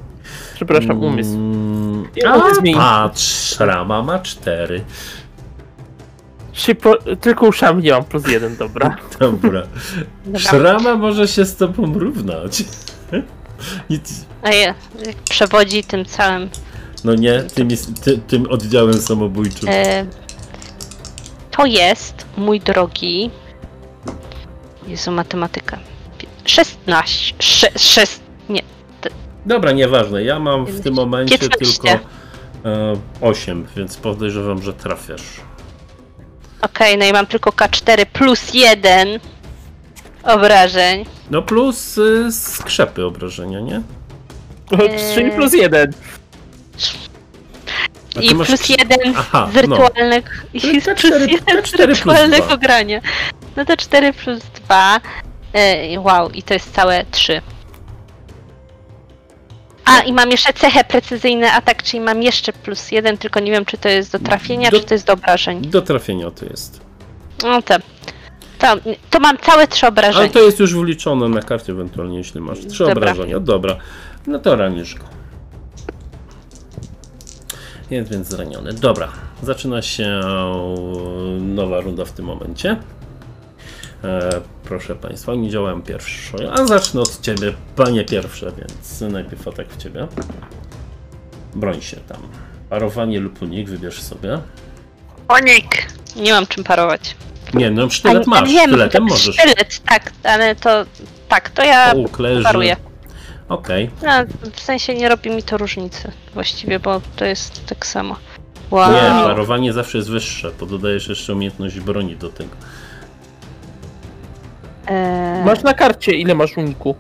Przepraszam, 0.56 1.04
umysł. 1.04 1.36
Mm, 1.36 2.08
A, 2.78 3.10
patrz, 3.10 3.60
Rama 3.60 4.04
ma 4.04 4.20
4. 4.20 4.82
Się 6.54 6.76
po, 6.76 6.98
tylko 7.22 7.48
uszami 7.48 7.84
nie 7.84 7.92
mam 7.92 8.04
plus 8.04 8.28
jeden, 8.28 8.58
dobra. 8.58 8.98
Dobra. 9.20 9.64
Dobra. 10.26 10.40
Szrama 10.40 10.96
może 10.96 11.28
się 11.28 11.46
z 11.46 11.56
tobą 11.56 12.00
równać. 12.00 12.64
Nic. 13.90 14.26
A 14.44 14.50
je, 14.50 14.74
przewodzi 15.30 15.84
tym 15.84 16.06
całym. 16.06 16.50
No 17.04 17.16
nie, 17.16 17.44
tym, 17.44 17.72
jest, 17.72 18.04
ty, 18.04 18.18
tym 18.18 18.48
oddziałem 18.50 19.02
samobójczym. 19.02 19.70
E, 19.72 20.06
to 21.52 21.66
jest, 21.66 22.26
mój 22.38 22.60
drogi, 22.60 23.32
Jezu, 24.88 25.12
matematyka. 25.12 25.80
16. 26.46 27.36
6. 27.78 28.20
Nie. 28.50 28.62
Dobra, 29.46 29.72
nieważne. 29.72 30.24
Ja 30.24 30.40
mam 30.40 30.66
w 30.66 30.82
tym 30.82 30.94
momencie 30.94 31.38
15. 31.38 31.82
tylko 31.82 32.00
e, 32.66 32.96
8, 33.22 33.68
więc 33.76 33.98
podejrzewam, 33.98 34.62
że 34.62 34.74
trafiasz. 34.74 35.24
Okej, 36.62 36.98
no 36.98 37.06
i 37.06 37.14
mam 37.14 37.28
tylko 37.28 37.50
K4 37.50 38.06
plus 38.06 38.54
1 38.54 39.20
obrażeń. 40.24 41.06
No 41.32 41.42
plus 41.42 41.98
y, 41.98 42.32
skrzepy 42.32 43.06
obrażenia, 43.06 43.60
nie? 43.60 43.82
3 45.12 45.32
plus 45.36 45.54
1. 45.54 45.92
I 48.22 48.30
plus 48.36 48.48
trzy- 48.62 48.76
1 48.80 49.14
Aha, 49.18 49.50
z 49.52 49.56
wirtualnego. 49.56 50.28
I 50.54 50.62
plus 50.62 50.84
K4 50.84 51.30
1 51.30 51.66
z 51.66 51.72
K4 51.72 51.86
plus 51.86 51.88
wirtualnego 51.88 52.46
dwa. 52.48 52.58
grania. 52.58 53.02
No 53.56 53.66
to 53.66 53.78
4 53.78 54.14
plus 54.14 54.40
2. 54.40 55.00
E, 55.54 56.00
wow, 56.00 56.30
i 56.30 56.44
to 56.44 56.54
jest 56.54 56.74
całe 56.74 57.06
3. 57.12 57.42
A, 59.86 60.00
i 60.02 60.14
mam 60.14 60.32
jeszcze 60.32 60.54
cechę 60.54 60.84
precyzyjny 60.84 61.52
atak, 61.52 61.84
czyli 61.84 62.02
mam 62.02 62.24
jeszcze 62.24 62.54
plus 62.54 62.92
1, 62.92 63.18
tylko 63.18 63.40
nie 63.40 63.52
wiem, 63.52 63.66
czy 63.66 63.78
to 63.78 63.90
jest 63.90 64.12
do 64.12 64.20
trafienia, 64.20 64.72
Do- 64.72 64.80
czy 64.80 64.86
to 64.86 64.94
jest 64.94 65.06
do 65.08 65.14
obrażeń. 65.14 65.62
Do 65.62 65.82
trafienia 65.82 66.32
to 66.32 66.46
jest. 66.46 66.82
No 67.44 67.62
to, 67.62 67.76
to, 68.60 68.68
to 69.10 69.20
mam 69.20 69.38
całe 69.38 69.68
3 69.68 69.86
Ale 69.86 69.90
obrażenia. 69.90 70.30
to 70.30 70.40
jest 70.40 70.60
już 70.60 70.76
wliczone 70.76 71.30
na 71.30 71.42
karcie 71.42 71.72
ewentualnie, 71.72 72.18
jeśli 72.18 72.42
masz 72.42 72.60
trzy 72.60 72.84
Dobra. 72.86 72.94
obrażenia. 73.12 73.40
Dobra, 73.40 73.76
no 74.28 74.40
to 74.40 74.56
ranisz 74.56 74.96
go. 74.96 75.06
Jest 77.90 78.12
więc 78.12 78.28
zraniony. 78.28 78.74
Dobra, 78.74 79.08
zaczyna 79.44 79.82
się 79.82 80.22
nowa 81.40 81.80
runda 81.80 82.06
w 82.06 82.12
tym 82.12 82.26
momencie. 82.26 82.78
E, 84.04 84.30
proszę 84.64 84.96
Państwa, 84.96 85.36
nie 85.36 85.50
działałem 85.50 85.82
pierwszy, 85.82 86.52
a 86.52 86.66
zacznę 86.68 87.02
od 87.02 87.22
Ciebie, 87.22 87.54
Panie 87.76 88.06
pierwsze, 88.06 88.52
więc 88.58 89.02
najpierw 89.14 89.48
atak 89.48 89.68
w 89.70 89.78
Ciebie. 89.78 90.08
Broń 91.56 91.82
się 91.82 91.98
tam. 91.98 92.18
Parowanie 92.70 93.20
lub 93.20 93.42
unik, 93.42 93.70
wybierz 93.70 94.02
sobie. 94.02 94.40
Onik! 95.28 95.88
Nie 96.16 96.34
mam 96.34 96.48
czym 96.48 96.64
parować. 96.64 97.16
Nie, 97.54 97.72
no 97.72 97.90
sztylet 97.90 98.24
A- 98.28 98.30
masz, 98.30 98.50
wiem, 98.50 98.68
sztyletem 98.70 99.08
to 99.08 99.14
możesz. 99.14 99.36
Sztylet, 99.36 99.82
tak, 99.90 100.12
ale 100.24 100.56
to. 100.56 100.86
Tak, 101.30 101.50
to 101.50 101.64
ja 101.64 101.94
Łuk 101.96 102.20
leży. 102.20 102.44
paruję. 102.44 102.76
Okej. 103.50 103.90
No, 104.04 104.12
w 104.54 104.60
sensie 104.60 104.94
nie 104.96 105.10
robi 105.10 105.30
mi 105.30 105.44
to 105.44 105.58
różnicy 105.58 106.12
właściwie, 106.34 106.80
bo 106.80 107.02
to 107.16 107.26
jest 107.26 107.66
tak 107.66 107.86
samo. 107.86 108.16
Wow. 108.72 108.92
Nie, 108.92 109.00
parowanie 109.10 109.74
zawsze 109.74 109.98
jest 109.98 110.10
wyższe, 110.10 110.52
bo 110.60 110.66
dodajesz 110.66 111.08
jeszcze 111.08 111.34
umiejętność 111.34 111.80
broni 111.80 112.16
do 112.16 112.30
tego. 112.30 112.50
Eee, 114.88 115.46
Masz 115.46 115.64
na 115.64 115.74
karcie 115.74 116.12
ile 116.12 116.36
masz 116.36 116.58
uniku? 116.58 116.96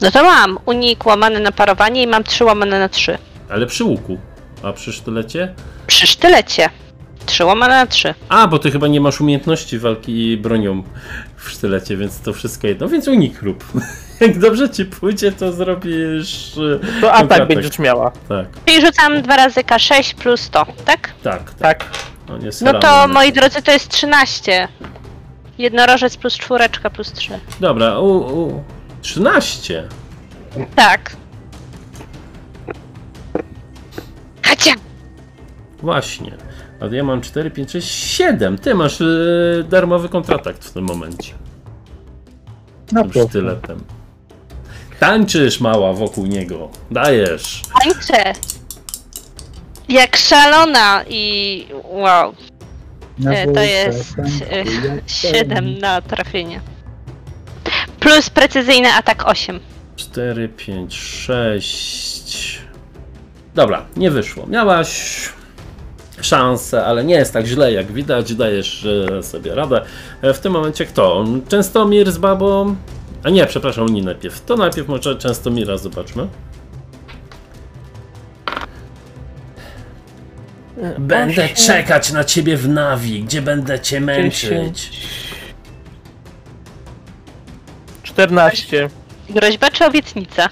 No 0.00 0.10
to 0.10 0.22
mam 0.24 0.58
unik 0.66 1.06
łamany 1.06 1.40
na 1.40 1.52
parowanie 1.52 2.02
i 2.02 2.06
mam 2.06 2.24
3 2.24 2.44
łamane 2.44 2.78
na 2.78 2.88
3. 2.88 3.18
Ale 3.48 3.66
przy 3.66 3.84
łuku. 3.84 4.18
A 4.62 4.72
przy 4.72 4.92
sztylecie? 4.92 5.54
Przy 5.86 6.06
sztylecie. 6.06 6.70
3 7.30 7.44
łamane 7.44 7.74
na 7.74 7.86
3. 7.86 8.14
A, 8.28 8.46
bo 8.48 8.58
ty 8.58 8.70
chyba 8.70 8.88
nie 8.88 9.00
masz 9.00 9.20
umiejętności 9.20 9.78
walki 9.78 10.36
bronią 10.36 10.82
w 11.36 11.50
sztylecie, 11.50 11.96
więc 11.96 12.20
to 12.20 12.32
wszystko 12.32 12.66
jedno. 12.66 12.88
Więc 12.88 13.08
unik 13.08 13.42
rób. 13.42 13.64
Jak 14.20 14.38
dobrze 14.38 14.70
ci 14.70 14.84
pójdzie, 14.84 15.32
to 15.32 15.52
zrobisz. 15.52 16.52
e, 16.58 17.00
To 17.00 17.12
atak 17.12 17.20
kontratak. 17.28 17.48
będziesz 17.48 17.78
miała. 17.78 18.10
Tak, 18.28 18.46
Czyli 18.66 18.86
rzucam 18.86 19.22
2 19.22 19.36
razy 19.36 19.60
K6 19.60 20.14
plus 20.14 20.40
100, 20.40 20.66
tak? 20.84 21.10
tak, 21.22 21.54
tak. 21.54 21.84
Tak. 22.28 22.42
Jest 22.42 22.62
No 22.62 22.74
to 22.80 23.08
moi 23.08 23.32
drodzy 23.32 23.62
to 23.62 23.72
jest 23.72 23.88
13. 23.88 24.68
Jednorożec 25.58 26.16
plus 26.16 26.34
czwóreczka 26.38 26.90
plus 26.90 27.12
3. 27.12 27.40
Dobra, 27.60 27.98
u, 27.98 28.06
u. 28.42 28.64
13. 29.02 29.88
Tak. 30.76 31.16
Hacia! 34.42 34.72
Właśnie. 35.82 36.36
A 36.80 36.86
ja 36.94 37.04
mam 37.04 37.20
4, 37.20 37.50
5, 37.50 37.70
6, 37.72 37.88
7. 37.88 38.58
Ty 38.58 38.74
masz 38.74 39.00
e, 39.00 39.04
darmowy 39.68 40.08
kontratakt 40.08 40.64
w 40.64 40.72
tym 40.72 40.84
momencie. 40.84 41.34
Na 42.92 43.02
Tym 43.02 43.10
proszę. 43.10 43.28
sztyletem. 43.28 43.80
Tańczysz 45.00 45.60
mała 45.60 45.92
wokół 45.92 46.26
niego. 46.26 46.70
Dajesz. 46.90 47.62
Tańczę! 47.82 48.32
Jak 49.88 50.16
szalona 50.16 51.04
i 51.08 51.66
wow. 51.84 52.34
Na 53.18 53.32
E, 53.34 53.46
to 53.52 53.60
jest 53.60 54.16
tańczy 54.16 54.50
e, 54.50 54.56
jak 54.58 55.02
7 55.06 55.78
na 55.78 56.00
trafienie. 56.02 56.60
Plus 58.00 58.30
precyzyjny 58.30 58.88
atak 58.92 59.28
8. 59.28 59.60
4, 59.96 60.48
5, 60.48 60.94
6. 60.94 62.60
Dobra, 63.54 63.86
nie 63.96 64.10
wyszło. 64.10 64.46
Miałaś 64.46 65.12
szansę, 66.24 66.84
ale 66.84 67.04
nie 67.04 67.14
jest 67.14 67.32
tak 67.32 67.46
źle, 67.46 67.72
jak 67.72 67.92
widać. 67.92 68.34
Dajesz 68.34 68.86
sobie 69.22 69.54
radę. 69.54 69.82
E, 70.22 70.34
W 70.34 70.40
tym 70.40 70.52
momencie 70.52 70.86
kto? 70.86 71.24
Częstomir 71.48 72.12
z 72.12 72.18
babą? 72.18 72.76
A 73.24 73.30
nie, 73.30 73.46
przepraszam, 73.46 73.86
nie 73.88 74.02
najpierw. 74.02 74.44
To 74.44 74.56
najpierw 74.56 74.88
może 74.88 75.16
Częstomira 75.16 75.76
zobaczmy. 75.78 76.28
Będę 80.98 81.48
czekać 81.48 82.12
na 82.12 82.24
ciebie 82.24 82.56
w 82.56 82.68
nawi, 82.68 83.22
gdzie 83.24 83.42
będę 83.42 83.80
cię 83.80 84.00
męczyć. 84.00 84.90
14. 88.02 88.90
Groźba 89.30 89.70
czy 89.70 89.84
obietnica? 89.84 90.48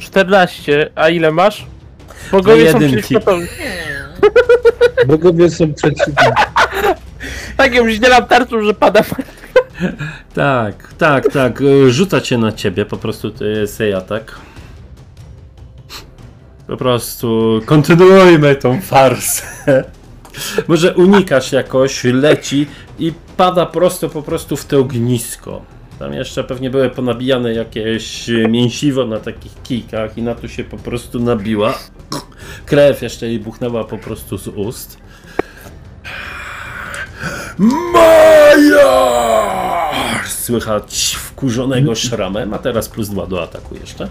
14. 0.00 0.90
A 0.94 1.08
ile 1.08 1.30
masz? 1.30 1.66
Bogowie 2.30 2.72
są 2.72 2.80
jedynki. 2.80 3.02
przeciwko. 3.02 3.38
Bogowie 5.06 5.50
są 5.50 5.74
przeciwni. 5.74 6.14
Tak, 7.56 7.74
ja 7.74 7.80
już 7.80 7.94
dzielam 7.94 8.26
tarczą, 8.26 8.62
że 8.64 8.74
pada. 8.74 9.00
Tak, 10.34 10.92
tak, 10.98 11.32
tak. 11.32 11.60
y, 11.60 11.90
Rzuca 11.92 12.20
cię 12.20 12.38
na 12.38 12.52
ciebie, 12.52 12.84
po 12.84 12.96
prostu 12.96 13.30
to 13.30 13.44
jest 13.44 13.80
jej 13.80 13.94
atak. 13.94 14.34
Po 16.66 16.76
prostu 16.76 17.60
kontynuujmy 17.66 18.56
tą 18.56 18.80
farsę. 18.80 19.44
Może 20.68 20.94
unikasz 20.94 21.52
jakoś, 21.52 22.04
leci 22.04 22.66
i 22.98 23.12
pada 23.36 23.66
prosto 23.66 24.08
po 24.08 24.22
prostu 24.22 24.56
w 24.56 24.64
to 24.64 24.78
ognisko. 24.78 25.62
Tam 26.02 26.14
jeszcze 26.14 26.44
pewnie 26.44 26.70
były 26.70 26.90
ponabijane 26.90 27.54
jakieś 27.54 28.30
mięsiwo 28.48 29.06
na 29.06 29.20
takich 29.20 29.62
kijkach 29.62 30.18
i 30.18 30.22
na 30.22 30.34
to 30.34 30.48
się 30.48 30.64
po 30.64 30.76
prostu 30.76 31.20
nabiła. 31.20 31.78
Krew 32.66 33.02
jeszcze 33.02 33.26
jej 33.26 33.38
buchnęła 33.38 33.84
po 33.84 33.98
prostu 33.98 34.38
z 34.38 34.48
ust. 34.48 34.98
Maja! 37.92 39.12
Słychać 40.26 41.16
wkurzonego 41.18 41.94
szramem, 41.94 42.54
a 42.54 42.58
teraz 42.58 42.88
plus 42.88 43.08
dwa 43.08 43.26
do 43.26 43.42
ataku 43.42 43.74
jeszcze. 43.80 44.08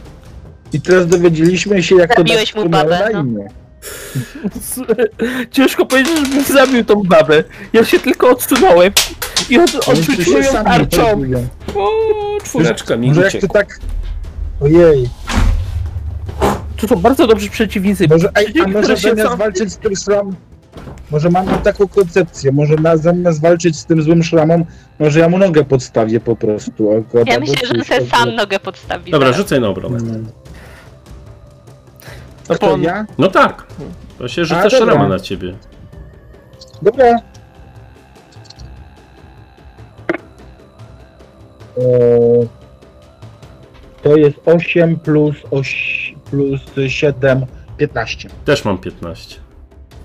I 0.74 0.82
teraz 0.82 1.08
dowiedzieliśmy 1.08 1.84
się, 1.84 1.96
jak 1.96 2.18
Zabiłeś 2.18 2.52
to 2.52 2.60
mu 2.60 2.70
dać 2.70 2.84
babę, 2.84 3.10
na 3.14 3.24
no. 3.24 3.44
Ciężko 5.52 5.86
powiedzieć, 5.86 6.18
żebym 6.18 6.44
zabił 6.44 6.86
tą 6.86 7.04
babę. 7.04 7.44
Ja 7.74 7.86
się 7.86 8.00
tylko 8.00 8.30
odsunąłem 8.30 8.94
i 9.50 9.60
od, 9.60 9.88
odrzuciłem 9.88 10.44
się 10.44 10.50
ją 10.50 10.64
tarczą. 10.64 11.22
O, 11.76 11.90
czwóreczka 12.44 12.98
mi 12.98 13.08
Może 13.08 13.22
jak 13.22 13.32
ty 13.32 13.48
tak... 13.48 13.80
Ojej, 14.62 15.10
To 16.78 16.88
są 16.88 16.96
bardzo 16.96 17.28
dobrzy 17.28 17.50
przeciwnicy. 17.50 18.08
może, 18.08 18.30
ej, 18.36 18.54
a 18.66 18.68
może 18.68 18.98
się 18.98 19.16
walczyć 19.16 19.74
z 19.74 19.78
tym 19.78 19.96
szramem... 19.96 20.36
Może 21.12 21.30
mam 21.30 21.48
taką 21.48 21.88
koncepcję, 21.88 22.52
może 22.52 22.76
na, 22.76 22.98
zamiast 22.98 23.42
walczyć 23.42 23.80
z 23.80 23.86
tym 23.86 24.02
złym 24.02 24.24
szramem, 24.24 24.66
może 25.00 25.20
ja 25.20 25.30
mu 25.30 25.38
nogę 25.38 25.64
podstawię 25.64 26.20
po 26.20 26.36
prostu. 26.36 27.06
Ja 27.14 27.34
albo 27.34 27.40
myślę, 27.40 27.68
że 27.68 27.84
sobie 27.84 28.10
sam 28.10 28.36
nogę 28.36 28.60
podstawi. 28.60 29.12
Dobra, 29.12 29.34
rzucaj 29.34 29.62
na 29.62 29.68
obronę. 29.68 29.98
Mm. 29.98 30.41
No 32.62 32.72
on, 32.72 32.84
ja? 32.84 33.06
No 33.18 33.28
tak. 33.28 33.68
To 34.18 34.28
się 34.28 34.46
rzuca 34.46 34.70
szrama 34.70 35.08
na 35.08 35.20
ciebie. 35.20 35.54
Dobra. 36.82 37.06
Eee, 41.78 42.48
to 44.04 44.16
jest 44.18 44.36
8 44.46 45.00
plus 45.00 45.36
8 45.52 46.20
plus 46.30 46.62
7, 46.88 47.46
15. 47.78 48.30
Też 48.46 48.66
mam 48.66 48.78
15. 48.78 49.40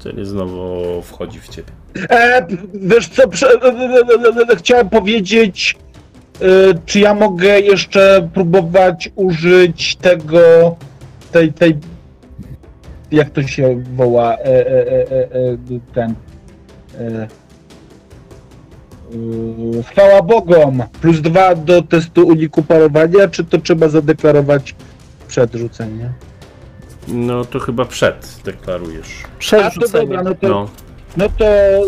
Czyli 0.03 0.27
znowu 0.27 1.03
wchodzi 1.03 1.41
w 1.41 1.49
ciebie. 1.49 1.73
E, 2.11 2.47
wiesz 2.75 3.09
co, 3.09 3.29
prze, 3.29 3.47
e, 3.47 3.51
e, 3.53 4.53
e, 4.53 4.57
chciałem 4.57 4.89
powiedzieć, 4.89 5.77
e, 6.41 6.47
czy 6.87 7.01
ja 7.01 7.15
mogę 7.15 7.61
jeszcze 7.61 8.29
próbować 8.35 9.11
użyć 9.15 9.97
tego, 9.97 10.77
tej, 11.33 11.53
tej, 11.53 11.77
jak 13.11 13.31
to 13.31 13.43
się 13.43 13.83
woła, 13.97 14.35
e, 14.35 14.45
e, 14.45 14.67
e, 14.67 15.11
e, 15.11 15.33
e, 15.33 15.57
ten, 15.95 16.15
e, 16.99 17.29
Yy, 19.11 19.83
Chwała 19.83 20.23
Bogom. 20.23 20.83
Plus 21.01 21.21
dwa 21.21 21.55
do 21.55 21.83
testu 21.83 22.27
uniku 22.27 22.63
parowania, 22.63 23.29
czy 23.29 23.45
to 23.45 23.59
trzeba 23.59 23.89
zadeklarować 23.89 24.75
przed 25.29 25.55
rzuceniem? 25.55 26.13
No 27.09 27.45
to 27.45 27.61
chyba 27.61 27.85
przed 27.85 28.41
deklarujesz. 28.45 29.25
A 29.65 29.71
to 29.71 29.89
dobra, 29.89 30.23
no 30.23 30.35
to, 30.35 30.49
No, 30.49 30.69
no 31.17 31.29
to, 31.29 31.45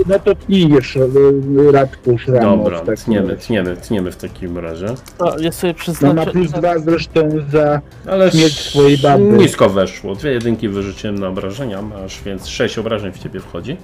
no 0.06 0.18
to 0.18 0.34
tnijesz 0.34 0.96
yy, 0.96 1.72
Radku 1.72 2.18
szramo. 2.18 2.56
dobra, 2.64 2.96
tniemy, 2.96 3.36
tniemy, 3.36 3.76
tniemy 3.76 4.12
w 4.12 4.16
takim 4.16 4.58
razie. 4.58 4.86
O, 5.18 5.38
ja 5.38 5.52
sobie 5.52 5.72
No 5.72 5.78
przyznaczę. 5.78 6.14
ma 6.14 6.26
plus 6.26 6.50
dwa 6.52 6.78
zresztą 6.78 7.28
za... 7.52 7.80
Ale 8.06 8.30
Śmierć 8.30 8.64
twojej 8.70 8.98
baby. 8.98 9.24
nisko 9.24 9.68
weszło. 9.70 10.14
Dwie 10.14 10.30
jedynki 10.32 10.68
wyrzuciłem 10.68 11.18
na 11.18 11.28
obrażenia, 11.28 11.82
masz 11.82 12.22
więc 12.22 12.46
sześć 12.48 12.78
obrażeń 12.78 13.12
w 13.12 13.18
ciebie 13.18 13.40
wchodzi. 13.40 13.76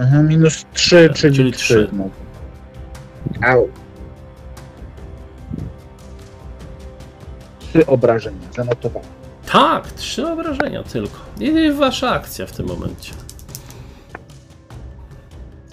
Aha, 0.00 0.22
minus 0.22 0.64
trzy, 0.74 1.10
czyli, 1.14 1.34
Czyli 1.36 1.52
trzy. 1.52 1.74
trzy. 1.74 1.88
No. 1.92 2.08
Au. 3.48 3.68
Trzy 7.60 7.86
obrażenia, 7.86 8.38
zanotowałem. 8.56 9.08
Tak, 9.52 9.92
trzy 9.92 10.26
obrażenia 10.26 10.82
tylko. 10.82 11.18
I 11.40 11.72
wasza 11.72 12.10
akcja 12.10 12.46
w 12.46 12.52
tym 12.52 12.66
momencie. 12.66 13.12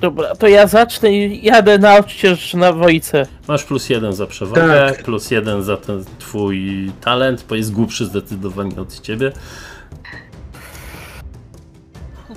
Dobra, 0.05 0.35
to 0.35 0.47
ja 0.47 0.67
zacznę 0.67 1.13
i 1.13 1.45
jadę 1.45 1.77
na 1.77 1.97
odcież 1.97 2.53
na 2.53 2.73
Wojce. 2.73 3.25
Masz 3.47 3.63
plus 3.63 3.89
jeden 3.89 4.13
za 4.13 4.27
przewagę, 4.27 4.91
Tak. 4.91 5.03
plus 5.03 5.31
jeden 5.31 5.63
za 5.63 5.77
ten 5.77 6.05
twój 6.19 6.91
talent, 7.01 7.45
bo 7.49 7.55
jest 7.55 7.71
głupszy 7.71 8.05
zdecydowanie 8.05 8.81
od 8.81 8.99
ciebie. 9.01 9.31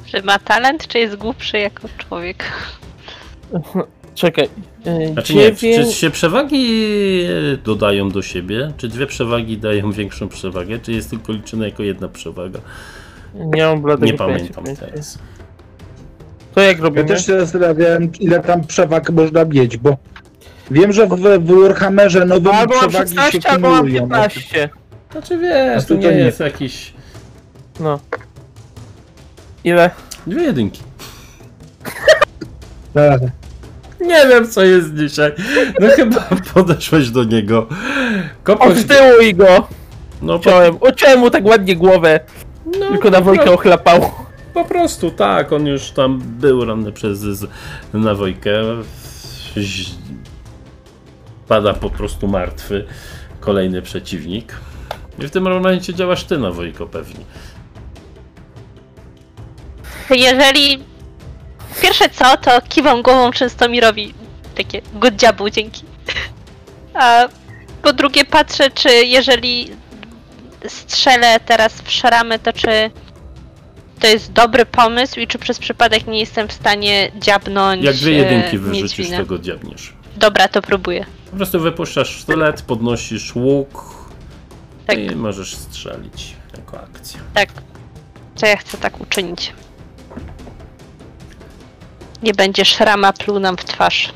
Czy 0.06 0.22
ma 0.22 0.38
talent, 0.38 0.86
czy 0.86 0.98
jest 0.98 1.16
głupszy 1.16 1.58
jako 1.58 1.88
człowiek? 1.98 2.44
Czekaj. 4.14 4.48
Yy, 4.84 5.12
Znaczy 5.12 5.34
nie, 5.34 5.54
czy, 5.54 5.92
się 5.92 6.10
przewagi 6.10 6.66
e, 7.24 7.56
dodają 7.56 8.10
do 8.10 8.22
siebie? 8.22 8.72
Czy 8.76 8.88
dwie 8.88 9.06
przewagi 9.06 9.58
dają 9.58 9.92
większą 10.00 10.28
przewagę? 10.28 10.78
Czy 10.78 10.92
jest 10.92 11.10
tylko 11.10 11.32
liczona 11.32 11.64
jako 11.64 11.82
jedna 11.82 12.08
przewaga? 12.08 12.60
Nie 13.34 13.64
mam 13.64 14.02
Nie 14.02 14.14
pamiętam 14.14 14.64
teraz. 14.64 15.18
To 16.54 16.60
jak 16.60 16.78
Ja 16.78 16.84
robimy? 16.84 17.04
też 17.08 17.26
się 17.26 17.40
zastanawiałem, 17.40 18.12
ile 18.20 18.40
tam 18.40 18.64
przewag 18.66 19.10
można 19.10 19.44
mieć, 19.44 19.76
bo 19.76 19.96
wiem, 20.70 20.92
że 20.92 21.06
w, 21.06 21.16
w 21.40 21.62
Warhammerze 21.62 22.24
nowym 22.24 22.52
Albo 22.54 22.74
mam 22.74 22.88
przewagi 22.90 23.14
się 23.16 23.22
16, 23.22 23.50
albo 23.50 23.68
mam 23.70 23.78
kumulują. 23.78 24.02
15. 24.02 24.68
Znaczy 25.12 25.38
wiesz, 25.38 25.84
to 25.86 25.94
nie 25.94 26.00
nie. 26.08 26.16
jest 26.16 26.40
jakiś... 26.40 26.92
No. 27.80 28.00
Ile? 29.64 29.90
Dwie 30.26 30.42
jedynki. 30.42 30.82
Tak. 32.94 33.20
Nie 34.00 34.26
wiem 34.28 34.48
co 34.48 34.64
jest 34.64 34.94
dzisiaj. 34.94 35.32
No 35.80 35.88
chyba 35.88 36.20
podeszłeś 36.54 37.10
do 37.10 37.24
niego. 37.24 37.66
Kopałeś... 38.42 38.78
Odtyłuj 38.78 39.34
go! 39.34 39.68
No 40.22 40.32
po, 40.38 40.40
Chciałem. 40.50 40.76
Uciąłem 40.80 41.20
mu 41.20 41.30
tak 41.30 41.44
ładnie 41.46 41.76
głowę. 41.76 42.20
no, 42.80 42.88
Tylko 42.88 43.10
na 43.10 43.20
Wojkę 43.20 43.50
ochlapał. 43.52 44.10
Po 44.58 44.64
prostu 44.64 45.10
tak, 45.10 45.52
on 45.52 45.66
już 45.66 45.90
tam 45.90 46.18
był 46.18 46.64
ranny 46.64 46.92
przez 46.92 47.18
z, 47.18 47.50
na 47.94 48.14
Wojkę. 48.14 48.50
Pada 51.48 51.74
po 51.74 51.90
prostu 51.90 52.28
martwy 52.28 52.86
kolejny 53.40 53.82
przeciwnik. 53.82 54.56
I 55.18 55.26
w 55.26 55.30
tym 55.30 55.42
momencie 55.42 55.94
działasz 55.94 56.24
ty 56.24 56.38
na 56.38 56.50
Wojko 56.50 56.86
pewnie. 56.86 57.24
Jeżeli 60.10 60.78
pierwsze 61.82 62.08
co, 62.08 62.36
to 62.36 62.60
kiwam 62.68 63.02
głową 63.02 63.30
Częstomirowi. 63.30 64.14
Takie 64.54 64.82
good 64.94 65.22
jobu, 65.22 65.50
dzięki. 65.50 65.82
A 66.94 67.28
po 67.82 67.92
drugie 67.92 68.24
patrzę, 68.24 68.70
czy 68.70 68.88
jeżeli 68.88 69.70
strzelę 70.66 71.40
teraz 71.46 71.82
w 71.82 71.90
szramę, 71.90 72.38
to 72.38 72.52
czy 72.52 72.90
to 73.98 74.06
jest 74.06 74.32
dobry 74.32 74.66
pomysł 74.66 75.20
i 75.20 75.26
czy 75.26 75.38
przez 75.38 75.58
przypadek 75.58 76.06
nie 76.06 76.20
jestem 76.20 76.48
w 76.48 76.52
stanie 76.52 77.12
dziabnąć 77.20 77.84
Jak 77.84 77.96
dwie 77.96 78.12
jedynki 78.12 78.56
e, 78.56 78.58
wyrzucisz, 78.58 78.98
niedźwinę. 78.98 79.18
to 79.18 79.26
go 79.26 79.38
dziabniesz. 79.38 79.92
Dobra, 80.16 80.48
to 80.48 80.62
próbuję. 80.62 81.04
Po 81.30 81.36
prostu 81.36 81.60
wypuszczasz 81.60 82.08
sztylet, 82.08 82.62
podnosisz 82.62 83.34
łuk 83.34 83.94
Tak. 84.86 84.98
i 84.98 85.16
możesz 85.16 85.54
strzelić 85.56 86.36
jako 86.56 86.80
akcja. 86.80 87.20
Tak. 87.34 87.48
To 88.40 88.46
ja 88.46 88.56
chcę 88.56 88.78
tak 88.78 89.00
uczynić. 89.00 89.52
Nie 92.22 92.34
będzie 92.34 92.64
szrama 92.64 93.12
pluł 93.12 93.38
nam 93.38 93.56
w 93.56 93.64
twarz. 93.64 94.12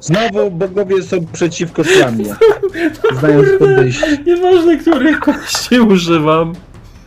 Znowu 0.00 0.50
bogowie 0.50 1.02
są 1.02 1.26
przeciwko 1.32 1.84
szlamie. 1.84 2.24
Znając 3.20 3.48
podejście. 3.58 4.18
Nieważne, 4.26 4.78
których 4.78 5.20
kości 5.20 5.80
używam. 5.80 6.54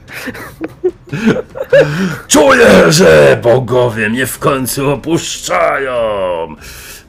Czuję, 2.27 2.91
że 2.91 3.39
bogowie 3.43 4.09
mnie 4.09 4.25
w 4.25 4.39
końcu 4.39 4.89
opuszczają. 4.89 5.95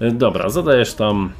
Dobra, 0.00 0.48
zadajesz 0.48 0.94
tam. 0.94 1.32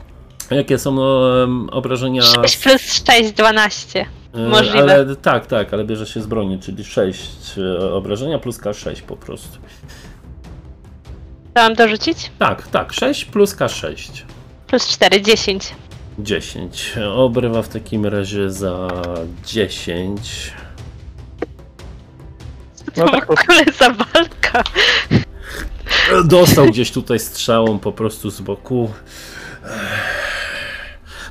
Jakie 0.51 0.79
są 0.79 0.91
em, 1.01 1.69
obrażenia? 1.73 2.23
6 2.23 2.57
plus 2.57 2.83
6, 3.07 3.33
12. 3.33 4.07
E, 4.35 4.39
możliwe. 4.49 4.79
Ale 4.79 5.17
tak, 5.17 5.47
tak, 5.47 5.75
ale 5.75 5.85
bierze 5.85 6.07
się 6.07 6.21
z 6.21 6.27
broni, 6.27 6.59
czyli 6.59 6.85
6 6.85 7.21
obrażenia 7.93 8.39
plus 8.39 8.61
K6 8.61 9.03
po 9.03 9.17
prostu. 9.17 9.59
Co 11.55 11.63
mam 11.63 11.75
dorzucić? 11.75 12.31
Tak, 12.39 12.69
tak, 12.69 12.93
6 12.93 13.25
plus 13.25 13.57
K6. 13.57 14.11
Plus 14.67 14.89
4, 14.89 15.23
10. 15.23 15.75
10. 16.19 16.95
Obrywa 17.15 17.63
w 17.63 17.69
takim 17.69 18.07
razie 18.07 18.51
za 18.51 18.89
10. 19.47 20.53
To 22.95 23.05
No 23.05 23.07
w 23.07 23.11
tak, 23.11 23.31
ogóle 23.31 23.65
za 23.79 23.91
walka. 23.91 24.63
Dostał 26.25 26.67
gdzieś 26.67 26.91
tutaj 26.91 27.19
strzałą 27.19 27.79
po 27.79 27.93
prostu 27.93 28.31
z 28.31 28.41
boku. 28.41 28.91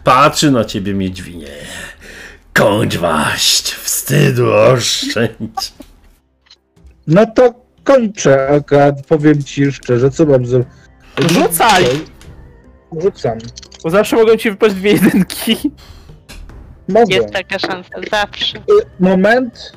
Patrzy 0.03 0.51
na 0.51 0.65
ciebie 0.65 0.93
miedźwinie. 0.93 1.51
Kończ 2.53 2.97
waść, 2.97 3.71
wstydu 3.71 4.53
oszczędź. 4.53 5.73
No 7.07 7.25
to 7.25 7.53
kończę 7.83 8.47
akurat, 8.49 9.05
powiem 9.05 9.43
ci 9.43 9.71
szczerze, 9.71 10.11
co 10.11 10.25
mam 10.25 10.45
zrobić. 10.45 10.69
Rzucaj! 11.17 11.85
Rzucam. 13.01 13.37
Bo 13.83 13.89
zawsze 13.89 14.15
mogą 14.15 14.37
ci 14.37 14.51
wypaść 14.51 14.75
dwie 14.75 14.91
jedynki. 14.91 15.57
Mogę. 16.87 17.15
Jest 17.15 17.33
taka 17.33 17.59
szansa, 17.59 17.89
zawsze. 18.11 18.57
Y, 18.57 18.61
Moment. 18.99 19.73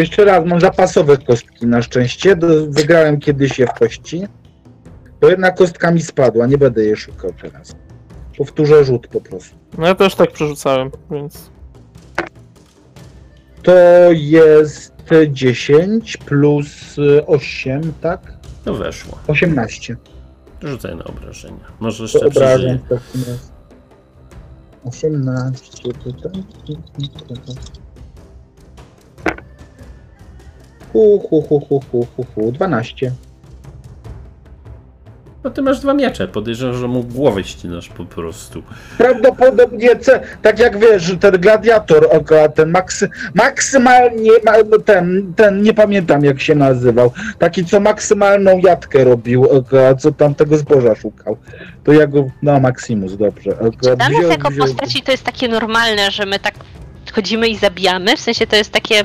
Jeszcze 0.00 0.24
raz, 0.24 0.46
mam 0.46 0.60
zapasowe 0.60 1.16
kostki 1.18 1.66
na 1.66 1.82
szczęście. 1.82 2.36
Do, 2.36 2.66
wygrałem 2.66 3.20
kiedyś 3.20 3.58
je 3.58 3.66
w 3.66 3.72
kości. 3.72 4.26
Bo 5.20 5.28
jedna 5.28 5.50
kostka 5.50 5.90
mi 5.90 6.02
spadła, 6.02 6.46
nie 6.46 6.58
będę 6.58 6.84
jej 6.84 6.96
szukał 6.96 7.30
teraz. 7.42 7.74
Powtórzę 8.38 8.84
rzut 8.84 9.06
po 9.06 9.20
prostu. 9.20 9.56
No 9.78 9.86
ja 9.86 9.94
też 9.94 10.14
tak 10.14 10.32
przerzucałem, 10.32 10.90
więc... 11.10 11.50
To 13.62 13.72
jest 14.12 14.92
10 15.30 16.16
plus 16.16 16.98
y, 16.98 17.26
8, 17.26 17.92
tak? 18.00 18.32
No 18.66 18.74
weszło. 18.74 19.18
18. 19.28 19.96
Rzucaj 20.62 20.96
na 20.96 21.04
obrażenia. 21.04 21.64
Może 21.80 21.96
To 21.98 22.02
jeszcze 22.02 22.26
obrażam 22.26 22.58
przeżyje. 22.58 22.78
w 22.78 22.82
takim 22.88 23.20
razie. 23.20 23.50
18 24.84 25.92
tutaj. 25.92 26.42
Hu, 30.92 31.18
hu, 31.18 31.42
hu, 31.42 31.60
hu, 31.60 31.80
hu, 31.92 32.06
hu, 32.16 32.26
hu. 32.34 32.52
12. 32.52 33.12
No 35.44 35.50
ty 35.50 35.62
masz 35.62 35.80
dwa 35.80 35.94
miecze. 35.94 36.28
Podejrzewam, 36.28 36.76
że 36.76 36.88
mu 36.88 37.02
głowę 37.02 37.44
ścinasz 37.44 37.88
po 37.88 38.04
prostu. 38.04 38.62
Prawdopodobnie, 38.98 39.96
ce- 39.96 40.20
tak 40.42 40.58
jak 40.58 40.78
wiesz, 40.78 41.16
ten 41.20 41.32
gladiator, 41.40 42.08
ten 42.54 42.70
maksy, 42.70 43.08
maksymalnie, 43.34 44.30
ma- 44.44 44.78
ten, 44.84 45.32
ten, 45.36 45.62
nie 45.62 45.74
pamiętam 45.74 46.24
jak 46.24 46.40
się 46.40 46.54
nazywał, 46.54 47.12
taki 47.38 47.64
co 47.64 47.80
maksymalną 47.80 48.58
jatkę 48.58 49.04
robił, 49.04 49.46
co 49.98 50.12
tam 50.12 50.34
tego 50.34 50.56
zboża 50.56 50.94
szukał. 50.94 51.36
To 51.84 51.92
ja 51.92 52.06
go, 52.06 52.24
no 52.42 52.60
Maximus, 52.60 53.16
dobrze. 53.16 53.50
Akurat 53.50 53.98
Dla 53.98 54.08
nas 54.08 54.30
jako 54.30 54.50
postaci 54.58 55.02
to 55.02 55.12
jest 55.12 55.24
takie 55.24 55.48
normalne, 55.48 56.10
że 56.10 56.26
my 56.26 56.38
tak 56.38 56.54
chodzimy 57.12 57.48
i 57.48 57.56
zabijamy. 57.56 58.16
W 58.16 58.20
sensie 58.20 58.46
to 58.46 58.56
jest 58.56 58.72
takie. 58.72 59.04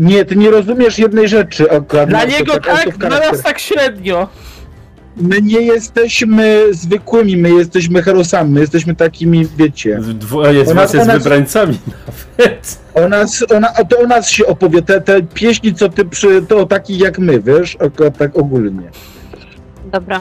Nie, 0.00 0.24
ty 0.24 0.36
nie 0.36 0.50
rozumiesz 0.50 0.98
jednej 0.98 1.28
rzeczy 1.28 1.70
akurat. 1.70 2.08
Dla 2.08 2.24
niego 2.24 2.52
tak, 2.52 2.64
tak, 2.84 2.98
dla 2.98 3.08
charakter- 3.08 3.32
nas 3.32 3.42
tak 3.42 3.58
średnio. 3.58 4.28
My 5.16 5.42
nie 5.42 5.60
jesteśmy 5.60 6.62
zwykłymi, 6.70 7.36
my 7.36 7.50
jesteśmy 7.50 8.02
herosami, 8.02 8.50
my 8.52 8.60
jesteśmy 8.60 8.94
takimi, 8.96 9.46
wiecie. 9.56 9.98
Dwoje 10.14 10.64
z 10.66 10.68
Ona- 10.68 10.80
was 10.80 10.92
jest 10.94 11.04
ona- 11.04 11.18
wybrańcami 11.18 11.78
nawet. 12.38 12.78
O 12.94 13.08
nas, 13.08 13.44
o, 13.56 13.60
na, 13.60 13.68
to 13.68 13.98
o 13.98 14.06
nas 14.06 14.28
się 14.30 14.46
opowie, 14.46 14.82
te, 14.82 15.00
te 15.00 15.22
pieśni, 15.22 15.74
co 15.74 15.88
ty 15.88 16.04
przy, 16.04 16.42
to 16.42 16.58
o 16.58 16.66
takich 16.66 17.00
jak 17.00 17.18
my, 17.18 17.40
wiesz, 17.40 17.76
akurat 17.80 18.18
tak 18.18 18.38
ogólnie. 18.38 18.90
Dobra. 19.92 20.20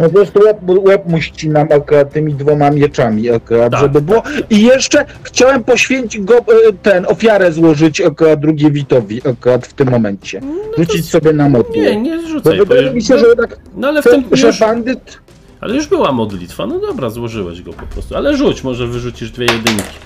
No 0.00 0.06
po 0.08 0.14
prostu 0.14 0.40
łeb, 0.40 0.56
łeb 0.68 1.06
mu 1.06 1.20
ścinam 1.20 1.68
akurat 1.72 2.12
tymi 2.12 2.34
dwoma 2.34 2.70
mieczami 2.70 3.30
akurat, 3.30 3.72
Tak, 3.72 3.80
żeby 3.80 4.00
było. 4.00 4.22
I 4.50 4.62
jeszcze 4.62 5.04
chciałem 5.22 5.64
poświęcić 5.64 6.22
go, 6.22 6.36
e, 6.38 6.42
ten, 6.82 7.06
ofiarę 7.08 7.52
złożyć 7.52 8.00
akurat 8.00 8.40
drugiewitowi 8.40 9.20
akurat 9.30 9.66
w 9.66 9.72
tym 9.72 9.90
momencie. 9.90 10.40
Rzucić 10.78 11.10
sobie 11.10 11.32
na 11.32 11.48
modlę. 11.48 11.82
Nie, 11.82 11.96
nie 11.96 12.16
Bo 12.18 12.28
rzucaj. 12.28 12.58
bo 12.58 12.64
wydaje 12.64 12.90
mi 12.90 13.02
się, 13.02 13.18
że 13.18 13.36
tak, 13.36 13.56
No 13.76 13.88
ale 13.88 14.02
w 14.02 14.04
tym 14.04 14.24
że 14.32 14.46
już, 14.46 14.58
bandyt... 14.60 15.18
Ale 15.60 15.74
już 15.74 15.86
była 15.86 16.12
modlitwa. 16.12 16.66
No 16.66 16.78
dobra, 16.78 17.10
złożyłeś 17.10 17.62
go 17.62 17.72
po 17.72 17.86
prostu. 17.86 18.16
Ale 18.16 18.36
rzuć, 18.36 18.62
może 18.64 18.86
wyrzucisz 18.86 19.30
dwie 19.30 19.46
jedynki. 19.46 19.98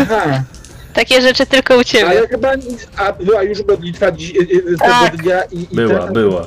Aha, 0.00 0.42
Takie 0.94 1.22
rzeczy 1.22 1.46
tylko 1.46 1.76
u 1.78 1.84
ciebie. 1.84 2.08
ale 2.08 2.28
chyba 2.28 2.54
nic, 2.54 2.88
a 2.96 3.12
była 3.12 3.42
już 3.42 3.66
modlitwa 3.66 4.12
dzi, 4.12 4.34
e, 4.38 4.42
e, 4.72 4.76
z 4.76 4.78
Tak. 4.78 5.10
tego 5.10 5.22
dnia 5.22 5.42
i, 5.52 5.60
i 5.72 5.76
Była, 5.76 5.98
ten, 6.04 6.12
była. 6.12 6.46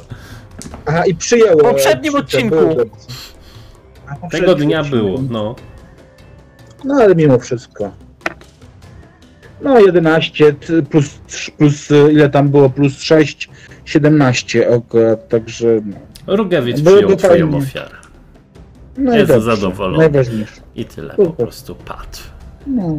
Aha, 0.96 1.06
i 1.06 1.16
przyjęło. 1.16 1.60
W 1.60 1.64
poprzednim 1.64 2.16
odcinku. 2.16 2.56
Tego 4.32 4.56
dnia 4.56 4.80
odcinku. 4.80 5.06
było, 5.06 5.20
no. 5.30 5.56
No 6.86 6.96
ale 6.96 7.16
mimo 7.16 7.40
wszystko. 7.40 7.92
No 9.62 9.80
11 9.80 10.54
t- 10.54 10.82
plus, 10.82 11.20
plus 11.58 11.92
y, 11.92 12.12
ile 12.12 12.30
tam 12.30 12.50
było, 12.50 12.70
plus 12.70 13.02
6, 13.02 13.50
17 13.86 14.74
akurat, 14.76 15.30
także 15.30 15.68
no. 15.86 16.36
Rugewic 16.36 16.80
Byłoby 16.82 17.02
przyjął 17.02 17.18
twoją 17.18 17.52
fajnie. 17.52 17.58
ofiarę. 17.66 17.96
no 18.98 19.14
i 19.16 19.18
Jest 19.18 19.32
dobrze, 19.32 19.56
zadowolony. 19.56 19.98
Najważniejsze. 19.98 20.62
I 20.76 20.86
tyle 20.86 21.14
po 21.16 21.26
prostu 21.30 21.76
padł. 21.76 22.18
No. 22.68 22.98